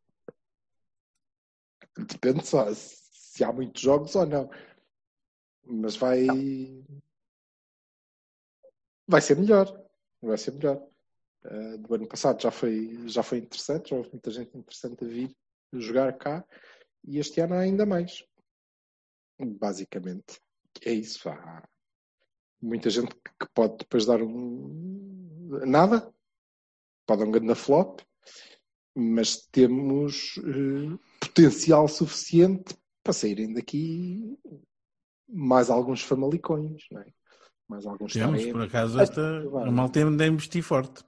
Depende 1.96 2.46
só 2.46 2.72
se 2.74 3.44
há 3.44 3.52
muitos 3.52 3.82
jogos 3.82 4.14
ou 4.14 4.26
não. 4.26 4.50
Mas 5.64 5.96
vai. 5.96 6.26
Vai 9.06 9.20
ser 9.20 9.36
melhor. 9.36 9.66
Vai 10.20 10.38
ser 10.38 10.52
melhor. 10.52 10.84
Ah, 11.44 11.76
do 11.78 11.94
ano 11.94 12.08
passado 12.08 12.40
já 12.40 12.50
foi, 12.50 13.06
já 13.06 13.22
foi 13.22 13.38
interessante, 13.38 13.90
já 13.90 13.96
houve 13.96 14.10
muita 14.10 14.30
gente 14.30 14.56
interessante 14.56 15.04
a 15.04 15.08
vir 15.08 15.36
jogar 15.74 16.16
cá 16.16 16.44
e 17.04 17.18
este 17.18 17.40
ano 17.40 17.54
há 17.54 17.60
ainda 17.60 17.84
mais. 17.84 18.24
Basicamente. 19.38 20.40
É 20.82 20.92
isso. 20.92 21.28
Há 21.28 21.62
muita 22.60 22.90
gente 22.90 23.14
que 23.14 23.46
pode 23.54 23.76
depois 23.78 24.06
dar 24.06 24.22
um. 24.22 25.60
nada. 25.66 26.12
Pode 27.06 27.20
dar 27.20 27.28
um 27.28 27.30
grande 27.32 27.54
flop 27.54 28.00
mas 28.94 29.46
temos 29.50 30.38
eh, 30.38 30.96
potencial 31.20 31.88
suficiente 31.88 32.76
para 33.02 33.12
saírem 33.12 33.52
daqui 33.52 34.38
mais 35.28 35.68
alguns 35.68 36.02
famalicões, 36.02 36.84
não 36.92 37.00
é? 37.00 37.06
Mais 37.68 37.86
alguns 37.86 38.12
Temos, 38.12 38.38
taremas. 38.40 38.52
por 38.52 38.62
acaso, 38.62 39.00
esta. 39.00 39.20
A 39.66 39.70
malta 39.70 39.98
ainda 39.98 40.26
investir 40.26 40.62
forte. 40.62 41.02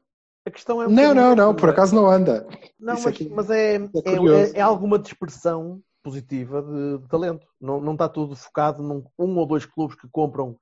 A 0.44 0.50
questão 0.50 0.82
é 0.82 0.86
um 0.88 0.90
Não, 0.90 1.14
não, 1.14 1.36
não, 1.36 1.54
por 1.54 1.68
acaso 1.68 1.94
não 1.94 2.08
anda. 2.08 2.46
Não, 2.78 2.94
Isso 2.94 3.04
mas, 3.04 3.06
aqui 3.06 3.28
mas 3.28 3.50
é, 3.50 3.76
é, 3.76 3.78
é- 3.78 4.58
é 4.58 4.60
alguma 4.60 4.98
dispersão 4.98 5.82
positiva 6.06 6.62
de, 6.62 6.98
de 6.98 7.08
talento. 7.08 7.44
Não, 7.60 7.80
não 7.80 7.94
está 7.94 8.08
tudo 8.08 8.36
focado 8.36 8.80
num 8.80 9.02
um 9.18 9.36
ou 9.38 9.44
dois 9.46 9.64
clubes 9.66 9.96
que 9.96 10.08
compram 10.08 10.56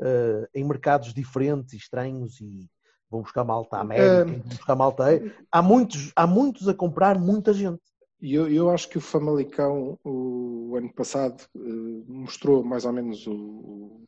eh, 0.00 0.48
em 0.54 0.64
mercados 0.64 1.12
diferentes 1.12 1.74
e 1.74 1.76
estranhos 1.76 2.40
e 2.40 2.66
vão 3.10 3.20
buscar 3.20 3.44
malta 3.44 3.76
à 3.76 3.80
América, 3.82 4.32
Eh, 4.32 4.38
vão 4.38 4.48
buscar 4.56 4.74
malta 4.74 5.04
aí. 5.04 5.30
Há 5.52 5.60
muitos, 5.60 6.12
há 6.16 6.26
muitos 6.26 6.66
a 6.66 6.72
comprar, 6.74 7.18
muita 7.18 7.52
gente. 7.52 7.82
E 8.22 8.34
eu, 8.34 8.48
eu 8.50 8.70
acho 8.70 8.88
que 8.88 8.96
o 8.96 9.00
Famalicão, 9.02 9.98
o, 10.02 10.74
ano 10.76 10.90
passado, 10.94 11.42
eh, 11.54 12.02
mostrou 12.08 12.64
mais 12.64 12.86
ou 12.86 12.92
menos 12.92 13.26
o, 13.26 13.34
o- 13.34 14.02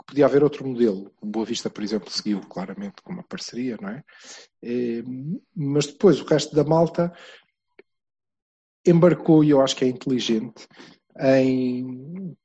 que 0.00 0.06
podia 0.06 0.26
haver 0.26 0.42
outro 0.44 0.64
modelo. 0.66 1.10
O 1.20 1.26
Boa 1.26 1.44
Vista, 1.44 1.68
por 1.68 1.82
exemplo, 1.82 2.08
seguiu 2.10 2.40
claramente 2.48 3.02
com 3.02 3.12
uma 3.12 3.24
parceria, 3.24 3.76
não 3.82 3.88
é? 3.88 4.04
Eh, 4.62 5.02
mas 5.54 5.86
depois 5.86 6.20
o 6.20 6.24
resto 6.24 6.54
da 6.54 6.62
malta 6.64 7.12
embarcou, 8.86 9.42
e 9.44 9.50
eu 9.50 9.60
acho 9.60 9.76
que 9.76 9.84
é 9.84 9.88
inteligente, 9.88 10.66
em. 11.20 12.36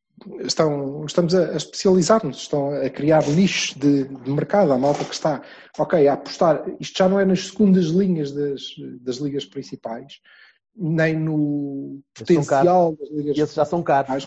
Estão, 0.41 1.05
estamos 1.05 1.35
a, 1.35 1.49
a 1.51 1.57
especializar-nos, 1.57 2.37
estão 2.37 2.71
a 2.71 2.89
criar 2.89 3.27
nichos 3.27 3.75
de, 3.75 4.05
de 4.07 4.31
mercado. 4.31 4.71
A 4.71 4.77
malta 4.77 5.03
que 5.03 5.13
está, 5.13 5.41
ok, 5.77 6.07
a 6.07 6.13
apostar. 6.13 6.63
Isto 6.79 6.97
já 6.99 7.09
não 7.09 7.19
é 7.19 7.25
nas 7.25 7.47
segundas 7.47 7.87
linhas 7.87 8.31
das, 8.31 8.61
das 9.01 9.17
ligas 9.17 9.43
principais, 9.45 10.21
nem 10.75 11.17
no 11.19 11.99
potencial 12.17 12.95
das 12.95 13.09
ligas 13.09 13.37
E 13.37 13.41
esses 13.41 13.55
já 13.55 13.65
são 13.65 13.83
caros. 13.83 14.25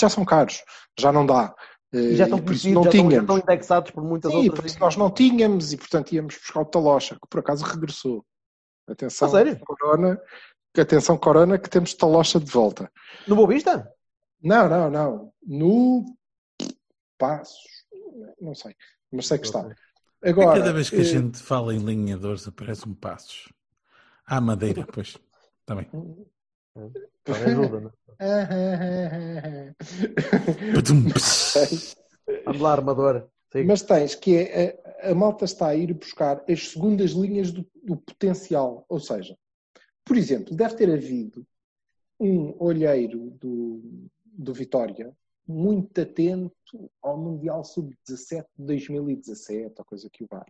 já 0.00 0.08
são 0.08 0.24
caros, 0.24 0.64
já 0.98 1.12
não 1.12 1.24
dá. 1.24 1.54
E 1.92 2.16
já 2.16 2.24
Eh, 2.24 2.26
estão 2.26 2.38
e 2.38 2.42
por 2.42 2.52
isso 2.52 2.64
conhecidos, 2.64 2.74
não 2.74 2.82
já, 2.82 2.90
estão, 2.90 3.04
já 3.04 3.08
tínhamos. 3.10 3.20
estão 3.36 3.38
indexados 3.38 3.90
por 3.92 4.02
muitas 4.04 4.32
Sim, 4.32 4.38
outras. 4.38 4.58
por 4.60 4.66
isso 4.66 4.80
nós 4.80 4.96
não 4.96 5.10
tínhamos 5.10 5.72
e 5.72 5.76
portanto 5.76 6.12
íamos 6.12 6.34
buscar 6.36 6.60
o 6.62 6.64
Talocha, 6.64 7.14
que 7.14 7.28
por 7.30 7.38
acaso 7.40 7.64
regressou. 7.64 8.24
Atenção, 8.88 9.28
sério? 9.28 9.58
Corona, 9.60 10.20
que 10.78 10.82
atenção 10.82 11.18
Corona, 11.18 11.58
que 11.58 11.68
temos 11.68 11.92
Talocha 11.92 12.38
de 12.38 12.50
volta. 12.50 12.90
No 13.26 13.34
Boa 13.34 13.48
Vista? 13.48 13.92
Não, 14.40 14.68
não, 14.68 14.88
não. 14.88 15.32
No 15.44 16.04
Passos, 17.18 17.84
não 18.40 18.54
sei, 18.54 18.76
mas 19.10 19.26
sei 19.26 19.38
que 19.38 19.46
está. 19.46 19.68
É 20.22 20.30
Agora, 20.30 20.60
cada 20.60 20.72
vez 20.72 20.88
que 20.88 20.96
a 20.96 21.00
eh, 21.00 21.04
gente 21.04 21.38
fala 21.38 21.74
em 21.74 21.78
linhadores 21.78 22.46
aparece 22.46 22.88
um 22.88 22.94
passos. 22.94 23.52
Ah, 24.24 24.40
madeira, 24.40 24.86
pois. 24.86 25.18
Está 25.60 25.74
bem. 25.74 25.90
Também 27.24 27.42
ajuda, 27.42 27.80
não 27.80 27.92
é? 28.20 29.74
Vamos 32.44 32.60
lá, 32.60 32.72
armador. 32.72 33.28
Sim. 33.52 33.64
Mas 33.64 33.82
tens 33.82 34.14
que 34.14 34.36
é, 34.36 34.80
a, 35.02 35.10
a 35.10 35.14
malta 35.14 35.44
está 35.44 35.68
a 35.68 35.74
ir 35.74 35.92
buscar 35.94 36.44
as 36.48 36.68
segundas 36.68 37.12
linhas 37.12 37.50
do, 37.50 37.66
do 37.82 37.96
potencial. 37.96 38.84
Ou 38.88 39.00
seja, 39.00 39.36
por 40.08 40.16
exemplo, 40.16 40.56
deve 40.56 40.74
ter 40.74 40.90
havido 40.90 41.46
um 42.18 42.54
olheiro 42.58 43.30
do, 43.38 44.08
do 44.24 44.54
Vitória 44.54 45.14
muito 45.46 46.00
atento 46.00 46.90
ao 47.02 47.16
Mundial 47.16 47.62
Sub-17 47.64 48.44
de 48.58 48.66
2017, 48.66 49.74
ou 49.78 49.84
coisa 49.84 50.08
que 50.10 50.24
o 50.24 50.26
vá. 50.26 50.44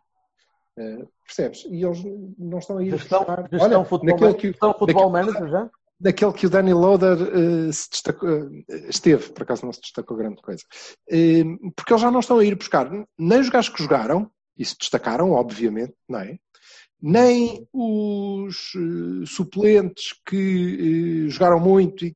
Eh, 0.76 1.04
percebes? 1.24 1.64
E 1.70 1.84
eles 1.84 2.02
não 2.38 2.58
estão 2.58 2.78
a 2.78 2.84
ir 2.84 2.90
Gestão, 2.90 3.20
buscar. 3.20 3.48
gestão, 3.50 3.60
Olha, 3.60 3.84
futebol, 3.84 4.14
naquele 4.14 4.34
que, 4.34 4.48
gestão 4.48 4.74
futebol 4.74 5.10
manager 5.10 5.48
já? 5.48 5.70
daquele 6.00 6.32
que 6.32 6.46
o 6.46 6.50
Danny 6.50 6.72
Loader 6.72 7.18
eh, 7.20 7.72
se 7.72 7.90
destacou, 7.90 8.28
eh, 8.28 8.88
esteve, 8.88 9.30
por 9.30 9.42
acaso 9.42 9.66
não 9.66 9.72
se 9.72 9.80
destacou 9.80 10.16
grande 10.16 10.40
coisa. 10.40 10.62
Porque 11.76 11.92
eles 11.92 12.02
já 12.02 12.10
não 12.10 12.20
estão 12.20 12.38
a 12.38 12.44
ir 12.44 12.54
buscar 12.56 12.90
nem 13.18 13.40
os 13.40 13.48
gajos 13.48 13.72
que 13.74 13.82
jogaram, 13.82 14.30
e 14.56 14.64
se 14.64 14.76
destacaram, 14.76 15.30
obviamente, 15.30 15.94
não 16.08 16.18
é? 16.18 16.36
Nem 17.00 17.68
os 17.72 18.72
eh, 18.74 19.26
suplentes 19.26 20.12
que 20.26 21.26
eh, 21.26 21.30
jogaram 21.30 21.60
muito 21.60 22.04
e 22.04 22.12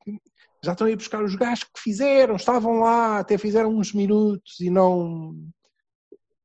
já 0.63 0.71
estão 0.71 0.87
a 0.87 0.91
ir 0.91 0.95
buscar 0.95 1.23
os 1.23 1.35
gajos 1.35 1.65
que 1.65 1.79
fizeram, 1.79 2.35
estavam 2.35 2.79
lá, 2.79 3.19
até 3.19 3.37
fizeram 3.37 3.75
uns 3.75 3.93
minutos 3.93 4.59
e 4.59 4.69
não. 4.69 5.35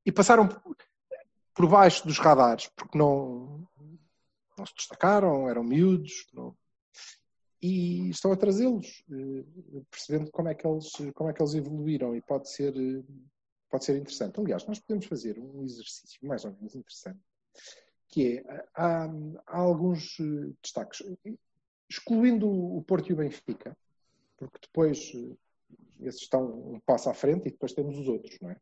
e 0.05 0.13
passaram 0.13 0.49
por- 0.49 1.69
baixo 1.69 2.07
dos 2.07 2.19
radares, 2.19 2.71
porque 2.77 2.97
não, 2.97 3.67
não 4.57 4.67
se 4.67 4.75
destacaram, 4.77 5.49
eram 5.49 5.65
miúdos, 5.65 6.27
não, 6.33 6.57
e 7.61 8.09
estão 8.11 8.31
a 8.33 8.37
trazê-los, 8.37 9.05
eh, 9.11 9.83
percebendo 9.91 10.31
como 10.31 10.49
é, 10.49 10.55
que 10.55 10.67
eles, 10.67 10.91
como 11.15 11.29
é 11.29 11.33
que 11.33 11.43
eles 11.43 11.55
evoluíram 11.55 12.15
e 12.15 12.23
pode 12.23 12.49
ser, 12.49 12.73
pode 13.69 13.85
ser 13.85 13.97
interessante. 13.97 14.39
Aliás, 14.39 14.65
nós 14.67 14.79
podemos 14.79 15.07
fazer 15.07 15.39
um 15.39 15.65
exercício 15.65 16.19
mais 16.23 16.45
ou 16.45 16.53
menos 16.53 16.75
interessante, 16.77 17.21
que 18.19 18.39
é, 18.39 18.67
há, 18.75 19.05
há 19.47 19.59
alguns 19.59 20.19
eh, 20.19 20.53
destaques, 20.61 21.01
excluindo 21.89 22.51
o 22.51 22.83
Porto 22.83 23.11
e 23.11 23.13
o 23.13 23.17
Benfica, 23.17 23.79
porque 24.37 24.59
depois 24.61 25.13
eh, 25.15 25.37
esses 26.01 26.23
estão 26.23 26.75
um 26.75 26.81
passo 26.81 27.09
à 27.09 27.15
frente 27.15 27.47
e 27.47 27.53
depois 27.53 27.73
temos 27.73 27.97
os 27.97 28.09
outros, 28.09 28.37
não 28.41 28.51
é? 28.51 28.61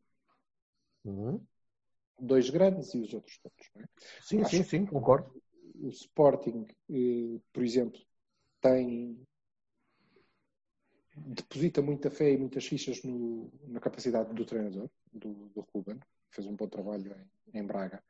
Uhum. 1.07 1.41
Dois 2.21 2.51
grandes 2.51 2.93
e 2.95 3.01
os 3.01 3.15
outros 3.15 3.39
todos, 3.39 3.71
não 3.75 3.83
é? 3.83 3.89
Sim, 4.23 4.41
Acho 4.43 4.57
sim, 4.59 4.63
sim, 4.63 4.87
concordo. 4.87 5.33
o 5.77 5.89
Sporting, 5.89 6.67
eh, 6.91 7.41
por 7.51 7.63
exemplo, 7.65 7.99
tem 8.61 9.19
deposita 11.17 11.81
muita 11.81 12.11
fé 12.11 12.33
e 12.33 12.37
muitas 12.37 12.67
fichas 12.67 13.03
no- 13.03 13.51
na 13.69 13.81
capacidade 13.81 14.35
do 14.35 14.45
treinador, 14.45 14.91
do, 15.11 15.49
do 15.49 15.67
Ruben, 15.75 15.99
fez 16.31 16.47
um 16.47 16.55
bom 16.55 16.69
trabalho 16.69 17.17
em, 17.55 17.61
em 17.61 17.67
Braga. 17.67 18.05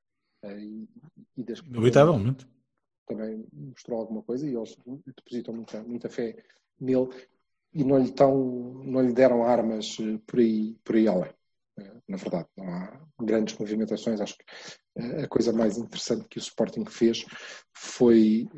E, 0.52 0.88
e 1.36 1.44
que 1.44 1.68
Inevitavelmente. 1.68 2.46
também 3.06 3.46
mostrou 3.52 4.00
alguma 4.00 4.22
coisa 4.22 4.46
e 4.46 4.54
eles 4.54 4.76
depositam 5.06 5.54
muita, 5.54 5.82
muita 5.82 6.08
fé 6.08 6.36
nele 6.80 7.08
e 7.72 7.84
não 7.84 7.98
lhe, 7.98 8.10
tão, 8.10 8.34
não 8.84 9.02
lhe 9.02 9.12
deram 9.12 9.44
armas 9.44 9.98
eh, 10.00 10.18
por 10.26 10.40
aí, 10.40 10.78
por 10.82 10.96
aí 10.96 11.06
além. 11.06 11.30
Eh, 11.78 12.00
Na 12.08 12.16
verdade, 12.16 12.48
não 12.56 12.66
há 12.68 13.06
grandes 13.20 13.56
movimentações. 13.58 14.20
Acho 14.20 14.36
que 14.38 14.44
eh, 14.96 15.24
a 15.24 15.28
coisa 15.28 15.52
mais 15.52 15.76
interessante 15.76 16.26
que 16.28 16.38
o 16.38 16.40
Sporting 16.40 16.86
fez 16.86 17.24
foi 17.74 18.48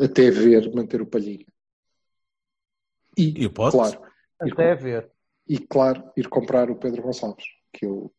até 0.00 0.30
ver 0.30 0.72
manter 0.72 1.02
o 1.02 1.06
Palhinha. 1.06 1.46
E, 3.18 3.42
E 3.42 3.46
o 3.46 3.52
Pote? 3.52 3.76
claro, 3.76 4.02
ir 4.44 4.52
Até 4.52 4.74
ver. 4.74 5.10
e 5.48 5.58
claro, 5.58 6.12
ir 6.16 6.28
comprar 6.28 6.70
o 6.70 6.76
Pedro 6.76 7.02
Gonçalves, 7.02 7.44
que 7.72 7.84
eu 7.84 8.14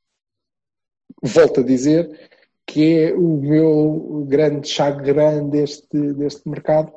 volto 1.24 1.62
a 1.62 1.64
dizer 1.64 2.30
que 2.74 3.00
é 3.02 3.14
o 3.14 3.38
meu 3.40 4.26
grande 4.28 4.68
chagrin 4.68 5.48
deste, 5.52 6.14
deste 6.14 6.50
mercado, 6.50 6.92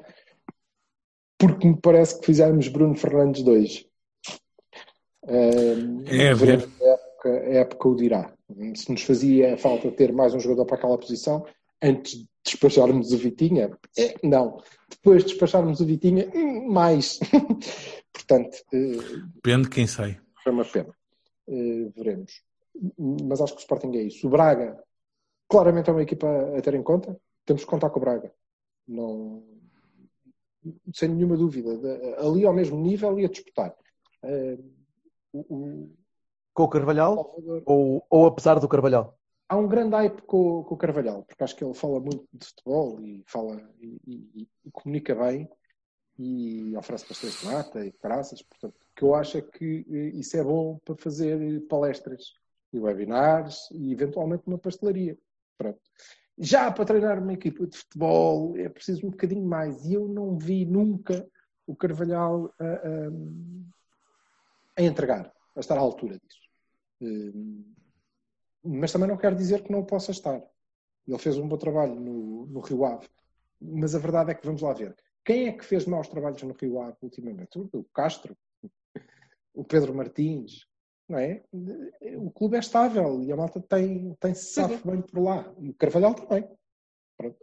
porque 1.39 1.69
me 1.69 1.77
parece 1.79 2.19
que 2.19 2.25
fizemos 2.25 2.67
Bruno 2.69 2.95
Fernandes 2.95 3.43
2. 3.43 3.85
Uh, 5.25 6.03
É 6.07 6.33
ver. 6.33 6.37
veremos 6.37 6.83
a 6.83 6.87
época, 6.87 7.29
a 7.29 7.55
época 7.55 7.89
o 7.89 7.95
dirá. 7.95 8.33
Se 8.75 8.91
nos 8.91 9.03
fazia 9.03 9.59
falta 9.59 9.91
ter 9.91 10.13
mais 10.15 10.33
um 10.35 10.41
jogador 10.41 10.65
para 10.65 10.77
aquela 10.79 10.97
posição, 10.97 11.45
antes 11.83 12.21
de 12.21 12.29
despacharmos 12.45 13.13
o 13.13 13.19
Vitinha, 13.19 13.77
é, 13.99 14.15
não. 14.23 14.63
Depois 14.89 15.25
de 15.25 15.31
despacharmos 15.31 15.81
o 15.81 15.85
Vitinha, 15.85 16.31
hum, 16.35 16.73
mais. 16.73 17.19
Portanto, 18.15 18.57
eh, 18.73 18.97
Depende 19.35 19.65
de 19.65 19.71
quem 19.71 19.87
sai. 19.87 20.19
foi 20.43 20.53
uma 20.53 20.65
pena. 20.65 20.89
Eh, 21.49 21.91
veremos. 21.95 22.33
Mas 22.99 23.41
acho 23.43 23.53
que 23.55 23.59
o 23.59 23.63
Sporting 23.63 23.95
é 23.97 24.03
isso. 24.05 24.27
O 24.27 24.31
Braga, 24.31 24.79
claramente 25.49 25.89
é 25.91 25.93
uma 25.93 26.03
equipa 26.03 26.27
a 26.57 26.61
ter 26.63 26.75
em 26.75 26.83
conta. 26.83 27.19
Temos 27.45 27.65
que 27.65 27.71
contar 27.71 27.91
com 27.91 27.99
o 27.99 28.03
Braga. 28.03 28.33
Não... 28.87 29.43
Sem 30.95 31.09
nenhuma 31.11 31.37
dúvida. 31.37 31.71
Ali 32.19 32.45
ao 32.45 32.53
mesmo 32.53 32.77
nível 32.81 33.19
e 33.21 33.25
a 33.25 33.29
disputar. 33.29 33.75
Eh, 34.25 34.59
o- 35.33 35.47
o 35.55 35.91
Com 36.53 36.65
o 36.65 36.69
Carvalhal 36.69 37.15
Salvador- 37.15 37.63
ou, 37.67 38.05
ou 38.11 38.27
apesar 38.27 38.59
do 38.59 38.69
Carvalhal? 38.69 39.17
Há 39.49 39.57
um 39.57 39.69
grande 39.69 39.95
hype 39.95 40.23
com, 40.23 40.65
com 40.65 40.75
o 40.75 40.79
Carvalhal, 40.79 41.23
porque 41.23 41.45
acho 41.45 41.55
que 41.55 41.63
ele 41.63 41.75
fala 41.75 42.01
muito 42.01 42.27
de 42.33 42.47
futebol 42.47 43.01
e 43.01 43.23
fala 43.29 43.63
e, 43.81 44.01
e- 44.07 44.49
e 44.65 44.71
comunica 44.73 45.15
bem 45.15 45.49
e 46.19 46.77
oferece 46.77 47.07
pastéis 47.07 47.39
de 47.41 47.47
nata 47.47 47.85
e 47.87 47.95
graças, 48.03 48.43
portanto, 48.43 48.75
que 48.97 49.05
eu 49.05 49.15
acho 49.15 49.39
é 49.39 49.43
que 49.43 49.87
eh, 49.89 50.19
isso 50.19 50.37
é 50.37 50.43
bom 50.43 50.81
para 50.85 50.97
fazer 50.97 51.61
palestras 51.69 52.33
e 52.73 52.81
webinars 52.81 53.69
e 53.71 53.93
eventualmente 53.93 54.43
uma 54.49 54.59
pastelaria. 54.59 55.17
Pronto. 55.59 55.81
Já 56.39 56.71
para 56.71 56.85
treinar 56.85 57.19
uma 57.23 57.33
equipa 57.33 57.67
de 57.67 57.77
futebol 57.79 58.57
é 58.59 58.69
preciso 58.69 59.07
um 59.07 59.11
bocadinho 59.11 59.45
mais 59.47 59.85
e 59.87 59.95
eu 59.95 60.07
não 60.07 60.39
vi 60.39 60.65
nunca 60.67 61.27
o 61.67 61.75
Carvalhal 61.75 62.53
a, 62.59 62.65
a- 62.65 63.11
a 64.79 64.83
entregar, 64.83 65.33
a 65.57 65.61
estar 65.61 65.77
à 65.77 65.81
altura 65.81 66.19
disso. 66.19 66.41
Eh, 67.03 67.33
mas 68.63 68.93
também 68.93 69.09
não 69.09 69.17
quer 69.17 69.35
dizer 69.35 69.63
que 69.63 69.73
não 69.73 69.85
possa 69.85 70.11
estar. 70.11 70.43
Ele 71.07 71.19
fez 71.19 71.39
um 71.39 71.49
bom 71.49 71.57
trabalho 71.57 71.95
no, 71.95 72.47
no 72.47 72.61
Rio 72.61 72.85
Ave. 72.85 73.09
Mas 73.61 73.95
a 73.95 73.99
verdade 73.99 74.33
é 74.33 74.35
que 74.35 74.45
vamos 74.45 74.61
lá 74.61 74.73
ver. 74.75 74.95
Quem 75.25 75.49
é 75.49 75.53
que 75.53 75.65
fez 75.65 75.87
maus 75.87 76.09
trabalhos 76.09 76.43
no 76.43 76.53
Rio 76.53 76.81
Ave 76.83 76.97
ultimamente? 77.03 77.59
O 77.59 77.85
Castro, 77.95 78.37
o 79.55 79.65
Pedro 79.65 79.95
Martins, 79.95 80.67
não 81.09 81.19
é? 81.19 81.43
O 82.19 82.31
clube 82.31 82.57
é 82.57 82.61
estável 82.61 83.23
e 83.23 83.33
a 83.33 83.37
malta 83.37 83.61
tem, 83.61 84.15
tem 84.21 84.35
se 84.35 84.55
safo 84.55 84.91
bem 84.91 85.01
por 85.03 85.21
lá. 85.23 85.53
E 85.59 85.71
o 85.71 85.75
Carvalhal 85.75 86.15
também. 86.15 86.49
Pronto. 87.17 87.39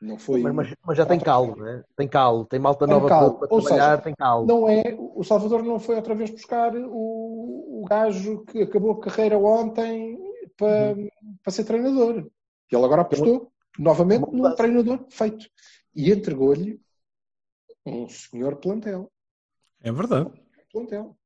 Não 0.00 0.18
foi. 0.18 0.42
Mas, 0.42 0.54
mas- 0.54 0.74
mas 0.84 0.98
já 0.98 1.06
tem 1.06 1.18
calo, 1.18 1.56
né? 1.56 1.82
Tem 1.96 2.06
calo, 2.06 2.44
tem 2.44 2.58
malta 2.60 2.86
Tem 2.86 2.94
nova 2.94 3.08
calo. 3.08 3.38
para 3.38 3.48
Ou 3.54 3.62
trabalhar, 3.62 3.90
seja, 3.92 4.02
tem 4.02 4.14
calo. 4.14 4.46
Não 4.46 4.68
é, 4.68 4.82
o 4.98 5.24
Salvador 5.24 5.62
não 5.62 5.78
foi 5.80 5.96
outra 5.96 6.14
vez 6.14 6.30
buscar 6.30 6.74
o, 6.76 7.82
o 7.82 7.84
gajo 7.88 8.44
que 8.44 8.62
acabou 8.62 8.92
a 8.92 9.00
carreira 9.00 9.38
ontem 9.38 10.18
para, 10.56 10.94
para 11.42 11.52
ser 11.52 11.64
treinador. 11.64 12.28
E 12.70 12.76
ele 12.76 12.84
agora 12.84 13.02
apostou 13.02 13.50
novamente 13.78 14.30
num 14.30 14.54
treinador 14.54 15.06
feito. 15.08 15.48
E 15.94 16.12
entregou-lhe 16.12 16.80
um 17.86 18.08
senhor 18.08 18.56
plantel. 18.56 19.10
É 19.80 19.92
verdade. 19.92 20.30
plantel. 20.72 21.16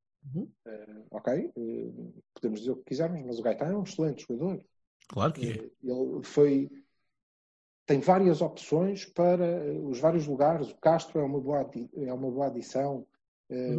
Eh, 0.66 1.02
ok? 1.10 1.52
Eh, 1.56 1.92
podemos 2.34 2.60
dizer 2.60 2.72
o 2.72 2.76
que 2.76 2.84
quisermos, 2.84 3.22
mas 3.24 3.38
o 3.38 3.42
Gaetan 3.42 3.66
é 3.66 3.76
um 3.76 3.82
excelente 3.82 4.26
jogador. 4.28 4.62
Claro 5.08 5.32
que 5.32 5.46
é. 5.46 5.50
Eh, 5.50 5.70
Ele 5.82 6.22
foi. 6.22 6.70
Tem 7.86 8.00
várias 8.00 8.42
opções 8.42 9.06
para 9.06 9.46
os 9.82 9.98
vários 9.98 10.26
lugares. 10.26 10.70
O 10.70 10.76
Castro 10.76 11.20
é 11.20 11.24
uma 11.24 11.40
boa, 11.40 11.60
adi- 11.60 11.88
é 11.94 12.12
uma 12.12 12.30
boa 12.30 12.46
adição. 12.48 13.06
Eh, 13.48 13.76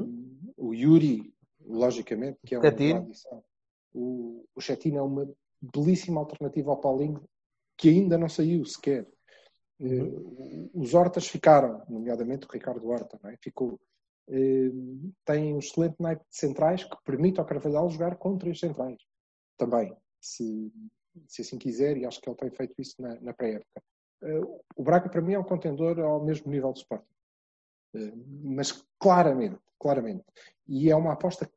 O 0.57 0.73
Yuri, 0.73 1.31
logicamente, 1.65 2.39
que 2.45 2.55
é 2.55 2.57
uma 2.57 2.63
boa 2.91 3.03
adição. 3.05 3.43
O, 3.93 4.45
o 4.55 4.61
Chetino 4.61 4.97
é 4.97 5.01
uma 5.01 5.31
belíssima 5.61 6.19
alternativa 6.19 6.71
ao 6.71 6.79
Paulinho, 6.81 7.23
que 7.77 7.89
ainda 7.89 8.17
não 8.17 8.27
saiu 8.29 8.65
sequer. 8.65 9.07
Eh, 9.79 10.69
Os 10.73 10.93
Hortas 10.95 11.27
ficaram, 11.27 11.83
nomeadamente 11.87 12.47
o 12.47 12.51
Ricardo 12.51 12.87
Horta, 12.87 13.19
não 13.21 13.29
é? 13.29 13.37
ficou. 13.37 13.79
Tem 15.25 15.53
um 15.53 15.59
excelente 15.59 15.95
naipe 15.99 16.23
de 16.29 16.37
centrais 16.37 16.83
que 16.83 16.95
permite 17.03 17.39
ao 17.39 17.45
Carvalhal 17.45 17.89
jogar 17.89 18.15
com 18.17 18.37
três 18.37 18.59
centrais 18.59 19.01
também, 19.57 19.95
se, 20.21 20.71
se 21.27 21.41
assim 21.41 21.57
quiser, 21.57 21.97
e 21.97 22.05
acho 22.05 22.21
que 22.21 22.29
ele 22.29 22.37
tem 22.37 22.51
feito 22.51 22.79
isso 22.79 23.01
na, 23.01 23.19
na 23.21 23.33
pré-época. 23.33 23.81
Eh, 24.21 24.41
O 24.75 24.83
Braga, 24.83 25.09
para 25.09 25.21
mim, 25.21 25.33
é 25.33 25.39
um 25.39 25.43
contendor 25.43 25.99
ao 25.99 26.23
mesmo 26.23 26.51
nível 26.51 26.71
do 26.71 26.77
Sporting. 26.77 27.13
Eh, 27.95 28.13
Mas 28.43 28.85
claramente, 28.99 29.59
claramente. 29.79 30.23
E 30.67 30.89
é 30.89 30.95
uma 30.95 31.13
aposta 31.13 31.49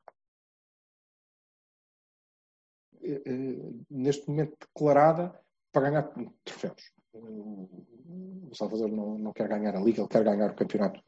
eh, 3.03 3.23
neste 3.91 4.29
momento 4.29 4.57
declarada 4.61 5.39
para 5.73 5.91
ganhar 5.91 6.13
troféus. 6.45 6.93
Salvador 8.55 8.91
não, 8.91 9.19
não 9.19 9.33
quer 9.33 9.49
ganhar 9.49 9.75
a 9.75 9.81
Liga, 9.81 10.01
ele 10.03 10.09
quer 10.09 10.23
ganhar 10.25 10.51
o 10.51 10.55
campeonato 10.55 11.01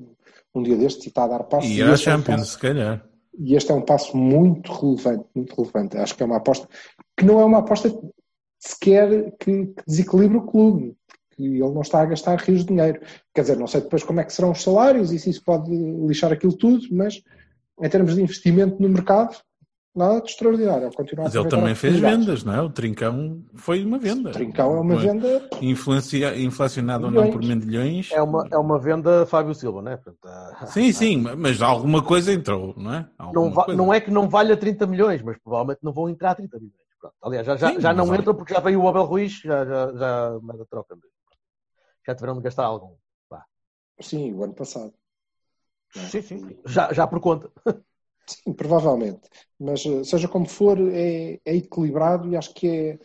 um 0.55 0.63
dia 0.63 0.77
destes 0.77 1.05
e 1.05 1.09
está 1.09 1.25
a 1.25 1.29
dar 1.29 1.45
passos. 1.45 1.71
E 1.71 1.79
E 1.79 1.83
a 1.83 1.93
este 1.93 2.09
é 2.09 2.13
um 2.13 2.17
Champions, 2.19 2.41
passo- 2.41 2.53
se 2.53 2.59
calhar. 2.59 3.07
e 3.39 3.55
este 3.55 3.71
é 3.71 3.75
um 3.75 3.83
passo 3.83 4.17
muito 4.17 4.73
relevante, 4.73 5.25
muito 5.35 5.55
relevante. 5.55 5.97
Acho 5.99 6.17
que 6.17 6.23
é 6.23 6.27
uma 6.27 6.37
aposta 6.39 6.67
que 7.17 7.25
não 7.25 7.41
é 7.41 7.45
uma 7.45 7.59
aposta 7.59 7.93
sequer 8.59 9.33
que, 9.39 9.67
que 9.67 9.83
desequilibre 9.87 10.39
o 10.39 10.43
clube, 10.47 10.97
porque 11.29 11.43
ele 11.43 11.59
não 11.73 11.81
está 11.83 12.01
a 12.01 12.07
gastar 12.07 12.39
rios 12.41 12.61
de 12.61 12.69
dinheiro. 12.69 13.01
Quer 13.35 13.43
dizer, 13.43 13.57
não 13.59 13.67
sei 13.67 13.81
depois 13.83 14.03
como 14.03 14.21
é 14.21 14.25
que 14.25 14.33
serão 14.33 14.53
os 14.53 14.63
salários 14.63 15.13
e 15.13 15.19
se 15.19 15.31
isso 15.31 15.43
pode 15.45 15.71
lixar 16.07 16.33
aquilo 16.33 16.57
tudo, 16.57 16.83
mas 16.93 17.21
em 17.83 17.89
termos 17.89 18.15
de 18.15 18.23
investimento 18.23 18.81
no 18.81 18.89
mercado, 18.89 19.37
nada 19.95 20.21
de 20.21 20.31
extraordinário. 20.31 20.91
Continua 20.93 21.25
a 21.25 21.29
Mas 21.29 21.35
ele 21.35 21.49
também 21.49 21.75
fez 21.75 21.99
vendas, 21.99 22.43
não 22.45 22.55
é? 22.55 22.61
O 22.61 22.71
Trincão 22.71 23.45
foi 23.55 23.85
uma 23.85 23.99
venda. 23.99 24.31
O 24.31 24.33
Trincão 24.33 24.75
é 24.77 24.81
uma 24.81 24.95
Não 24.95 25.01
venda 25.01 25.51
Influencia, 25.61 26.37
inflacionado 26.39 27.07
ou 27.07 27.11
não 27.13 27.31
por 27.31 27.41
milhões. 27.43 28.11
É 28.13 28.21
uma, 28.23 28.49
é 28.51 28.59
uma 28.59 28.79
venda 28.79 29.25
Fábio 29.27 29.55
Silva, 29.55 29.81
né? 29.83 29.97
Portanto, 29.97 30.19
ah, 30.27 30.67
Sim, 30.67 30.93
sim, 30.93 31.17
mas 31.39 31.63
alguma 31.63 32.03
coisa 32.03 32.33
entrou, 32.33 32.75
não 32.77 32.93
é? 32.95 33.09
Alguma 33.19 33.47
não, 33.47 33.53
va- 33.55 33.65
coisa. 33.65 33.79
não 33.79 33.95
é 33.95 34.01
que 34.01 34.11
não 34.11 34.29
valha 34.29 34.57
30 34.57 34.87
milhões, 34.87 35.23
mas 35.23 35.39
provavelmente 35.39 35.81
não 35.83 35.93
vão 35.93 36.09
entrar 36.09 36.35
30 36.35 36.59
milhões. 36.59 36.75
Pronto. 37.01 37.15
Aliás, 37.23 37.47
já, 37.47 37.57
já, 37.57 37.69
Sim, 37.69 37.81
já 37.81 37.89
mas 37.91 37.97
não 37.97 38.09
olha- 38.13 38.21
entra 38.21 38.35
porque 38.35 38.55
já 38.55 38.61
veio 38.61 38.81
o 38.83 38.89
Abel 38.89 39.05
Ruiz, 39.05 39.33
já, 39.41 39.65
já, 39.65 39.93
já 39.93 40.39
manda 40.43 40.65
troca. 40.67 40.97
Já 42.07 42.15
tiveram 42.15 42.37
de 42.37 42.43
gastar 42.43 42.65
algum. 42.65 42.95
Vá. 43.31 43.45
Sim, 44.01 44.33
o 44.35 44.45
ano 44.45 44.55
passado. 44.55 44.93
Sim, 45.95 46.23
sim. 46.23 46.59
Já, 46.67 46.93
já 46.93 47.07
por 47.07 47.21
conta. 47.21 47.51
Sim, 48.27 48.53
provavelmente. 48.55 49.29
Mas 49.59 49.85
eh, 49.85 50.05
seja 50.05 50.29
como 50.29 50.47
for, 50.49 50.79
é, 50.93 51.39
é 51.45 51.57
equilibrado 51.57 52.29
e 52.29 52.37
acho 52.37 52.55
que 52.55 52.67
é, 52.69 52.99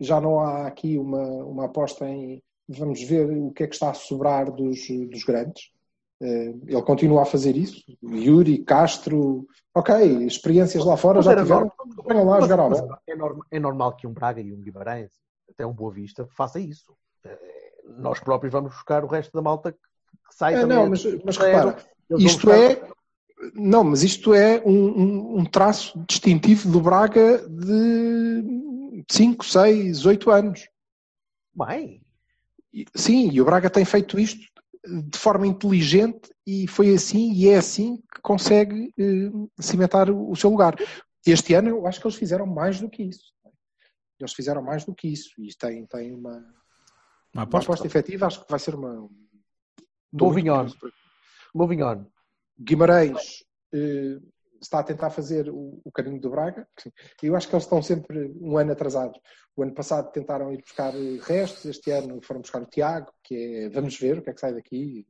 já 0.00 0.20
não 0.20 0.40
há 0.40 0.66
aqui 0.66 0.98
uma, 0.98 1.22
uma 1.44 1.64
aposta 1.66 2.08
em 2.08 2.42
vamos 2.66 3.02
ver 3.02 3.30
o 3.30 3.52
que 3.52 3.62
é 3.64 3.66
que 3.66 3.74
está 3.74 3.90
a 3.90 3.94
sobrar 3.94 4.50
dos, 4.50 4.88
dos 5.10 5.22
grandes. 5.24 5.70
Eh, 6.20 6.54
Ele 6.66 6.82
continua 6.82 7.22
a 7.22 7.26
fazer 7.26 7.56
isso. 7.56 7.82
Yuri, 8.02 8.64
Castro, 8.64 9.46
ok, 9.74 10.26
experiências 10.26 10.84
lá 10.84 10.96
fora 10.96 11.16
Mas 11.18 11.26
já 11.26 11.32
era 11.32 11.42
tiveram. 11.42 11.70
normal. 12.06 12.26
Lá 12.26 12.40
jogar 12.40 12.68
bola. 12.68 13.00
é, 13.06 13.14
norma- 13.14 13.46
é 13.50 13.60
normal 13.60 13.96
que 13.96 14.06
um 14.06 14.12
Braga 14.12 14.40
e 14.40 14.52
um 14.52 14.60
Guimarães, 14.60 15.12
até 15.50 15.66
um 15.66 15.72
Boa 15.72 15.92
Vista, 15.92 16.26
faça 16.34 16.58
isso. 16.58 16.96
Eh, 17.24 17.38
Nós 17.98 18.18
próprios 18.18 18.52
vamos 18.52 18.72
buscar 18.72 19.04
o 19.04 19.06
resto 19.06 19.32
da 19.32 19.42
malta 19.42 19.72
que, 19.72 19.78
que 19.78 20.34
sai 20.34 20.54
É, 20.54 20.60
também. 20.60 20.76
não, 20.78 20.88
mas, 20.88 21.04
mas 21.24 21.36
repara, 21.36 21.76
isto 22.18 22.50
é. 22.50 22.93
Não, 23.54 23.84
mas 23.84 24.02
isto 24.02 24.32
é 24.32 24.62
um, 24.64 24.72
um- 25.02 25.38
um 25.40 25.44
traço 25.44 25.98
distintivo 26.08 26.70
do 26.70 26.80
Braga 26.80 27.46
de 27.48 29.04
5, 29.10 29.44
6, 29.44 30.06
8 30.06 30.30
anos. 30.30 30.68
Bem, 31.54 32.00
Sim, 32.96 33.30
e 33.30 33.40
o 33.40 33.44
Braga 33.44 33.70
tem 33.70 33.84
feito 33.84 34.18
isto 34.18 34.40
de 34.84 35.16
forma 35.18 35.46
inteligente 35.46 36.28
e 36.46 36.66
foi 36.66 36.92
assim 36.92 37.32
e 37.32 37.48
é 37.48 37.56
assim 37.56 37.96
que 38.12 38.20
consegue 38.20 38.92
eh, 38.98 39.30
cimentar 39.60 40.10
o, 40.10 40.30
o 40.30 40.34
seu 40.36 40.50
lugar. 40.50 40.74
Este 41.24 41.54
ano 41.54 41.68
eu 41.68 41.86
acho 41.86 42.00
que 42.00 42.06
eles 42.06 42.16
fizeram 42.18 42.46
mais 42.46 42.80
do 42.80 42.90
que 42.90 43.04
isso. 43.04 43.32
Eles 44.18 44.32
fizeram 44.32 44.60
mais 44.62 44.84
do 44.84 44.92
que 44.94 45.06
isso 45.08 45.30
e 45.40 45.54
tem, 45.56 45.86
tem 45.86 46.12
uma, 46.12 46.32
Uma 46.32 46.44
uma 47.32 47.42
aposta. 47.44 47.70
aposta 47.70 47.86
efetiva, 47.86 48.26
acho 48.26 48.44
que 48.44 48.50
vai 48.50 48.58
ser 48.58 48.74
uma. 48.74 49.08
Moving 50.12 50.50
on. 50.50 50.66
moving 51.54 51.82
on. 51.82 52.06
Guimarães 52.58 53.44
eh, 53.72 54.18
está 54.60 54.80
a 54.80 54.84
tentar 54.84 55.10
fazer 55.10 55.48
o, 55.48 55.80
o 55.84 55.92
caminho 55.92 56.20
do 56.20 56.30
Braga. 56.30 56.66
Eu 57.22 57.36
acho 57.36 57.48
que 57.48 57.54
eles 57.54 57.64
estão 57.64 57.82
sempre 57.82 58.32
um 58.40 58.56
ano 58.56 58.72
atrasados. 58.72 59.18
O 59.56 59.62
ano 59.62 59.74
passado 59.74 60.10
tentaram 60.10 60.52
ir 60.52 60.60
buscar 60.60 60.92
restos, 61.22 61.64
este 61.66 61.90
ano 61.90 62.20
foram 62.22 62.40
buscar 62.40 62.62
o 62.62 62.66
Tiago, 62.66 63.12
que 63.22 63.36
é, 63.36 63.68
vamos 63.68 63.98
ver 63.98 64.18
o 64.18 64.22
que 64.22 64.30
é 64.30 64.34
que 64.34 64.40
sai 64.40 64.54
daqui, 64.54 65.06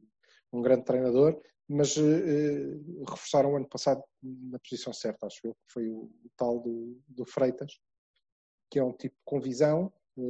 um 0.53 0.61
grande 0.61 0.85
treinador, 0.85 1.41
mas 1.69 1.97
eh, 1.97 2.03
eh, 2.03 2.79
reforçaram 3.09 3.53
o 3.53 3.57
ano 3.57 3.69
passado 3.69 4.03
na 4.23 4.59
posição 4.59 4.93
certa, 4.93 5.27
acho 5.27 5.41
eu, 5.45 5.55
que 5.55 5.73
foi 5.73 5.89
o, 5.89 6.11
o 6.25 6.31
tal 6.37 6.61
do, 6.61 7.01
do 7.09 7.25
Freitas, 7.25 7.81
que 8.71 8.79
é 8.79 8.85
um 8.85 8.93
tipo 8.93 9.17
com 9.25 9.41
visão, 9.41 9.93
eh, 10.19 10.23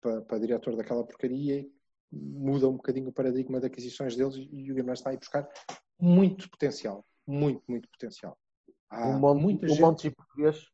para, 0.00 0.22
para 0.22 0.38
diretor 0.38 0.76
daquela 0.76 1.04
porcaria 1.04 1.68
muda 2.12 2.68
um 2.68 2.72
bocadinho 2.76 3.08
o 3.08 3.12
paradigma 3.12 3.60
de 3.60 3.66
aquisições 3.66 4.16
deles 4.16 4.36
e 4.36 4.70
o 4.70 4.74
Guimarães 4.74 5.00
está 5.00 5.10
aí 5.10 5.16
buscar 5.18 5.48
muito 6.00 6.48
potencial. 6.50 7.04
Muito, 7.26 7.62
muito 7.68 7.88
potencial. 7.88 8.36
Há 8.88 9.08
Um 9.08 9.18
monte, 9.18 9.40
muita 9.42 9.66
um 9.66 9.68
gente- 9.70 9.80
monte 9.80 10.02
de 10.08 10.10
português 10.14 10.66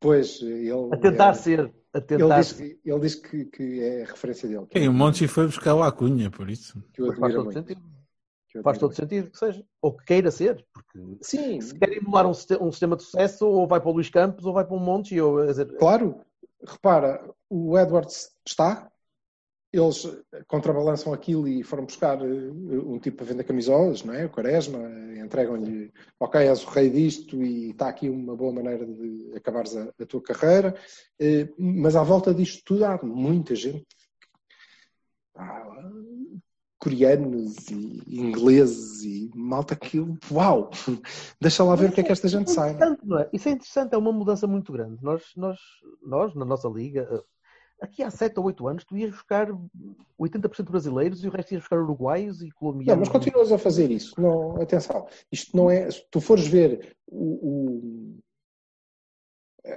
Pois, 0.00 0.40
ele, 0.42 0.70
a 0.92 0.96
tentar 0.96 1.30
é- 1.30 1.34
ser. 1.34 1.60
A 1.92 1.98
ele 1.98 2.06
tentar 2.06 2.40
diz, 2.40 2.52
que- 2.52 2.80
ele 2.84 3.00
diz 3.00 3.14
que, 3.16 3.44
que 3.46 3.80
é 3.82 4.02
a 4.02 4.06
referência 4.06 4.48
dele. 4.48 4.66
que 4.66 4.78
eu 4.78 4.90
o 4.90 4.94
Monchi 4.94 5.26
foi 5.26 5.46
buscar 5.46 5.74
o 5.74 5.82
Acunha, 5.82 6.30
por 6.30 6.48
isso. 6.48 6.80
que 6.92 7.02
eu 7.02 7.12
faz 7.16 7.34
todo 7.34 7.44
muito. 7.46 7.58
sentido. 7.58 7.88
que 8.50 8.62
Faz 8.62 8.78
todo 8.78 8.94
sentido 8.94 9.30
que 9.30 9.38
seja. 9.38 9.64
Ou 9.82 9.94
que 9.96 10.04
queira 10.04 10.30
ser. 10.30 10.64
Porque 10.72 10.98
muito. 10.98 11.26
Sim, 11.26 11.60
se 11.60 11.74
quer 11.78 11.92
emular 11.92 12.26
um, 12.26 12.30
um 12.30 12.70
sistema 12.70 12.96
de 12.96 13.02
sucesso, 13.02 13.46
ou 13.46 13.66
vai 13.66 13.80
para 13.80 13.90
o 13.90 13.92
Luís 13.92 14.08
Campos, 14.08 14.44
ou 14.46 14.52
vai 14.52 14.64
para 14.64 14.74
um 14.76 14.78
Monte. 14.80 15.20
Ou, 15.20 15.38
quer 15.40 15.46
dizer, 15.50 15.76
claro. 15.78 16.20
Repara, 16.64 17.28
o 17.50 17.78
Edwards 17.78 18.30
está, 18.46 18.90
eles 19.72 20.08
contrabalançam 20.46 21.12
aquilo 21.12 21.46
e 21.46 21.62
foram 21.62 21.84
buscar 21.84 22.20
eh, 22.22 22.50
um 22.86 22.98
tipo 22.98 23.18
para 23.18 23.26
vender 23.26 23.44
camisolas, 23.44 24.02
não 24.02 24.14
é? 24.14 24.24
O 24.24 24.30
Quaresma, 24.30 24.78
entregam-lhe, 25.18 25.92
ok, 26.18 26.40
és 26.40 26.64
o 26.64 26.70
rei 26.70 26.88
disto 26.88 27.42
e 27.42 27.70
está 27.70 27.88
aqui 27.88 28.08
uma 28.08 28.34
boa 28.34 28.52
maneira 28.52 28.86
de 28.86 29.32
acabares 29.36 29.76
a, 29.76 29.92
a 30.00 30.06
tua 30.06 30.22
carreira. 30.22 30.74
Eh, 31.20 31.48
Mas 31.58 31.96
à 31.96 32.02
volta 32.02 32.32
disto 32.32 32.62
tudo 32.64 32.84
há 32.84 32.98
muita 33.02 33.54
gente, 33.54 33.86
há 35.36 35.66
coreanos 36.80 37.68
e 37.70 38.02
ingleses 38.08 39.02
e 39.02 39.30
malta 39.34 39.74
que, 39.76 39.98
uau, 40.30 40.70
deixa 41.40 41.64
lá 41.64 41.74
ver 41.74 41.90
o 41.90 41.92
que 41.92 42.00
é 42.00 42.04
que 42.04 42.12
esta 42.12 42.28
gente 42.28 42.50
é 42.50 42.54
sai. 42.54 42.74
não 42.74 42.92
é? 42.92 42.98
não 43.02 43.18
é? 43.18 43.28
Isso 43.32 43.48
é 43.48 43.52
interessante, 43.52 43.94
é 43.94 43.98
uma 43.98 44.12
mudança 44.12 44.46
muito 44.46 44.72
grande. 44.72 45.02
Nós, 45.02 45.24
nós, 45.36 45.58
nós 46.02 46.34
na 46.34 46.44
nossa 46.44 46.68
liga, 46.68 47.06
eh, 47.10 47.22
aqui 47.80 48.02
há 48.02 48.10
7 48.10 48.38
ou 48.38 48.46
8 48.46 48.66
anos, 48.68 48.84
tu 48.84 48.96
ias 48.96 49.10
buscar 49.10 49.48
80% 50.18 50.70
brasileiros 50.70 51.22
e 51.22 51.28
o 51.28 51.30
resto 51.30 51.52
ias 51.52 51.62
buscar 51.62 51.80
uruguaios 51.80 52.42
e 52.42 52.46
Não, 52.46 52.52
colombianos. 52.56 53.00
mas 53.00 53.08
continuas 53.08 53.52
a 53.52 53.58
fazer 53.58 53.90
isso. 53.90 54.20
Não, 54.20 54.60
atenção, 54.60 55.06
isto 55.30 55.56
não 55.56 55.70
é. 55.70 55.90
Se 55.90 56.04
tu 56.10 56.20
fores 56.20 56.46
ver 56.46 56.96
o- 57.06 57.48
o- 57.48 58.18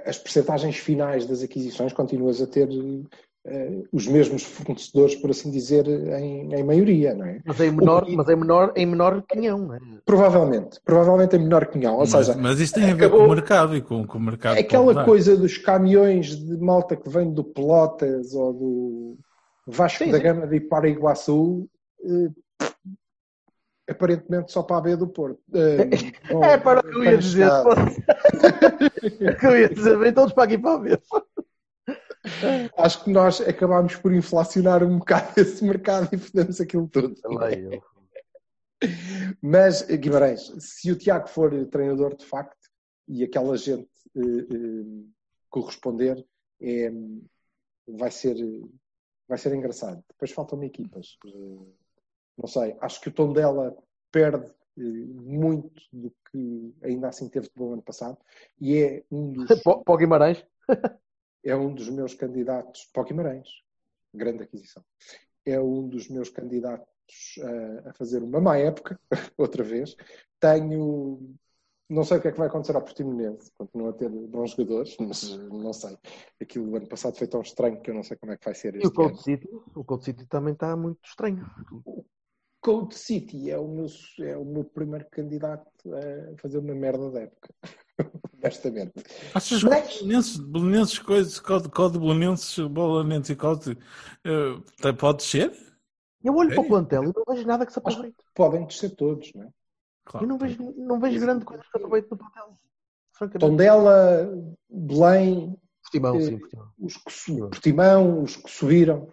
as 0.04 0.18
percentagens 0.18 0.76
finais 0.76 1.26
das 1.26 1.42
aquisições, 1.42 1.92
continuas 1.92 2.40
a 2.40 2.46
ter 2.46 2.68
os 3.92 4.06
mesmos 4.06 4.44
fornecedores, 4.44 5.16
por 5.16 5.30
assim 5.30 5.50
dizer, 5.50 5.86
em, 5.88 6.54
em 6.54 6.62
maioria, 6.62 7.12
não 7.14 7.26
é? 7.26 7.40
Mas 7.44 7.60
em 7.60 7.72
menor, 7.72 8.04
O- 8.04 8.16
mas 8.16 8.28
em 8.28 8.36
menor, 8.36 8.72
em 8.76 8.86
menor 8.86 9.22
quinhão, 9.22 9.58
não 9.58 9.74
é? 9.74 9.80
Provavelmente, 10.04 10.80
provavelmente 10.84 11.34
é 11.34 11.38
menor 11.38 11.66
que 11.66 11.76
não. 11.78 11.94
Ou 11.94 12.00
Mas, 12.00 12.10
seja, 12.10 12.36
mas 12.36 12.60
isso 12.60 12.74
tem 12.74 12.84
a 12.84 12.94
ver 12.94 13.06
acabou- 13.06 13.18
com 13.20 13.26
o 13.26 13.30
mercado 13.34 13.76
e 13.76 13.82
com, 13.82 14.06
com 14.06 14.18
o 14.18 14.20
mercado. 14.20 14.58
aquela 14.58 15.04
coisa 15.04 15.36
dos 15.36 15.58
caminhões 15.58 16.36
de 16.36 16.56
malta 16.56 16.94
que 16.96 17.08
vem 17.08 17.32
do 17.32 17.42
Pelotas 17.42 18.32
ou 18.34 18.52
do 18.52 19.18
Vasco 19.66 20.04
Sim, 20.04 20.10
da. 20.12 20.18
Gama 20.18 20.46
de 20.46 20.60
Paraguaçu. 20.60 21.68
eh, 22.04 22.30
aparentemente 23.90 24.52
só 24.52 24.62
para 24.62 24.76
a 24.78 24.80
B 24.80 24.96
do 24.96 25.08
Porto. 25.08 25.40
Eh, 25.54 25.90
É 26.52 26.56
para 26.58 26.80
o 26.80 26.82
que 26.82 26.94
eu 26.96 27.04
ia 27.04 27.18
dizer. 27.18 27.50
É 29.20 29.34
que 29.34 29.46
eu 29.46 29.58
ia 29.58 29.68
dizer, 29.68 29.98
vem 29.98 30.12
todos 30.12 30.32
para 30.32 30.44
aqui 30.44 30.56
para 30.58 30.78
ver. 30.78 31.02
Acho 32.76 33.04
que 33.04 33.10
nós 33.10 33.40
acabámos 33.40 33.96
por 33.96 34.12
inflacionar 34.12 34.82
um 34.84 34.98
bocado 34.98 35.32
esse 35.40 35.64
mercado 35.64 36.08
e 36.12 36.18
fizemos 36.18 36.60
aquilo 36.60 36.88
tudo. 36.88 37.14
Também, 37.16 37.72
eu. 37.72 37.82
Mas, 39.40 39.82
Guimarães, 39.82 40.52
se 40.58 40.90
o 40.90 40.96
Tiago 40.96 41.28
for 41.28 41.52
treinador 41.66 42.16
de 42.16 42.24
facto 42.24 42.68
e 43.08 43.22
aquela 43.22 43.56
gente 43.56 43.88
eh, 44.16 44.20
eh, 44.20 45.04
corresponder, 45.48 46.24
é, 46.60 46.90
vai, 47.86 48.10
ser, 48.10 48.36
vai 49.28 49.38
ser 49.38 49.54
engraçado. 49.54 50.02
Depois 50.08 50.32
faltam-me 50.32 50.66
equipas. 50.66 51.16
Eh, 51.26 51.66
não 52.38 52.46
sei, 52.46 52.76
acho 52.80 53.00
que 53.00 53.08
o 53.08 53.12
tom 53.12 53.32
dela 53.32 53.76
perde 54.10 54.46
eh, 54.78 54.80
muito 54.80 55.82
do 55.92 56.12
que 56.30 56.74
ainda 56.82 57.08
assim 57.08 57.28
teve 57.28 57.46
de 57.46 57.54
bom 57.54 57.74
ano 57.74 57.82
passado 57.82 58.18
e 58.60 58.78
é 58.78 59.04
um 59.10 59.32
dos, 59.32 59.46
para 59.62 59.94
o 59.94 59.96
Guimarães. 59.96 60.44
É 61.44 61.56
um 61.56 61.74
dos 61.74 61.88
meus 61.88 62.14
candidatos 62.14 62.84
para 62.92 63.02
o 63.02 63.04
Guimarães. 63.04 63.48
Grande 64.14 64.42
aquisição. 64.44 64.84
É 65.44 65.60
um 65.60 65.88
dos 65.88 66.08
meus 66.08 66.28
candidatos 66.30 66.86
a, 67.84 67.90
a 67.90 67.92
fazer 67.94 68.22
uma 68.22 68.40
má 68.40 68.56
época, 68.56 68.98
outra 69.36 69.64
vez. 69.64 69.96
Tenho. 70.38 71.34
Não 71.88 72.04
sei 72.04 72.16
o 72.16 72.22
que 72.22 72.28
é 72.28 72.32
que 72.32 72.38
vai 72.38 72.46
acontecer 72.46 72.74
ao 72.74 72.82
Portimonense. 72.82 73.50
Continua 73.52 73.90
a 73.90 73.92
ter 73.92 74.08
bons 74.08 74.52
jogadores, 74.52 74.96
mas 74.98 75.30
eh, 75.30 75.36
não 75.36 75.72
sei. 75.74 75.98
Aquilo 76.40 76.70
do 76.70 76.76
ano 76.76 76.88
passado 76.88 77.16
foi 77.18 77.26
tão 77.26 77.42
estranho 77.42 77.82
que 77.82 77.90
eu 77.90 77.94
não 77.94 78.02
sei 78.02 78.16
como 78.16 78.32
é 78.32 78.36
que 78.38 78.44
vai 78.44 78.54
ser 78.54 78.74
E 78.76 78.78
o 78.78 78.82
este 78.82 78.94
Cold 78.94 79.12
ano. 79.12 79.22
City, 79.22 79.48
o 79.74 79.84
Cold 79.84 80.04
City 80.04 80.26
também 80.26 80.54
está 80.54 80.74
muito 80.74 81.00
estranho. 81.04 81.44
Cold 82.62 82.94
City 82.94 83.50
é 83.50 83.58
o, 83.58 83.68
meu, 83.68 83.86
é 84.20 84.36
o 84.38 84.44
meu 84.44 84.64
primeiro 84.64 85.06
candidato 85.10 85.68
a 85.92 86.36
fazer 86.38 86.58
uma 86.58 86.74
merda 86.74 87.10
da 87.10 87.22
época. 87.22 87.52
Honestamente. 88.42 88.92
Achas 89.34 89.62
que 89.62 89.68
Mas- 89.68 90.00
Belenenses, 90.00 90.36
Belenenses, 90.38 90.98
coisas, 90.98 91.40
código, 91.40 91.74
código 91.74 92.06
Belenenses, 92.06 92.58
Belenenses 92.68 93.30
e 93.30 93.36
código, 93.36 93.80
eh, 94.24 94.92
pode 94.92 95.18
descer? 95.18 95.52
Eu 96.24 96.34
olho 96.36 96.50
para 96.50 96.60
o 96.60 96.68
plantel 96.68 97.04
e 97.04 97.12
não 97.14 97.24
vejo 97.34 97.46
nada 97.46 97.66
que 97.66 97.72
se 97.72 97.78
aproveite. 97.78 98.16
Podem 98.34 98.66
descer 98.66 98.90
todos, 98.94 99.32
não 99.34 99.42
é? 99.44 99.48
Claro. 100.04 100.24
Eu 100.24 100.28
não 100.28 100.38
vejo, 100.38 100.74
não 100.76 101.00
vejo 101.00 101.20
grande 101.20 101.44
coisa 101.44 101.62
que 101.62 101.70
se 101.70 101.76
aproveite 101.76 102.08
no 102.10 102.16
plantel. 102.16 102.58
Tondela, 103.38 104.28
Belém, 104.68 105.56
Portimão, 105.82 106.16
eh, 106.16 106.22
sim, 106.22 106.38
Portimão. 106.38 106.72
os 106.78 106.96
que 106.96 107.38
Portimão, 107.38 108.22
os 108.22 108.36
que 108.36 108.50
subiram 108.50 109.08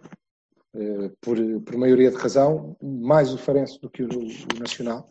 eh, 0.74 1.12
por, 1.20 1.36
por 1.64 1.76
maioria 1.76 2.10
de 2.10 2.16
razão, 2.16 2.76
mais 2.82 3.32
o 3.32 3.38
Farense 3.38 3.80
do 3.80 3.88
que 3.90 4.02
o, 4.02 4.08
o 4.08 4.58
Nacional, 4.58 5.08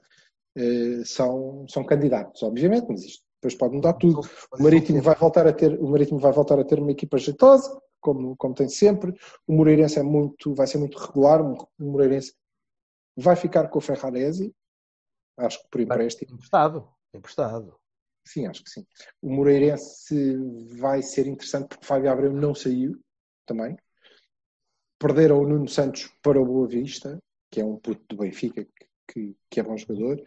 eh, 0.55 1.01
são, 1.05 1.65
são 1.69 1.85
candidatos, 1.85 2.43
obviamente, 2.43 2.87
mas 2.89 3.03
isto 3.03 3.23
depois 3.41 3.55
pode 3.55 3.75
mudar 3.75 3.93
tudo. 3.93 4.21
O 4.51 4.61
Marítimo 4.61 5.01
vai 5.01 5.15
voltar 5.15 5.47
a 5.47 5.53
ter, 5.53 5.79
o 5.79 5.87
Marítimo 5.87 6.19
vai 6.19 6.31
voltar 6.31 6.59
a 6.59 6.63
ter 6.63 6.77
uma 6.79 6.91
equipa 6.91 7.17
jeitosa, 7.17 7.81
como, 8.01 8.35
como 8.35 8.53
tem 8.53 8.67
sempre. 8.67 9.13
O 9.47 9.53
Moreirense 9.53 9.97
é 9.97 10.03
muito, 10.03 10.53
vai 10.53 10.67
ser 10.67 10.77
muito 10.77 10.97
regular. 10.97 11.41
O 11.41 11.67
Moreirense 11.79 12.33
vai 13.15 13.35
ficar 13.35 13.69
com 13.69 13.79
o 13.79 13.81
Ferraresi, 13.81 14.53
acho 15.37 15.61
que 15.63 15.69
por 15.69 15.81
empréstimo. 15.81 16.33
Emprestado. 16.33 16.89
Emprestado. 17.13 17.79
Sim, 18.25 18.45
acho 18.45 18.63
que 18.63 18.69
sim. 18.69 18.85
O 19.21 19.31
Moreirense 19.31 20.37
vai 20.77 21.01
ser 21.01 21.25
interessante 21.25 21.69
porque 21.69 21.85
Fábio 21.85 22.11
Abreu 22.11 22.33
não 22.33 22.53
saiu 22.53 22.99
também. 23.45 23.77
Perderam 24.99 25.39
o 25.39 25.47
Nuno 25.47 25.67
Santos 25.67 26.11
para 26.21 26.39
o 26.39 26.45
Boa 26.45 26.67
Vista, 26.67 27.17
que 27.49 27.61
é 27.61 27.65
um 27.65 27.77
puto 27.77 28.03
do 28.09 28.21
Benfica, 28.21 28.67
que, 29.07 29.35
que 29.49 29.59
é 29.61 29.63
bom 29.63 29.77
jogador. 29.77 30.21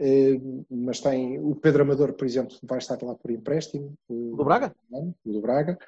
Eh, 0.00 0.38
mas 0.70 1.00
tem 1.00 1.38
o 1.40 1.56
Pedro 1.56 1.82
Amador, 1.82 2.12
por 2.12 2.24
exemplo, 2.26 2.56
vai 2.62 2.78
estar 2.78 3.02
lá 3.02 3.14
por 3.14 3.30
empréstimo. 3.30 3.94
O 4.08 4.36
do 4.36 4.44
Braga? 4.44 4.74
O 4.92 5.14
do 5.24 5.40
Braga. 5.40 5.78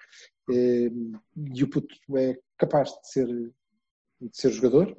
Eh, 0.51 0.91
e 1.55 1.63
o 1.63 1.71
puto 1.71 1.95
é 2.17 2.37
capaz 2.57 2.91
de 2.91 3.09
ser, 3.09 3.27
de 3.27 4.31
ser 4.33 4.51
jogador. 4.51 4.97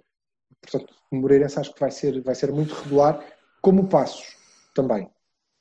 Portanto, 0.62 0.94
o 1.12 1.16
Moreirense 1.18 1.60
acho 1.60 1.74
que 1.74 1.80
vai 1.80 1.92
ser, 1.92 2.22
vai 2.22 2.36
ser 2.36 2.52
muito 2.54 2.74
regular, 2.74 3.26
como 3.62 3.82
o 3.84 3.88
Passos 3.90 4.38
também. 4.74 5.10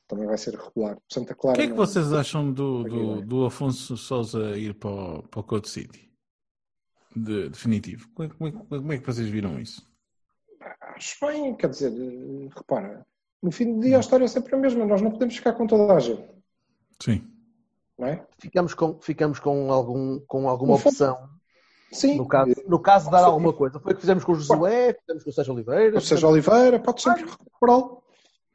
Também 0.07 0.27
vai 0.27 0.39
ser 0.39 0.55
regular. 0.55 0.99
Santa 1.09 1.33
O 1.33 1.37
Clara. 1.37 1.57
que 1.57 1.63
é 1.63 1.67
que 1.67 1.71
não- 1.71 1.77
vocês 1.87 2.13
acham 2.13 2.53
do, 2.53 2.85
do, 2.85 3.15
vai. 3.17 3.23
do 3.25 3.47
Afonso 3.47 3.97
Souza 3.97 4.57
ir 4.59 4.75
para 4.75 4.91
o, 4.91 5.23
para 5.29 5.41
o 5.41 5.45
Code 5.45 5.69
City? 5.69 6.09
De- 7.17 7.49
definitivo. 7.49 8.09
Como 8.15 8.29
é, 8.29 8.33
como 8.33 8.49
é- 8.49 8.79
como 8.79 8.93
é 8.93 8.99
que 8.99 9.07
vocês 9.07 9.29
viram 9.29 9.59
isso? 9.59 9.89
Acho 10.81 11.27
bem, 11.27 11.55
quer 11.57 11.71
dizer, 11.71 11.93
eh, 11.93 12.49
repara, 12.55 13.07
no 13.43 13.51
fim 13.51 13.75
do 13.75 13.81
dia 13.81 13.97
a 13.97 14.01
história 14.01 14.25
é 14.25 14.29
sempre 14.29 14.55
a 14.55 14.59
mesma, 14.59 14.85
nós 14.85 15.01
não 15.03 15.11
podemos 15.11 15.37
ficar 15.37 15.53
com 15.55 15.67
toda 15.67 15.93
a 15.95 15.99
gente, 16.01 16.25
Sim. 17.03 17.23
não 17.99 18.07
é? 18.09 18.27
Ficamos 18.39 18.75
com, 18.75 18.99
ficamos 19.01 19.39
com, 19.39 19.73
algum, 19.73 20.19
com 20.21 20.49
alguma 20.49 20.75
opção. 20.75 21.29
Sim, 21.93 22.17
No 22.19 22.29
caso, 22.29 22.55
no 22.69 22.79
caso 22.79 23.07
de 23.07 23.11
dar 23.11 23.25
alguma 23.25 23.53
coisa. 23.53 23.81
Foi 23.81 23.93
o 23.93 23.95
que 23.97 24.01
fizemos 24.03 24.23
com 24.23 24.31
o 24.31 24.35
Josué, 24.37 24.95
fizemos 25.01 25.25
com 25.25 25.31
o 25.31 25.33
Sérgio 25.33 25.53
Oliveira. 25.55 25.95
ou 25.97 26.01
seja, 26.01 26.29
Oliveira 26.29 26.79
pode 26.79 27.03
sempre 27.03 27.25
recuperá-lo. 27.25 28.03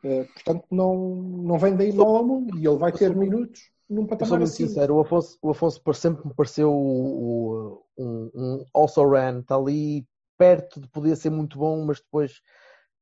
Eh, 0.05 0.23
portanto, 0.33 0.65
não, 0.71 0.95
não 0.95 1.57
vem 1.59 1.75
daí 1.75 1.91
mal 1.91 2.15
ao 2.15 2.25
mundo 2.25 2.57
e 2.57 2.65
ele 2.65 2.77
vai 2.77 2.93
ter 2.93 3.13
minutos 3.13 3.59
num 3.89 4.05
patamar 4.07 4.39
muito 4.39 4.51
assim. 4.51 4.67
sincero, 4.67 4.95
o 4.95 4.99
Afonso, 5.01 5.37
o 5.41 5.49
Afonso 5.49 5.81
sempre 5.95 6.25
me 6.25 6.33
pareceu 6.33 6.71
o, 6.71 7.81
o- 7.97 8.03
um, 8.03 8.31
um 8.33 8.65
also 8.73 9.05
ran, 9.05 9.39
está 9.39 9.55
ali 9.55 10.07
perto 10.37 10.79
de 10.79 10.87
poder 10.87 11.15
ser 11.17 11.29
muito 11.29 11.57
bom, 11.57 11.83
mas 11.85 11.99
depois, 11.99 12.41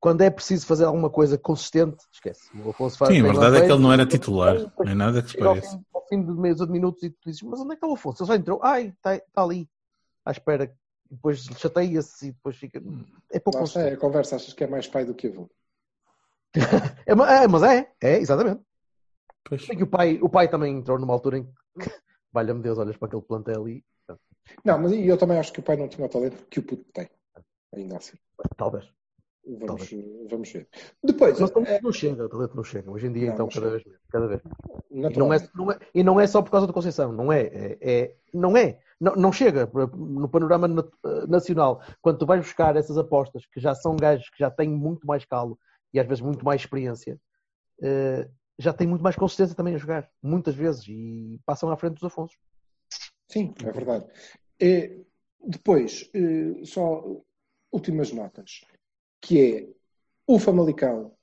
quando 0.04 0.20
é 0.20 0.30
preciso 0.30 0.66
fazer 0.66 0.84
alguma 0.84 1.10
coisa 1.10 1.38
consistente, 1.38 2.04
esquece. 2.12 2.50
O 2.62 2.72
Afonso 2.72 2.98
faz 2.98 3.10
Sim, 3.10 3.22
a 3.22 3.24
verdade 3.24 3.56
é 3.56 3.62
que 3.62 3.72
ele 3.72 3.82
não 3.82 3.94
era 3.94 4.06
titular. 4.06 4.58
Nem 4.84 4.96
nada 4.96 5.22
que 5.22 5.30
se 5.30 5.36
chega 5.36 5.48
ao 5.48 5.56
ao 5.94 6.08
fim 6.10 6.22
de 6.22 6.34
meio 6.34 6.54
de 6.54 6.68
minutos 6.68 7.04
e 7.04 7.10
tu 7.10 7.20
dizes, 7.26 7.42
mas 7.42 7.62
onde 7.62 7.70
é 7.70 7.76
que 7.76 7.76
está 7.76 7.88
o 7.88 7.94
Afonso? 7.94 8.22
Ele 8.22 8.28
já 8.28 8.36
entrou, 8.36 8.60
ai, 8.62 8.88
está, 8.88 9.16
está 9.16 9.42
ali, 9.42 9.66
à 10.26 10.32
espera. 10.32 10.76
Depois 11.10 11.46
chateia-se 11.58 12.28
e 12.28 12.32
depois 12.34 12.58
fica. 12.58 12.84
É 13.32 13.40
pouco 13.40 13.60
Lá 13.60 13.64
está, 13.64 13.80
é 13.80 13.84
consistente. 13.84 13.94
a 13.94 13.98
conversa, 13.98 14.36
achas 14.36 14.54
que 14.54 14.66
é 14.66 14.68
mais 14.68 14.88
pai 14.88 15.06
do 15.06 15.16
que 15.16 15.28
avô. 15.28 15.50
É, 17.08 17.12
é, 17.12 17.48
mas 17.48 17.64
é, 17.64 17.90
é, 18.02 18.18
exatamente. 18.18 18.62
Pois. 19.42 19.70
É 19.70 19.74
que 19.74 19.84
o 19.84 19.88
pai, 19.88 20.20
o 20.22 20.28
pai 20.28 20.50
também 20.50 20.80
entrou 20.80 21.00
numa 21.00 21.14
altura 21.14 21.38
em 21.38 21.46
que, 21.46 21.52
valha-me 22.34 22.62
Deus, 22.62 22.78
olhas 22.78 22.98
para 22.98 23.08
aquele 23.08 23.22
plantel 23.22 23.70
e 23.70 23.82
Não, 24.66 24.80
mas 24.80 24.92
eu 24.92 25.18
também 25.18 25.40
acho 25.40 25.54
que 25.54 25.62
o 25.62 25.64
pai 25.64 25.78
não 25.78 25.88
tinha 25.88 26.06
o 26.06 26.10
talento 26.10 26.46
que 26.48 26.60
o 26.60 26.64
puto 26.64 26.84
tem. 26.92 27.10
Ainda 27.74 27.96
assim. 27.96 28.18
Talvez. 28.58 28.92
Vamos, 29.46 29.90
vamos 30.30 30.52
ver. 30.52 30.68
Depois, 31.04 31.38
Mas 31.40 31.52
não, 31.54 31.64
é, 31.64 31.82
não 31.82 31.92
chega, 31.92 32.26
o 32.26 32.30
talento 32.30 32.56
não 32.56 32.64
chega. 32.64 32.90
Hoje 32.90 33.08
em 33.08 33.12
dia, 33.12 33.28
Não, 33.28 33.34
então, 33.34 33.46
não 33.46 33.52
cada 33.52 33.70
vez. 33.70 33.84
Cada 34.10 34.28
vez 34.28 34.42
menos. 34.90 35.16
E 35.16 35.20
não, 35.20 35.34
é, 35.34 35.50
não 35.54 35.72
é- 35.72 35.80
e 35.94 36.04
não 36.04 36.20
é 36.20 36.28
só 36.28 36.42
por 36.42 36.52
causa 36.52 36.66
da 36.68 36.72
Conceição, 36.74 37.12
não 37.12 37.32
é. 37.32 37.42
é, 37.42 37.78
é- 37.82 38.16
não 38.34 38.56
é. 38.56 38.80
Não, 39.02 39.16
não 39.16 39.32
chega 39.34 39.70
no 39.96 40.30
panorama 40.30 40.66
na- 40.68 40.88
nacional. 41.28 41.82
Quando 42.02 42.20
tu 42.20 42.26
vais 42.26 42.40
buscar 42.42 42.76
essas 42.78 42.98
apostas, 42.98 43.46
que 43.48 43.60
já 43.60 43.76
são 43.76 43.98
gajos 43.98 44.30
que 44.30 44.40
já 44.40 44.50
têm 44.50 44.70
muito 44.70 45.06
mais 45.06 45.26
calo 45.26 45.60
e 45.94 46.00
às 46.00 46.08
vezes 46.08 46.22
muito 46.22 46.46
mais 46.46 46.62
experiência, 46.62 47.20
eh, 47.82 48.30
já 48.58 48.72
têm 48.72 48.88
muito 48.88 49.02
mais 49.04 49.16
consistência 49.18 49.56
também 49.56 49.76
a 49.76 49.78
jogar, 49.78 50.10
muitas 50.22 50.56
vezes, 50.56 50.86
e 50.88 51.38
passam 51.46 51.70
à 51.70 51.76
frente 51.76 51.96
dos 51.96 52.04
Afonsos. 52.04 52.38
Sim, 53.28 53.54
é 53.66 53.72
verdade. 53.74 54.06
É, 54.62 55.00
depois, 55.46 56.10
eh, 56.14 56.64
só 56.64 57.04
últimas 57.74 58.12
notas, 58.14 58.62
que 59.24 59.40
é 59.42 59.70
o 60.28 60.38
Famalicão 60.38 61.14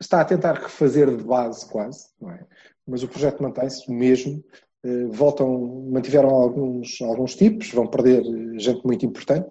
está 0.00 0.20
a 0.22 0.24
tentar 0.24 0.54
refazer 0.54 1.14
de 1.14 1.22
base 1.22 1.68
quase, 1.68 2.08
não 2.20 2.30
é? 2.30 2.46
Mas 2.86 3.02
o 3.02 3.08
projeto 3.08 3.42
mantém-se 3.42 3.90
mesmo. 3.92 4.42
Eh, 4.82 5.04
voltam, 5.06 5.86
mantiveram 5.90 6.30
alguns, 6.30 7.00
alguns 7.02 7.34
tipos, 7.36 7.70
vão 7.72 7.86
perder 7.86 8.22
eh, 8.24 8.58
gente 8.58 8.84
muito 8.86 9.04
importante. 9.04 9.50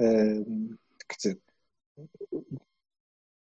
Eh, 0.00 0.44
quer 1.08 1.16
dizer, 1.16 1.40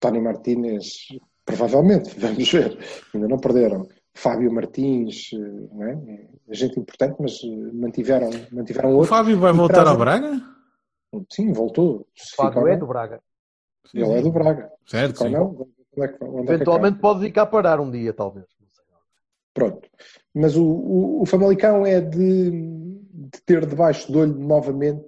Tony 0.01 0.20
Martínez, 0.20 1.07
provavelmente, 1.45 2.11
vamos 2.18 2.51
ver, 2.51 2.78
ainda 3.14 3.28
não 3.28 3.39
perderam. 3.39 3.87
Fábio 4.16 4.51
Martins, 4.53 5.30
não 5.72 5.82
é? 5.85 6.28
Gente 6.51 6.78
importante, 6.78 7.16
mas 7.20 7.39
mantiveram, 7.72 8.30
mantiveram 8.53 8.91
O 8.91 8.93
outros. 8.95 9.09
Fábio 9.11 9.39
vai 9.39 9.53
voltar 9.53 9.74
trazem- 9.74 9.93
ao 9.93 9.99
Braga? 9.99 10.53
Sim, 11.30 11.52
voltou. 11.52 12.06
Fábio 12.36 12.66
é 12.68 12.76
do 12.76 12.86
Braga. 12.86 13.22
Ele 13.92 14.12
é 14.12 14.22
do 14.22 14.30
Braga. 14.32 14.72
Certo, 14.86 15.12
Fica 15.18 15.24
ou 15.24 15.28
sim. 15.30 15.36
não, 15.36 15.68
onde 15.96 16.04
é 16.04 16.08
que- 16.08 16.24
onde 16.24 16.38
é 16.40 16.44
que 16.46 16.52
Eventualmente 16.54 16.92
acaba? 16.98 17.00
pode 17.02 17.20
vir 17.20 17.32
cá 17.32 17.46
parar 17.46 17.80
um 17.80 17.90
dia, 17.90 18.12
talvez. 18.12 18.46
Não 18.60 18.68
sei. 18.72 18.84
Pronto. 19.52 19.88
Mas 20.34 20.56
o, 20.56 20.64
o, 20.64 21.22
o 21.22 21.26
Famalicão 21.26 21.84
é 21.86 22.00
de, 22.00 22.50
de 22.50 23.40
ter 23.46 23.66
debaixo 23.66 24.10
do 24.10 24.18
olho 24.20 24.34
novamente 24.34 25.06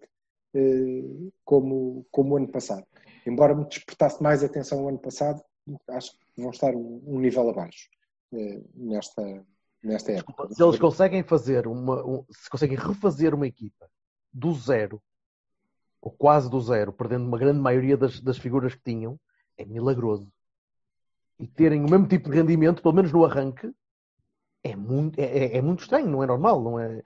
eh, 0.54 1.02
como, 1.44 2.06
como 2.10 2.34
o 2.34 2.36
ano 2.36 2.48
passado. 2.48 2.86
Embora 3.26 3.54
me 3.54 3.64
despertasse 3.66 4.22
mais 4.22 4.44
atenção 4.44 4.84
o 4.84 4.88
ano 4.88 4.98
passado, 4.98 5.42
acho 5.90 6.12
que 6.12 6.40
vão 6.40 6.50
estar 6.50 6.74
um, 6.76 7.02
um 7.06 7.18
nível 7.18 7.48
abaixo 7.50 7.88
eh, 8.32 8.60
nesta, 8.74 9.44
nesta 9.82 10.12
época. 10.12 10.54
Se 10.54 10.62
eles 10.62 10.78
conseguem 10.78 11.22
fazer 11.24 11.66
uma. 11.66 12.04
um- 12.06 12.24
se 12.30 12.48
conseguem 12.48 12.76
refazer 12.78 13.34
uma 13.34 13.46
equipa 13.48 13.90
do 14.32 14.52
zero, 14.54 15.02
ou 16.06 16.12
quase 16.12 16.48
do 16.48 16.60
zero, 16.60 16.92
perdendo 16.92 17.26
uma 17.26 17.36
grande 17.36 17.58
maioria 17.58 17.96
das, 17.96 18.20
das 18.20 18.38
figuras 18.38 18.72
que 18.76 18.80
tinham, 18.84 19.18
é 19.58 19.64
milagroso. 19.64 20.30
E 21.36 21.48
terem 21.48 21.84
o 21.84 21.90
mesmo 21.90 22.06
tipo 22.06 22.30
de 22.30 22.36
rendimento, 22.36 22.80
pelo 22.80 22.94
menos 22.94 23.10
no 23.10 23.24
arranque, 23.24 23.72
é 24.62 24.76
muito, 24.76 25.18
é, 25.18 25.24
é- 25.24 25.56
é 25.56 25.60
muito 25.60 25.80
estranho, 25.80 26.06
não 26.08 26.22
é 26.22 26.26
normal. 26.28 26.62
Não 26.62 26.78
é... 26.78 27.02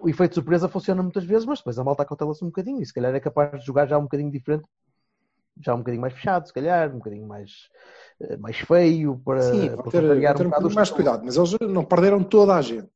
O 0.00 0.08
efeito 0.08 0.30
de 0.30 0.34
surpresa 0.36 0.68
funciona 0.68 1.02
muitas 1.02 1.24
vezes, 1.24 1.44
mas 1.44 1.58
depois 1.58 1.76
a 1.80 1.82
malta 1.82 2.04
cautela-se 2.04 2.44
um 2.44 2.46
bocadinho 2.46 2.80
e 2.80 2.86
se 2.86 2.94
calhar 2.94 3.12
é 3.12 3.18
capaz 3.18 3.58
de 3.58 3.66
jogar 3.66 3.88
já 3.88 3.98
um 3.98 4.04
bocadinho 4.04 4.30
diferente, 4.30 4.68
já 5.60 5.74
um 5.74 5.78
bocadinho 5.78 6.02
mais 6.02 6.14
fechado, 6.14 6.46
se 6.46 6.52
calhar, 6.52 6.90
um 6.94 6.98
bocadinho 6.98 7.26
mais, 7.26 7.50
eh, 8.20 8.36
mais 8.36 8.56
feio 8.56 9.20
para, 9.24 9.40
Sim, 9.42 9.68
para 9.76 9.90
ter, 9.90 9.90
ter 9.90 10.06
um 10.06 10.20
bocado 10.20 10.44
bocadinho 10.44 10.68
os 10.68 10.74
mais 10.76 10.90
cuidado, 10.90 11.24
mas 11.24 11.36
eles 11.36 11.56
não 11.68 11.84
perderam 11.84 12.22
toda 12.22 12.54
a 12.54 12.62
gente. 12.62 12.88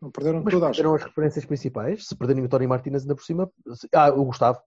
Não 0.00 0.10
perderam 0.10 0.42
Mas 0.44 0.52
toda 0.54 0.66
a 0.66 0.68
gente. 0.68 0.76
perderam 0.76 0.94
as 0.96 1.02
referências 1.02 1.44
principais. 1.44 2.06
Se 2.06 2.14
perderem 2.16 2.44
o 2.44 2.48
Tony 2.48 2.66
Martínez 2.66 3.02
ainda 3.02 3.14
por 3.14 3.24
cima. 3.24 3.50
se- 3.74 3.88
Ah, 3.92 4.10
o 4.10 4.24
Gustavo. 4.24 4.60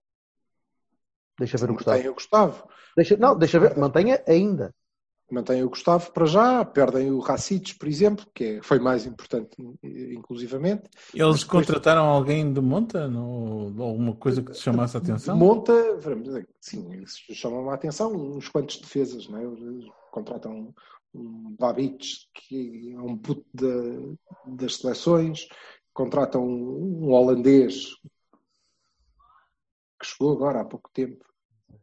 Deixa 1.38 1.56
ver 1.58 1.70
o 1.70 1.74
Gustavo. 1.74 1.96
Mantém 1.96 2.10
o 2.10 2.14
Gustavo. 2.14 2.68
Deixa, 2.96 3.16
não, 3.16 3.36
deixa 3.38 3.58
ver. 3.58 3.76
Mantenha 3.76 4.22
ainda. 4.28 4.74
Mantém 5.30 5.62
o 5.64 5.70
Gustavo 5.70 6.12
para 6.12 6.26
já, 6.26 6.62
perdem 6.62 7.10
o 7.10 7.18
Racites, 7.18 7.72
por 7.72 7.88
exemplo, 7.88 8.26
que 8.34 8.44
é- 8.44 8.62
foi 8.62 8.78
mais 8.78 9.06
importante, 9.06 9.56
inclusivamente. 9.82 10.82
Eles 11.14 11.40
depois- 11.40 11.44
contrataram 11.44 12.04
alguém 12.04 12.52
de 12.52 12.60
monta? 12.60 13.08
No, 13.08 13.68
alguma 13.82 14.14
coisa 14.14 14.42
que 14.42 14.52
te 14.52 14.58
chamasse 14.58 14.94
a 14.94 15.00
atenção? 15.00 15.34
Monta, 15.34 15.96
vamos 15.96 16.24
dizer, 16.24 16.46
sim, 16.60 16.86
isso 17.02 17.22
chama-me 17.34 17.70
a 17.70 17.74
atenção, 17.74 18.12
uns 18.14 18.48
quantos 18.50 18.76
defesas, 18.78 19.26
não 19.28 19.38
é? 19.38 19.44
Eles 19.44 19.86
contratam 20.10 20.74
um 21.14 21.54
Babic, 21.58 22.06
que 22.34 22.92
é 22.94 23.00
um 23.00 23.16
puto 23.16 23.44
da- 23.54 24.14
das 24.46 24.76
seleções, 24.76 25.46
contratam 25.92 26.42
um, 26.44 27.04
um 27.06 27.12
holandês 27.12 27.86
que 30.00 30.06
chegou 30.06 30.32
agora 30.32 30.60
há 30.60 30.64
pouco 30.64 30.90
tempo, 30.92 31.24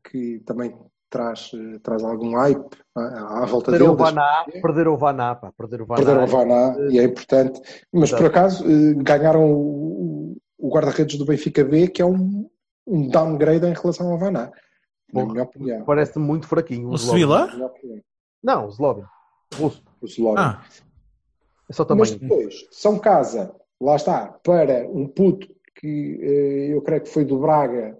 que 0.03 0.39
também 0.45 0.75
traz, 1.09 1.51
traz 1.83 2.03
algum 2.03 2.35
hype 2.35 2.77
à, 2.95 3.43
à 3.43 3.45
volta 3.45 3.71
Perderam 3.71 3.93
o 3.93 3.95
dele. 3.95 4.09
Vaná. 4.09 4.45
Perderam 4.61 4.93
o 4.93 4.97
Vaná. 4.97 5.35
Pá. 5.35 5.51
Perderam 5.51 5.83
o 5.85 5.87
Vaná. 5.87 5.97
Perderam 6.03 6.23
o 6.23 6.27
Vaná 6.27 6.91
e 6.91 6.99
é 6.99 7.03
importante. 7.03 7.59
Mas 7.93 8.09
por 8.11 8.17
Exato. 8.19 8.25
acaso 8.25 8.65
eh, 8.65 8.93
ganharam 8.95 9.51
o, 9.51 10.37
o 10.57 10.69
guarda-redes 10.69 11.17
do 11.17 11.25
Benfica 11.25 11.63
B, 11.63 11.87
que 11.87 12.01
é 12.01 12.05
um, 12.05 12.49
um 12.85 13.07
downgrade 13.07 13.65
em 13.65 13.73
relação 13.73 14.11
ao 14.11 14.17
Vaná. 14.19 14.51
Na 15.13 15.25
minha 15.25 15.43
opinião. 15.43 15.83
Parece 15.85 16.19
muito 16.19 16.47
fraquinho. 16.47 16.89
O 16.89 16.97
Zlobin. 16.97 17.19
Sevilla? 17.21 17.71
Não, 18.43 18.65
o 18.67 18.71
Zlobin. 18.71 19.03
Russo. 19.55 19.83
O 20.01 20.05
Slovan. 20.05 20.39
Ah, 20.39 20.65
É 21.69 21.73
só 21.73 21.85
Mas 21.95 22.11
depois, 22.11 22.67
São 22.71 22.97
Casa, 22.97 23.55
lá 23.79 23.95
está, 23.95 24.27
para 24.27 24.87
um 24.87 25.07
puto 25.07 25.47
que 25.75 26.19
eh, 26.21 26.73
eu 26.73 26.81
creio 26.81 27.03
que 27.03 27.09
foi 27.09 27.25
do 27.25 27.39
Braga 27.39 27.97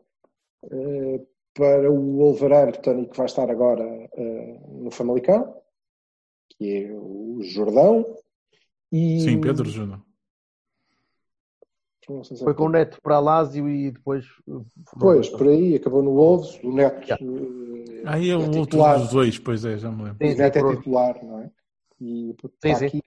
eh, 0.64 1.22
para 1.54 1.92
o 1.92 2.18
Wolverhampton 2.18 3.00
e 3.02 3.08
que 3.08 3.18
vai 3.18 3.26
estar 3.26 3.50
agora 3.50 3.84
eh, 3.84 4.60
no 4.68 4.92
Famalicão, 4.92 5.62
que 6.50 6.84
é 6.86 6.92
o 6.92 7.40
Jordão. 7.42 8.18
E, 8.92 9.22
sim, 9.22 9.40
Pedro 9.40 9.70
Júnior. 9.70 10.00
Não 10.00 10.06
sei 10.06 11.99
se 11.99 11.99
é 11.99 11.99
Foi 12.44 12.54
com 12.54 12.66
o 12.66 12.70
Neto 12.70 13.00
para 13.02 13.16
a 13.16 13.20
Lásio 13.20 13.70
e 13.70 13.92
depois. 13.92 14.26
uh, 14.48 14.66
Pois, 15.00 15.30
por 15.30 15.48
aí, 15.48 15.76
acabou 15.76 16.02
no 16.02 16.14
Wolves, 16.14 16.60
o 16.64 16.72
Neto 16.74 17.02
Yeah. 17.04 17.24
eh, 17.24 18.04
Aí 18.06 18.30
é 18.30 18.36
o 18.36 18.42
é 18.42 18.46
outro 18.46 18.64
titular. 18.64 19.00
dos 19.00 19.10
dois, 19.10 19.38
pois 19.40 19.64
é, 19.66 19.78
já 19.78 19.92
me 19.92 20.04
lembro. 20.04 20.18
Sim, 20.26 20.34
o 20.34 20.38
Neto 20.38 20.58
é 20.58 20.76
titular, 20.76 21.24
não 21.24 21.40
é? 21.40 21.52
E 22.02 22.36
Sim, 22.64 22.76
sim. 22.76 22.86
aqui. 22.86 23.04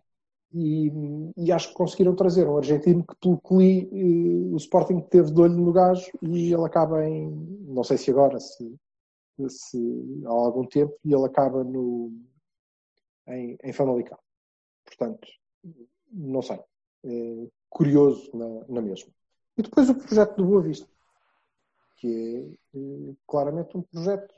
E, 0.55 0.93
e 1.37 1.51
acho 1.51 1.69
que 1.69 1.75
conseguiram 1.75 2.15
trazer 2.15 2.47
um 2.47 2.59
argentino 2.59 3.03
que, 3.05 3.17
pelo 3.17 3.41
que 3.41 3.55
li, 3.55 3.89
eh, 3.91 4.55
o 4.55 4.57
Sporting 4.57 5.01
teve 5.01 5.33
de 5.33 5.41
olho 5.41 5.57
no 5.57 5.73
gajo 5.73 6.11
e 6.21 6.53
ele 6.53 6.65
acaba 6.65 7.05
em, 7.09 7.31
não 7.67 7.83
sei 7.83 7.97
se 7.97 8.11
agora, 8.11 8.39
se, 8.39 8.77
se 9.49 10.23
há 10.27 10.31
algum 10.31 10.67
tempo, 10.67 10.95
e 11.05 11.13
ele 11.15 11.25
acaba 11.25 11.65
no, 11.65 12.13
em, 13.29 13.57
em 13.65 13.73
Famalicão. 13.73 14.19
Portanto, 14.85 15.27
não 16.13 16.43
sei. 16.43 16.61
Curioso 17.73 18.31
na, 18.37 18.67
na 18.69 18.83
mesma. 18.83 19.11
E 19.57 19.63
depois 19.63 19.89
o 19.89 19.95
projeto 19.95 20.37
do 20.37 20.47
Boa 20.47 20.63
Vista, 20.63 20.87
que 21.97 22.59
é 22.75 22.79
eh, 22.79 23.15
claramente 23.27 23.77
um 23.77 23.83
projeto 23.83 24.35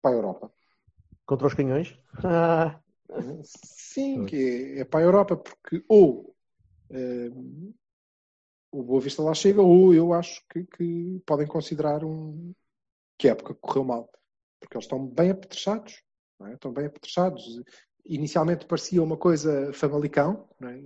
para 0.00 0.10
a 0.10 0.14
Europa. 0.14 0.52
Contra 1.24 1.46
os 1.46 1.54
canhões. 1.54 1.96
Ah, 2.24 2.80
Sim, 3.42 4.26
que 4.26 4.36
é, 4.36 4.80
é 4.80 4.84
para 4.84 5.00
a 5.00 5.02
Europa, 5.02 5.36
porque 5.36 5.84
ou 5.88 6.34
eh, 6.90 7.30
o 8.70 8.82
Boa 8.82 9.00
Vista 9.00 9.22
lá 9.22 9.34
chega, 9.34 9.60
ou 9.60 9.94
eu 9.94 10.12
acho 10.12 10.42
que, 10.48 10.64
que 10.64 11.22
podem 11.26 11.46
considerar 11.46 12.04
um, 12.04 12.54
que 13.18 13.28
a 13.28 13.32
época 13.32 13.54
correu 13.54 13.84
mal, 13.84 14.10
porque 14.58 14.76
eles 14.76 14.86
estão 14.86 15.06
bem 15.06 15.30
apetrechados, 15.30 16.02
é? 16.46 16.54
estão 16.54 16.72
bem 16.72 16.86
apetrechados. 16.86 17.62
Inicialmente 18.04 18.66
parecia 18.66 19.02
uma 19.02 19.16
coisa 19.16 19.72
famalicão, 19.72 20.48
não 20.58 20.68
é? 20.68 20.82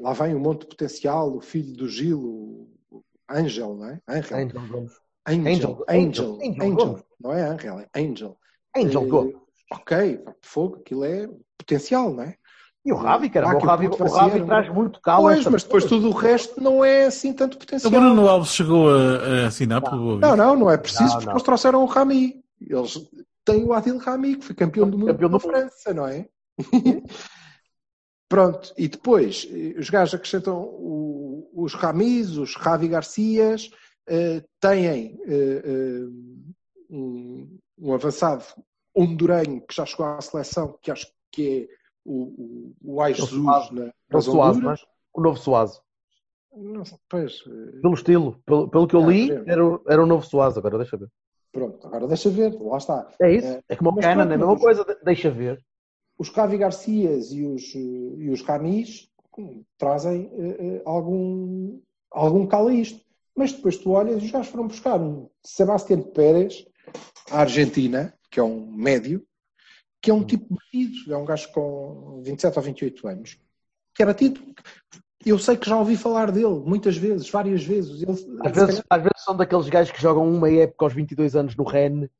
Lá 0.00 0.12
vem 0.12 0.34
um 0.34 0.40
monte 0.40 0.60
de 0.62 0.66
potencial, 0.68 1.36
o 1.36 1.40
filho 1.40 1.76
do 1.76 1.88
Gil, 1.88 2.18
o 2.20 2.70
o 2.90 3.02
Angel, 3.28 3.74
não 3.76 3.86
é? 3.86 4.00
Angel, 4.08 4.38
Angel 4.38 4.60
Gomes. 4.68 4.92
Angel, 5.28 5.52
Angel, 5.52 5.84
Angel, 5.88 6.38
Angel 6.42 6.62
Angel, 6.62 6.74
Gomes. 6.86 7.04
não 7.20 7.32
é 7.32 7.42
Angel, 7.42 7.78
é 7.80 8.00
Angel. 8.00 8.38
Angel 8.76 9.02
Eh, 9.02 9.06
Gomes. 9.06 9.34
Ok, 9.72 10.24
fogo, 10.42 10.76
aquilo 10.80 11.04
é 11.04 11.28
potencial, 11.56 12.12
não 12.12 12.24
é? 12.24 12.34
E 12.84 12.92
o 12.92 12.96
Ravi, 12.96 13.28
cara. 13.28 13.50
Ah, 13.50 13.54
o 13.56 13.58
que 13.58 13.66
Ravi, 13.66 13.86
o 13.86 13.90
o 13.90 14.08
Ravi 14.08 14.38
ser, 14.38 14.46
traz 14.46 14.66
não 14.66 14.72
é? 14.72 14.76
muito 14.76 15.00
calo. 15.02 15.28
a 15.28 15.32
Pois, 15.34 15.46
mas 15.46 15.62
depois 15.62 15.84
tudo 15.84 16.08
o 16.08 16.12
resto 16.12 16.60
não 16.60 16.82
é 16.84 17.04
assim 17.04 17.32
tanto 17.32 17.54
O 17.54 17.58
potencial. 17.58 17.90
Bruno 17.92 18.26
Alves 18.26 18.52
chegou 18.52 18.88
a, 18.90 19.42
a 19.44 19.46
assinar 19.48 19.82
pelo 19.82 19.98
Boa 19.98 20.18
Não, 20.18 20.34
não, 20.34 20.56
não 20.56 20.70
é 20.70 20.78
preciso, 20.78 21.04
Não, 21.04 21.12
porque 21.12 21.26
não. 21.26 21.32
eles 21.34 21.42
trouxeram 21.42 21.82
o 21.82 21.86
Rami. 21.86 22.42
Eles 22.60 22.98
têm 23.44 23.64
o 23.64 23.72
Adil 23.74 23.98
Rami, 23.98 24.36
que 24.36 24.46
foi 24.46 24.56
campeão 24.56 24.88
do 24.88 24.96
mundo 24.98 25.08
Campeão 25.08 25.30
da. 25.30 25.38
França, 25.38 25.92
não 25.94 26.06
é? 26.06 26.26
Pronto, 28.30 28.72
e 28.78 28.86
depois 28.86 29.44
eh, 29.50 29.74
os 29.76 29.90
gajos 29.90 30.14
acrescentam 30.14 30.62
o- 30.62 31.50
os 31.52 31.74
Ramis, 31.74 32.36
os 32.36 32.54
Ravi 32.54 32.86
Garcias, 32.86 33.68
eh, 34.06 34.44
têm 34.60 35.20
eh, 35.26 36.06
um, 36.88 37.58
um 37.76 37.92
avançado 37.92 38.44
hondurenho 38.96 39.60
que 39.66 39.74
já 39.74 39.84
chegou 39.84 40.06
à 40.06 40.20
seleção, 40.20 40.78
que 40.80 40.92
acho 40.92 41.08
que 41.32 41.68
é 41.68 41.74
o, 42.04 42.72
o, 42.84 42.94
o 42.98 43.02
É 43.04 43.12
Jesus 43.12 43.28
Suazo. 43.42 43.74
na, 43.74 43.92
É 44.08 44.16
o 44.16 44.20
Suazo, 44.22 44.60
o 45.12 45.20
novo 45.20 45.36
Suazo. 45.38 45.82
Não 46.54 46.82
pois, 47.08 47.42
Pelo 47.82 47.94
estilo, 47.94 48.40
pelo, 48.46 48.68
pelo 48.68 48.86
que 48.86 48.94
eu 48.94 49.02
Ah, 49.02 49.06
li, 49.08 49.30
era, 49.46 49.66
o- 49.66 49.82
era 49.88 50.02
o 50.02 50.06
novo 50.06 50.24
Suárez, 50.24 50.56
agora 50.56 50.78
deixa 50.78 50.96
ver. 50.96 51.08
pronto, 51.52 51.84
agora 51.86 52.06
deixa 52.06 52.30
ver, 52.30 52.56
lá 52.60 52.78
está. 52.78 53.12
É 53.20 53.32
isso, 53.32 53.48
Eh, 53.48 53.62
é 53.70 53.76
como 53.76 53.90
o 53.90 53.94
pronto, 53.94 54.06
é 54.06 54.22
a 54.22 54.38
mesma 54.38 54.58
coisa, 54.58 54.84
de- 54.84 54.94
deixa 55.04 55.30
ver. 55.30 55.60
Os 56.20 56.28
Cavi 56.28 56.58
Garcias 56.58 57.32
e 57.32 57.46
os, 57.46 57.74
e 57.74 58.28
os 58.28 58.42
Ramis 58.42 59.08
trazem 59.78 60.30
eh, 60.34 60.82
algum, 60.84 61.80
algum 62.10 62.46
cal 62.46 62.68
a 62.68 62.74
isto. 62.74 63.00
Mas 63.34 63.54
depois 63.54 63.78
tu 63.78 63.92
olhas 63.92 64.22
e 64.22 64.26
os 64.26 64.30
gajos 64.30 64.48
foram 64.48 64.66
buscar 64.66 65.00
um 65.00 65.30
Sebastián 65.42 66.02
Pérez, 66.02 66.66
à 67.30 67.40
Argentina, 67.40 68.12
que 68.30 68.38
é 68.38 68.42
um 68.42 68.70
médio, 68.70 69.26
que 70.02 70.10
é 70.10 70.14
um 70.14 70.22
tipo 70.22 70.54
batido, 70.54 71.14
é 71.14 71.16
um 71.16 71.24
gajo 71.24 71.50
com 71.52 72.20
27 72.22 72.58
ou 72.58 72.64
28 72.64 73.08
anos, 73.08 73.38
que 73.94 74.02
é 74.02 74.06
batido. 74.06 74.42
Eu 75.24 75.38
sei 75.38 75.56
que 75.56 75.70
já 75.70 75.78
ouvi 75.78 75.96
falar 75.96 76.30
dele 76.30 76.60
muitas 76.66 76.98
vezes, 76.98 77.30
várias 77.30 77.64
vezes. 77.64 78.02
Ele, 78.02 78.40
Às 78.44 78.52
vezes, 78.52 78.82
às 78.90 79.02
vezes 79.02 79.24
são 79.24 79.34
daqueles 79.34 79.70
gajos 79.70 79.90
que 79.90 80.02
jogam 80.02 80.30
uma 80.30 80.50
época 80.50 80.84
aos 80.84 80.92
22 80.92 81.34
anos 81.34 81.56
no 81.56 81.64
Rennes, 81.64 82.10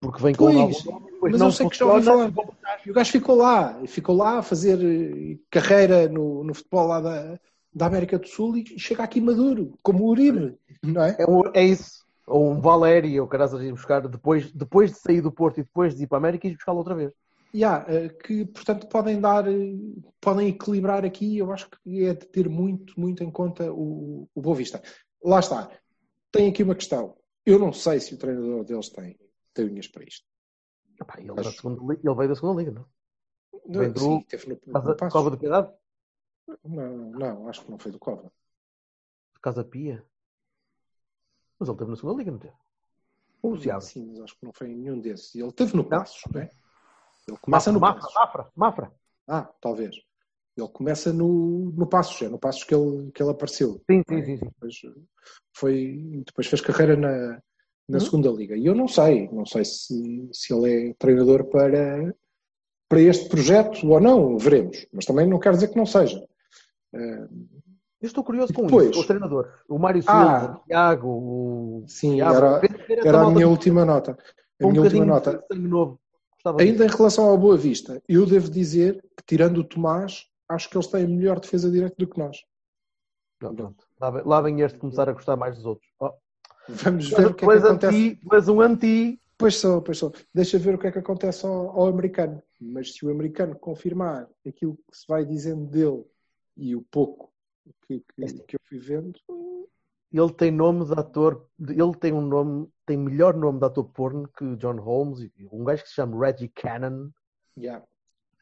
porque 0.00 0.22
vem 0.22 0.34
com 0.34 0.44
Pois, 0.44 0.54
novo 0.56 0.84
nome, 0.90 1.06
depois 1.12 1.32
mas 1.32 1.40
não 1.40 1.50
sei 1.50 1.68
que 1.68 1.76
já 1.76 1.84
ouvi 1.86 2.04
funciona, 2.04 2.32
falar. 2.32 2.80
E 2.84 2.90
o 2.90 2.94
gajo 2.94 3.12
ficou 3.12 3.34
lá, 3.36 3.82
ficou 3.86 4.16
lá 4.16 4.38
a 4.38 4.42
fazer 4.42 4.78
eh, 4.82 5.38
carreira 5.50 6.08
no, 6.08 6.44
no 6.44 6.54
futebol 6.54 6.86
lá 6.86 7.00
da, 7.00 7.40
da 7.74 7.86
América 7.86 8.18
do 8.18 8.26
Sul 8.28 8.56
e 8.56 8.78
chega 8.78 9.02
aqui 9.02 9.20
maduro, 9.20 9.78
como 9.82 10.04
o 10.04 10.08
Uribe, 10.08 10.56
não 10.82 11.02
é? 11.02 11.16
É, 11.18 11.24
um- 11.28 11.50
é 11.54 11.64
isso. 11.64 12.04
Ou 12.26 12.50
um 12.50 12.60
Valério, 12.60 13.22
ou 13.22 13.28
caras 13.28 13.54
a 13.54 13.64
ir 13.64 13.72
buscar 13.72 14.00
depois, 14.06 14.50
depois 14.52 14.90
de 14.92 14.98
sair 14.98 15.20
do 15.20 15.30
Porto 15.32 15.58
e 15.60 15.62
depois 15.62 15.94
de 15.94 16.02
ir 16.02 16.06
para 16.06 16.18
a 16.18 16.20
América 16.20 16.46
e 16.48 16.54
buscá-lo 16.54 16.78
outra 16.78 16.94
vez. 16.94 17.12
Yeah, 17.54 17.86
que 18.24 18.44
portanto 18.46 18.86
podem 18.88 19.20
dar, 19.20 19.48
eh, 19.48 19.74
podem 20.20 20.48
equilibrar 20.48 21.04
aqui, 21.04 21.38
eu 21.38 21.50
acho 21.52 21.68
que 21.70 22.04
é 22.04 22.12
de 22.12 22.26
ter 22.26 22.48
muito, 22.48 22.98
muito 23.00 23.22
em 23.24 23.30
conta 23.30 23.72
o, 23.72 24.28
o 24.34 24.42
Boa 24.42 24.56
Vista. 24.56 24.82
Lá 25.24 25.38
está. 25.40 25.70
Tem 26.30 26.50
aqui 26.50 26.62
uma 26.62 26.74
questão. 26.74 27.14
Eu 27.46 27.58
não 27.58 27.72
sei 27.72 28.00
se 28.00 28.12
o 28.12 28.18
treinador 28.18 28.64
deles 28.64 28.90
tem, 28.90 29.16
tem 29.56 29.66
unhas 29.66 29.88
para 29.88 30.04
isto. 30.04 30.26
Epá, 31.00 31.18
ele, 31.18 31.32
Mas- 31.32 31.46
da 31.46 31.52
segunda, 31.52 31.94
ele 31.94 32.14
veio 32.14 32.28
da 32.28 32.34
segunda 32.34 32.58
liga, 32.62 32.70
não? 32.72 32.86
Vem 33.68 33.90
do- 33.92 34.00
Sim, 34.00 34.22
teve 34.22 34.48
no, 34.48 34.60
no. 34.72 34.96
Cova 35.10 35.30
de 35.30 35.36
Piedade? 35.38 35.72
Não, 36.64 36.96
não, 37.10 37.48
acho 37.48 37.64
que 37.64 37.70
não 37.70 37.78
foi 37.78 37.90
do 37.90 37.98
Cova. 37.98 38.32
Casa 39.42 39.64
Pia? 39.64 40.04
Mas 41.58 41.68
ele 41.68 41.78
teve 41.78 41.90
na 41.90 41.96
segunda 41.96 42.18
liga, 42.18 42.30
não 42.30 42.38
teve? 42.38 42.54
O 43.42 43.56
Seabra. 43.56 43.80
Sim, 43.80 44.06
mas 44.10 44.20
acho 44.20 44.34
que 44.38 44.44
não 44.44 44.52
foi 44.52 44.68
em 44.70 44.76
nenhum 44.76 45.00
desses. 45.00 45.34
Ele 45.34 45.52
teve 45.52 45.76
no 45.76 45.82
Não? 45.82 45.88
Passos, 45.88 46.22
não 46.32 46.40
é? 46.40 46.50
Ele 47.28 47.38
começa 47.38 47.72
Mafra, 47.72 47.72
no 47.72 48.00
Passos. 48.00 48.14
Mafra, 48.14 48.52
Mafra. 48.54 48.92
Ah, 49.26 49.42
talvez. 49.60 49.96
Ele 50.56 50.68
começa 50.68 51.12
no, 51.12 51.70
no 51.72 51.86
Passos, 51.86 52.22
é 52.22 52.28
no 52.28 52.38
Passos 52.38 52.64
que 52.64 52.74
ele, 52.74 53.10
que 53.12 53.22
ele 53.22 53.30
apareceu. 53.30 53.82
Sim, 53.90 54.02
sim, 54.08 54.24
sim. 54.24 54.36
sim. 54.38 54.44
Depois, 54.46 54.74
foi, 55.52 56.22
depois 56.24 56.46
fez 56.46 56.60
carreira 56.62 56.96
na, 56.96 57.42
na 57.88 57.98
Uhum. 57.98 58.04
segunda 58.04 58.30
liga. 58.30 58.56
E 58.56 58.66
eu 58.66 58.74
não 58.74 58.88
sei, 58.88 59.28
não 59.30 59.46
sei 59.46 59.64
se, 59.64 60.28
se 60.32 60.52
ele 60.52 60.90
é 60.90 60.94
treinador 60.94 61.44
para, 61.44 62.14
para 62.88 63.00
este 63.00 63.28
projeto 63.28 63.86
ou 63.88 64.00
não, 64.00 64.36
veremos. 64.38 64.86
Mas 64.92 65.04
também 65.04 65.26
não 65.26 65.38
quero 65.38 65.54
dizer 65.56 65.68
que 65.68 65.76
não 65.76 65.86
seja. 65.86 66.22
Eh, 66.94 67.28
Eu 67.98 68.06
estou 68.08 68.22
curioso 68.22 68.52
com 68.52 68.66
Depois- 68.66 68.86
isso, 68.86 68.94
com 68.94 69.00
os 69.00 69.06
treinadores. 69.06 69.50
O 69.68 69.78
Mário 69.78 70.02
Ah. 70.06 70.40
Silva, 70.40 70.54
o 70.60 70.64
Tiago, 70.66 71.08
o... 71.08 71.84
sim, 71.88 72.20
era, 72.20 72.60
era 73.04 73.22
a 73.22 73.30
minha 73.30 73.48
última 73.48 73.84
nota. 73.86 74.16
A 74.62 74.66
um 74.66 74.70
minha 74.70 74.82
última 74.82 75.04
nota. 75.06 75.42
Ainda 76.60 76.84
em 76.84 76.88
relação 76.88 77.24
ao 77.28 77.38
Boa 77.38 77.56
Vista, 77.56 78.00
eu 78.08 78.26
devo 78.26 78.50
dizer 78.50 79.02
que, 79.16 79.24
tirando 79.26 79.58
o 79.58 79.64
Tomás, 79.64 80.26
acho 80.48 80.68
que 80.68 80.76
eles 80.76 80.86
têm 80.88 81.06
melhor 81.08 81.40
defesa 81.40 81.70
direta 81.70 81.94
do 81.98 82.06
que 82.06 82.18
nós. 82.18 82.36
Pronto, 83.38 83.56
pronto. 83.56 83.84
Lá, 84.00 84.10
vem- 84.10 84.22
lá 84.24 84.40
vem 84.42 84.60
este 84.60 84.78
começar 84.78 85.08
a 85.08 85.12
gostar 85.12 85.36
mais 85.36 85.56
dos 85.56 85.64
outros. 85.66 85.88
Oh. 85.98 86.12
Vamos 86.68 87.10
ver 87.10 87.26
o 87.26 87.34
que 87.34 87.44
é 87.44 87.48
que 87.48 87.54
acontece. 87.54 87.96
anti, 87.96 88.16
tu 88.16 88.34
és 88.34 88.48
um 88.48 88.60
anti. 88.60 89.20
Pois 89.38 89.56
sou, 89.56 89.82
pois 89.82 89.98
sou. 89.98 90.12
Deixa 90.34 90.58
ver 90.58 90.74
o 90.74 90.78
que 90.78 90.86
é 90.86 90.92
que 90.92 90.98
acontece 90.98 91.44
ao, 91.46 91.70
ao 91.70 91.86
americano. 91.86 92.42
Mas 92.60 92.94
se 92.94 93.04
o 93.04 93.10
americano 93.10 93.54
confirmar 93.56 94.28
aquilo 94.46 94.76
que 94.76 94.96
se 94.96 95.06
vai 95.06 95.24
dizendo 95.24 95.66
dele 95.66 96.04
e 96.56 96.74
o 96.74 96.82
pouco 96.82 97.30
que, 97.86 98.02
que, 98.14 98.42
que 98.44 98.56
eu 98.56 98.60
fui 98.68 98.78
vendo, 98.78 99.18
Ele 100.12 100.32
tem 100.32 100.50
nome 100.50 100.84
de 100.86 100.92
ator. 100.92 101.46
Ele 101.60 101.94
tem 102.00 102.12
um 102.12 102.22
nome, 102.22 102.68
tem 102.86 102.96
melhor 102.96 103.36
nome 103.36 103.58
de 103.58 103.66
ator 103.66 103.84
porno 103.84 104.28
que 104.28 104.56
John 104.56 104.76
Holmes. 104.76 105.28
Um 105.52 105.64
gajo 105.64 105.82
que 105.82 105.88
se 105.88 105.94
chama 105.94 106.18
Reggie 106.18 106.48
Cannon 106.48 107.10
yeah. 107.58 107.84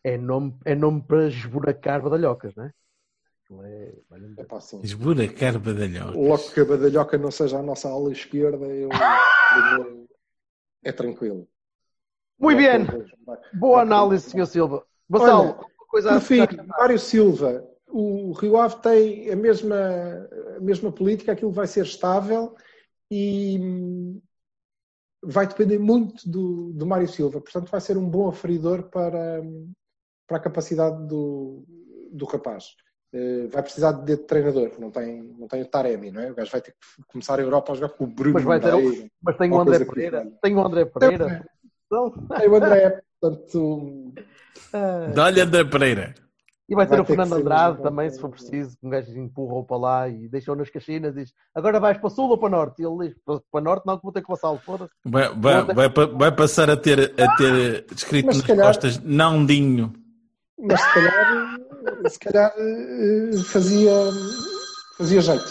é 0.05 0.16
nome, 0.16 0.57
é 0.64 0.75
nome 0.75 1.03
para 1.03 1.27
esburacar 1.27 2.03
badalhocas, 2.03 2.55
não 2.55 2.64
é? 2.64 2.72
Ele 3.51 3.68
é- 3.68 3.95
olha, 4.11 4.34
é 4.38 4.45
pá, 4.45 4.57
assim. 4.57 4.80
Esburacar 4.82 5.59
badalhão. 5.59 6.12
Logo 6.12 6.51
que 6.51 6.61
a 6.61 6.64
badalhoca 6.64 7.18
não 7.18 7.30
seja 7.30 7.59
a 7.59 7.62
nossa 7.62 7.88
ala 7.88 8.11
esquerda, 8.11 8.64
eu, 8.66 8.88
eu- 9.78 10.09
é 10.82 10.92
tranquilo. 10.92 11.47
Muito 12.38 12.57
bem. 12.57 12.84
Vai- 13.24 13.38
Boa 13.53 13.76
vai- 13.76 13.86
análise, 13.86 14.30
Sr. 14.30 14.47
Silva. 14.47 14.86
Olha, 15.12 15.32
alguma 15.32 15.86
coisa 15.88 16.09
Por 16.09 16.16
a 16.16 16.20
fim? 16.20 16.38
Mário 16.66 16.99
Silva, 16.99 17.68
o 17.86 18.32
Rio 18.32 18.57
Ave 18.57 18.76
tem 18.80 19.30
a 19.30 19.36
mesma, 19.36 19.76
a 20.57 20.61
mesma 20.61 20.90
política, 20.90 21.32
aquilo 21.32 21.53
vai 21.53 21.66
ser 21.66 21.84
estável 21.84 22.57
e 23.11 23.61
vai 25.22 25.47
depender 25.47 25.78
muito 25.78 26.28
do, 26.28 26.72
do 26.72 26.86
Mário 26.86 27.09
Silva. 27.09 27.40
Portanto, 27.40 27.70
vai 27.70 27.80
ser 27.80 27.97
um 27.97 28.09
bom 28.09 28.28
aferidor 28.28 28.84
para, 28.90 29.42
para 30.26 30.38
a 30.38 30.40
capacidade 30.40 31.07
do, 31.07 31.64
do 32.11 32.24
rapaz. 32.24 32.74
Eh, 33.17 33.47
vai 33.47 33.62
precisar 33.62 33.93
de 33.93 34.17
treinador, 34.17 34.73
não 34.81 34.91
tem, 34.91 35.23
não 35.39 35.47
tem 35.47 35.62
o 35.62 35.67
Taremi, 35.67 36.11
não 36.11 36.21
é? 36.21 36.33
O 36.33 36.35
gajo 36.35 36.51
vai 36.51 36.61
ter 36.61 36.73
que 36.73 37.03
começar 37.07 37.39
a 37.39 37.43
Europa 37.43 37.71
a 37.73 37.77
jogar 37.77 37.91
com 37.91 38.05
o 38.05 38.07
Bruno 38.09 38.35
Mas 38.35 38.43
vai 38.43 38.59
ter. 38.59 39.09
Mas 39.23 39.37
tem 39.37 39.53
o 39.53 39.61
André 39.61 39.79
que 39.79 39.85
Pereira. 39.85 40.33
Tem 40.43 40.57
o 40.57 40.61
André 40.67 40.85
Pereira. 40.85 41.47
Então, 41.87 42.11
Tem 42.37 42.49
o 42.49 42.57
André, 42.57 43.01
portanto, 43.21 44.12
ah, 44.73 45.11
Dá-lhe 45.15 45.41
André 45.41 45.65
Pereira. 45.65 46.15
E 46.69 46.75
vai 46.75 46.87
ter 46.87 46.93
Vai 46.97 47.01
o 47.01 47.05
ter 47.05 47.12
que 47.12 47.17
Fernando 47.17 47.37
ser 47.37 47.43
Andrade 47.43 47.83
também, 47.83 48.11
se 48.11 48.19
for 48.19 48.31
preciso. 48.31 48.77
Um 48.83 48.89
gajo 48.89 49.17
empurra-o 49.17 49.65
para 49.65 49.77
lá 49.77 50.09
e 50.09 50.27
deixa-o 50.29 50.57
nas 50.57 50.71
caxinas 50.71 51.15
e 51.15 51.21
diz: 51.21 51.33
Agora 51.55 51.79
vais 51.79 51.99
para 51.99 52.09
sul 52.11 52.31
ou 52.31 52.39
para 52.39 52.49
norte? 52.49 52.83
E 52.83 52.87
ele 52.87 53.09
diz: 53.11 53.17
Para 53.53 53.61
norte, 53.61 53.87
não, 53.87 53.97
que 53.99 54.03
vou 54.03 54.11
ter 54.12 54.23
que 54.23 54.27
passá-lo. 54.29 54.59
Foda-se. 54.59 54.91
Vai, 55.05 55.29
vai, 55.37 55.62
vai, 55.62 55.89
vai 55.91 56.33
passar 56.35 56.69
a 56.71 56.77
ter, 56.77 57.12
a 57.21 57.37
ter 57.37 57.85
escrito 57.95 58.27
Mas 58.27 58.39
nas 58.39 58.47
calhar- 58.47 58.67
costas 58.67 58.99
Nãodinho. 58.99 59.93
mas 60.59 60.81
se 60.81 60.95
calhar, 60.95 61.43
se 62.09 62.18
calhar 62.18 62.53
eh, 62.57 63.37
fazia, 63.45 63.93
fazia 64.99 65.20
jeito. 65.20 65.45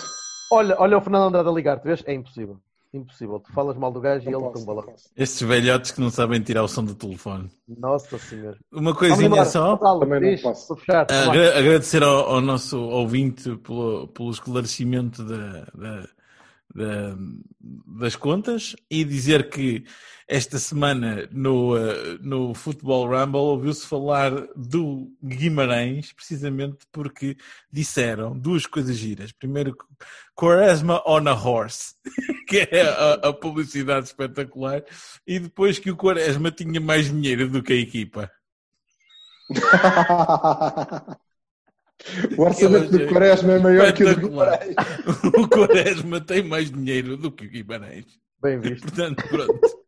Olha, 0.52 0.76
olha 0.80 0.98
o 0.98 1.02
Fernando 1.02 1.28
Andrade 1.28 1.50
a 1.50 1.52
ligar-te, 1.52 1.84
vês? 1.84 2.04
É 2.06 2.14
impossível. 2.14 2.58
Impossível. 2.94 3.40
Tu 3.40 3.52
falas 3.52 3.76
mal 3.76 3.92
do 3.92 4.00
gajo 4.00 4.24
e 4.30 4.32
ele 4.32 4.38
posso, 4.40 4.54
tumba 4.66 4.74
lá. 4.74 4.84
Estes 5.18 5.42
velhotes 5.42 5.90
que 5.92 6.00
não 6.00 6.12
sabem 6.12 6.40
tirar 6.42 6.62
o 6.64 6.68
som 6.68 6.84
do 6.84 6.94
telefone. 6.94 7.50
Nossa 7.68 8.20
Senhora. 8.20 8.56
Uma 8.72 8.94
coisinha 8.94 9.46
só. 9.46 9.78
Também 9.78 10.36
não 10.36 10.42
posso. 10.44 10.76
fechar. 10.76 11.08
Lá. 11.10 11.24
Agra- 11.24 11.58
agradecer 11.58 12.04
ao, 12.04 12.34
ao 12.36 12.42
nosso 12.42 12.80
ouvinte 12.80 13.56
pelo, 13.58 14.08
pelo 14.10 14.30
esclarecimento 14.30 15.24
da- 15.24 15.66
da- 15.74 16.08
da- 16.74 17.16
das 18.00 18.16
contas 18.16 18.76
e 18.90 19.04
dizer 19.04 19.50
que 19.50 19.84
esta 20.28 20.58
semana 20.58 21.28
no, 21.32 21.78
eh, 21.78 22.18
no 22.22 22.54
Futebol 22.54 23.08
Rumble 23.08 23.40
ouviu-se 23.40 23.86
falar 23.86 24.32
do 24.56 25.12
Guimarães, 25.24 26.12
precisamente 26.14 26.78
porque 26.92 27.38
disseram 27.72 28.38
duas 28.38 28.66
coisas 28.66 28.98
giras. 28.98 29.32
Primeiro, 29.32 29.76
Quaresma 30.36 31.02
on 31.06 31.28
a 31.28 31.34
horse, 31.34 31.94
que 32.48 32.68
é 32.72 32.82
a, 32.82 33.14
a 33.30 33.34
publicidade 33.34 34.08
espetacular, 34.08 34.84
e 35.28 35.40
depois 35.40 35.78
que 35.78 35.92
o 35.92 35.96
Quaresma 35.98 36.50
tinha 36.52 36.80
mais 36.82 37.06
dinheiro 37.12 37.50
do 37.50 37.62
que 37.62 37.74
a 37.74 37.78
equipa. 37.78 38.32
o 42.38 42.42
orçamento 42.42 42.92
do 42.92 43.08
Quaresma 43.08 43.54
é 43.54 43.60
maior 43.60 43.94
que 43.94 44.04
o 44.04 44.16
do. 44.16 44.30
Guimarães. 44.30 44.76
O 45.38 45.48
Quaresma 45.48 46.22
tem 46.22 46.44
mais 46.44 46.70
dinheiro 46.72 47.16
do 47.18 47.32
que 47.32 47.46
o 47.46 47.50
Guimarães. 47.50 48.06
Bem 48.42 48.60
visto. 48.60 48.84
Portanto, 48.84 49.24
pronto. 49.28 49.84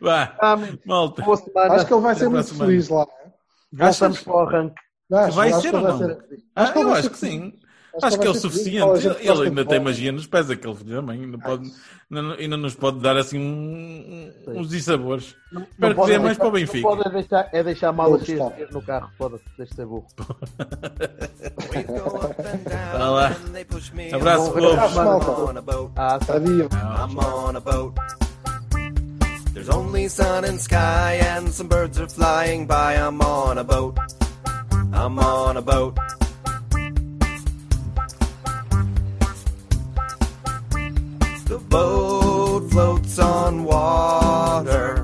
Vá, 0.00 0.36
Ah, 0.40 0.56
malta. 0.84 1.22
boa 1.22 1.36
semana. 1.36 1.74
Acho 1.74 1.86
que 1.86 1.94
ele 1.94 2.00
vai 2.02 2.14
ser 2.14 2.28
muito 2.28 2.46
semana. 2.48 2.66
feliz 2.70 2.88
lá. 2.88 3.06
Voltamos 3.72 4.00
Achas? 4.18 4.22
para 4.22 4.32
o 4.34 4.38
arranque. 4.40 4.74
Acho, 5.12 5.36
Vai 5.36 5.48
acho 5.52 5.60
ser 5.62 5.70
que 5.70 5.76
ou 5.76 5.82
não? 5.82 5.98
vai 5.98 6.08
ser 6.08 6.20
feliz. 6.28 6.42
Ah, 6.54 6.64
ele 6.70 6.78
eu 6.78 6.84
vai 6.84 6.92
acho 6.92 7.02
ser 7.02 7.10
que 7.10 7.16
feliz. 7.18 7.34
sim. 7.34 7.59
Acho 8.02 8.18
que 8.18 8.26
é 8.26 8.30
o 8.30 8.34
suficiente. 8.34 9.06
Ele 9.20 9.48
ainda 9.48 9.64
tem 9.64 9.80
magia 9.80 10.12
nos 10.12 10.26
pés, 10.26 10.50
aquele 10.50 10.74
filho 10.74 10.96
também. 11.00 11.22
Ainda, 11.22 11.38
pode, 11.38 11.72
ainda, 12.38 12.56
nos 12.56 12.74
pode 12.74 13.00
dar 13.00 13.16
assim 13.16 13.38
um- 13.38 14.30
uns 14.48 14.68
dissabores. 14.68 15.34
Não, 15.52 15.62
Espero 15.62 15.94
que 15.94 16.06
dê 16.06 16.18
mais 16.18 16.38
para 16.38 16.48
o 16.48 16.50
Benfica. 16.52 16.88
Pode 16.88 17.10
deixar, 17.10 17.48
é 17.52 17.62
deixar 17.62 17.92
Vou 17.92 18.18
cheias 18.24 18.70
no 18.70 18.82
carro. 18.82 19.10
Foda-se, 19.18 19.44
deixa 19.56 19.70
de 19.70 19.76
ser 19.76 19.86
burro. 19.86 20.06
Vá 22.92 23.08
lá. 23.10 23.36
Abraço, 24.14 24.52
povos. 24.52 25.92
Ah, 25.96 26.18
tá. 26.18 26.36
I'm 26.36 27.18
on 27.18 27.56
a 27.56 27.60
boat. 27.60 27.94
There's 29.52 29.68
only 29.68 30.08
sun 30.08 30.44
and 30.44 30.58
sky 30.60 31.18
and 31.36 31.50
some 31.50 31.68
birds 31.68 31.98
are 31.98 32.08
flying 32.08 32.66
by. 32.66 32.94
I'm 32.94 33.20
on 33.20 33.58
a 33.58 33.64
boat. 33.64 33.98
I'm 34.92 35.18
on 35.18 35.56
a 35.56 35.60
boat. 35.60 35.98
Boat 41.70 42.68
floats 42.70 43.18
on 43.20 43.64
water, 43.64 44.99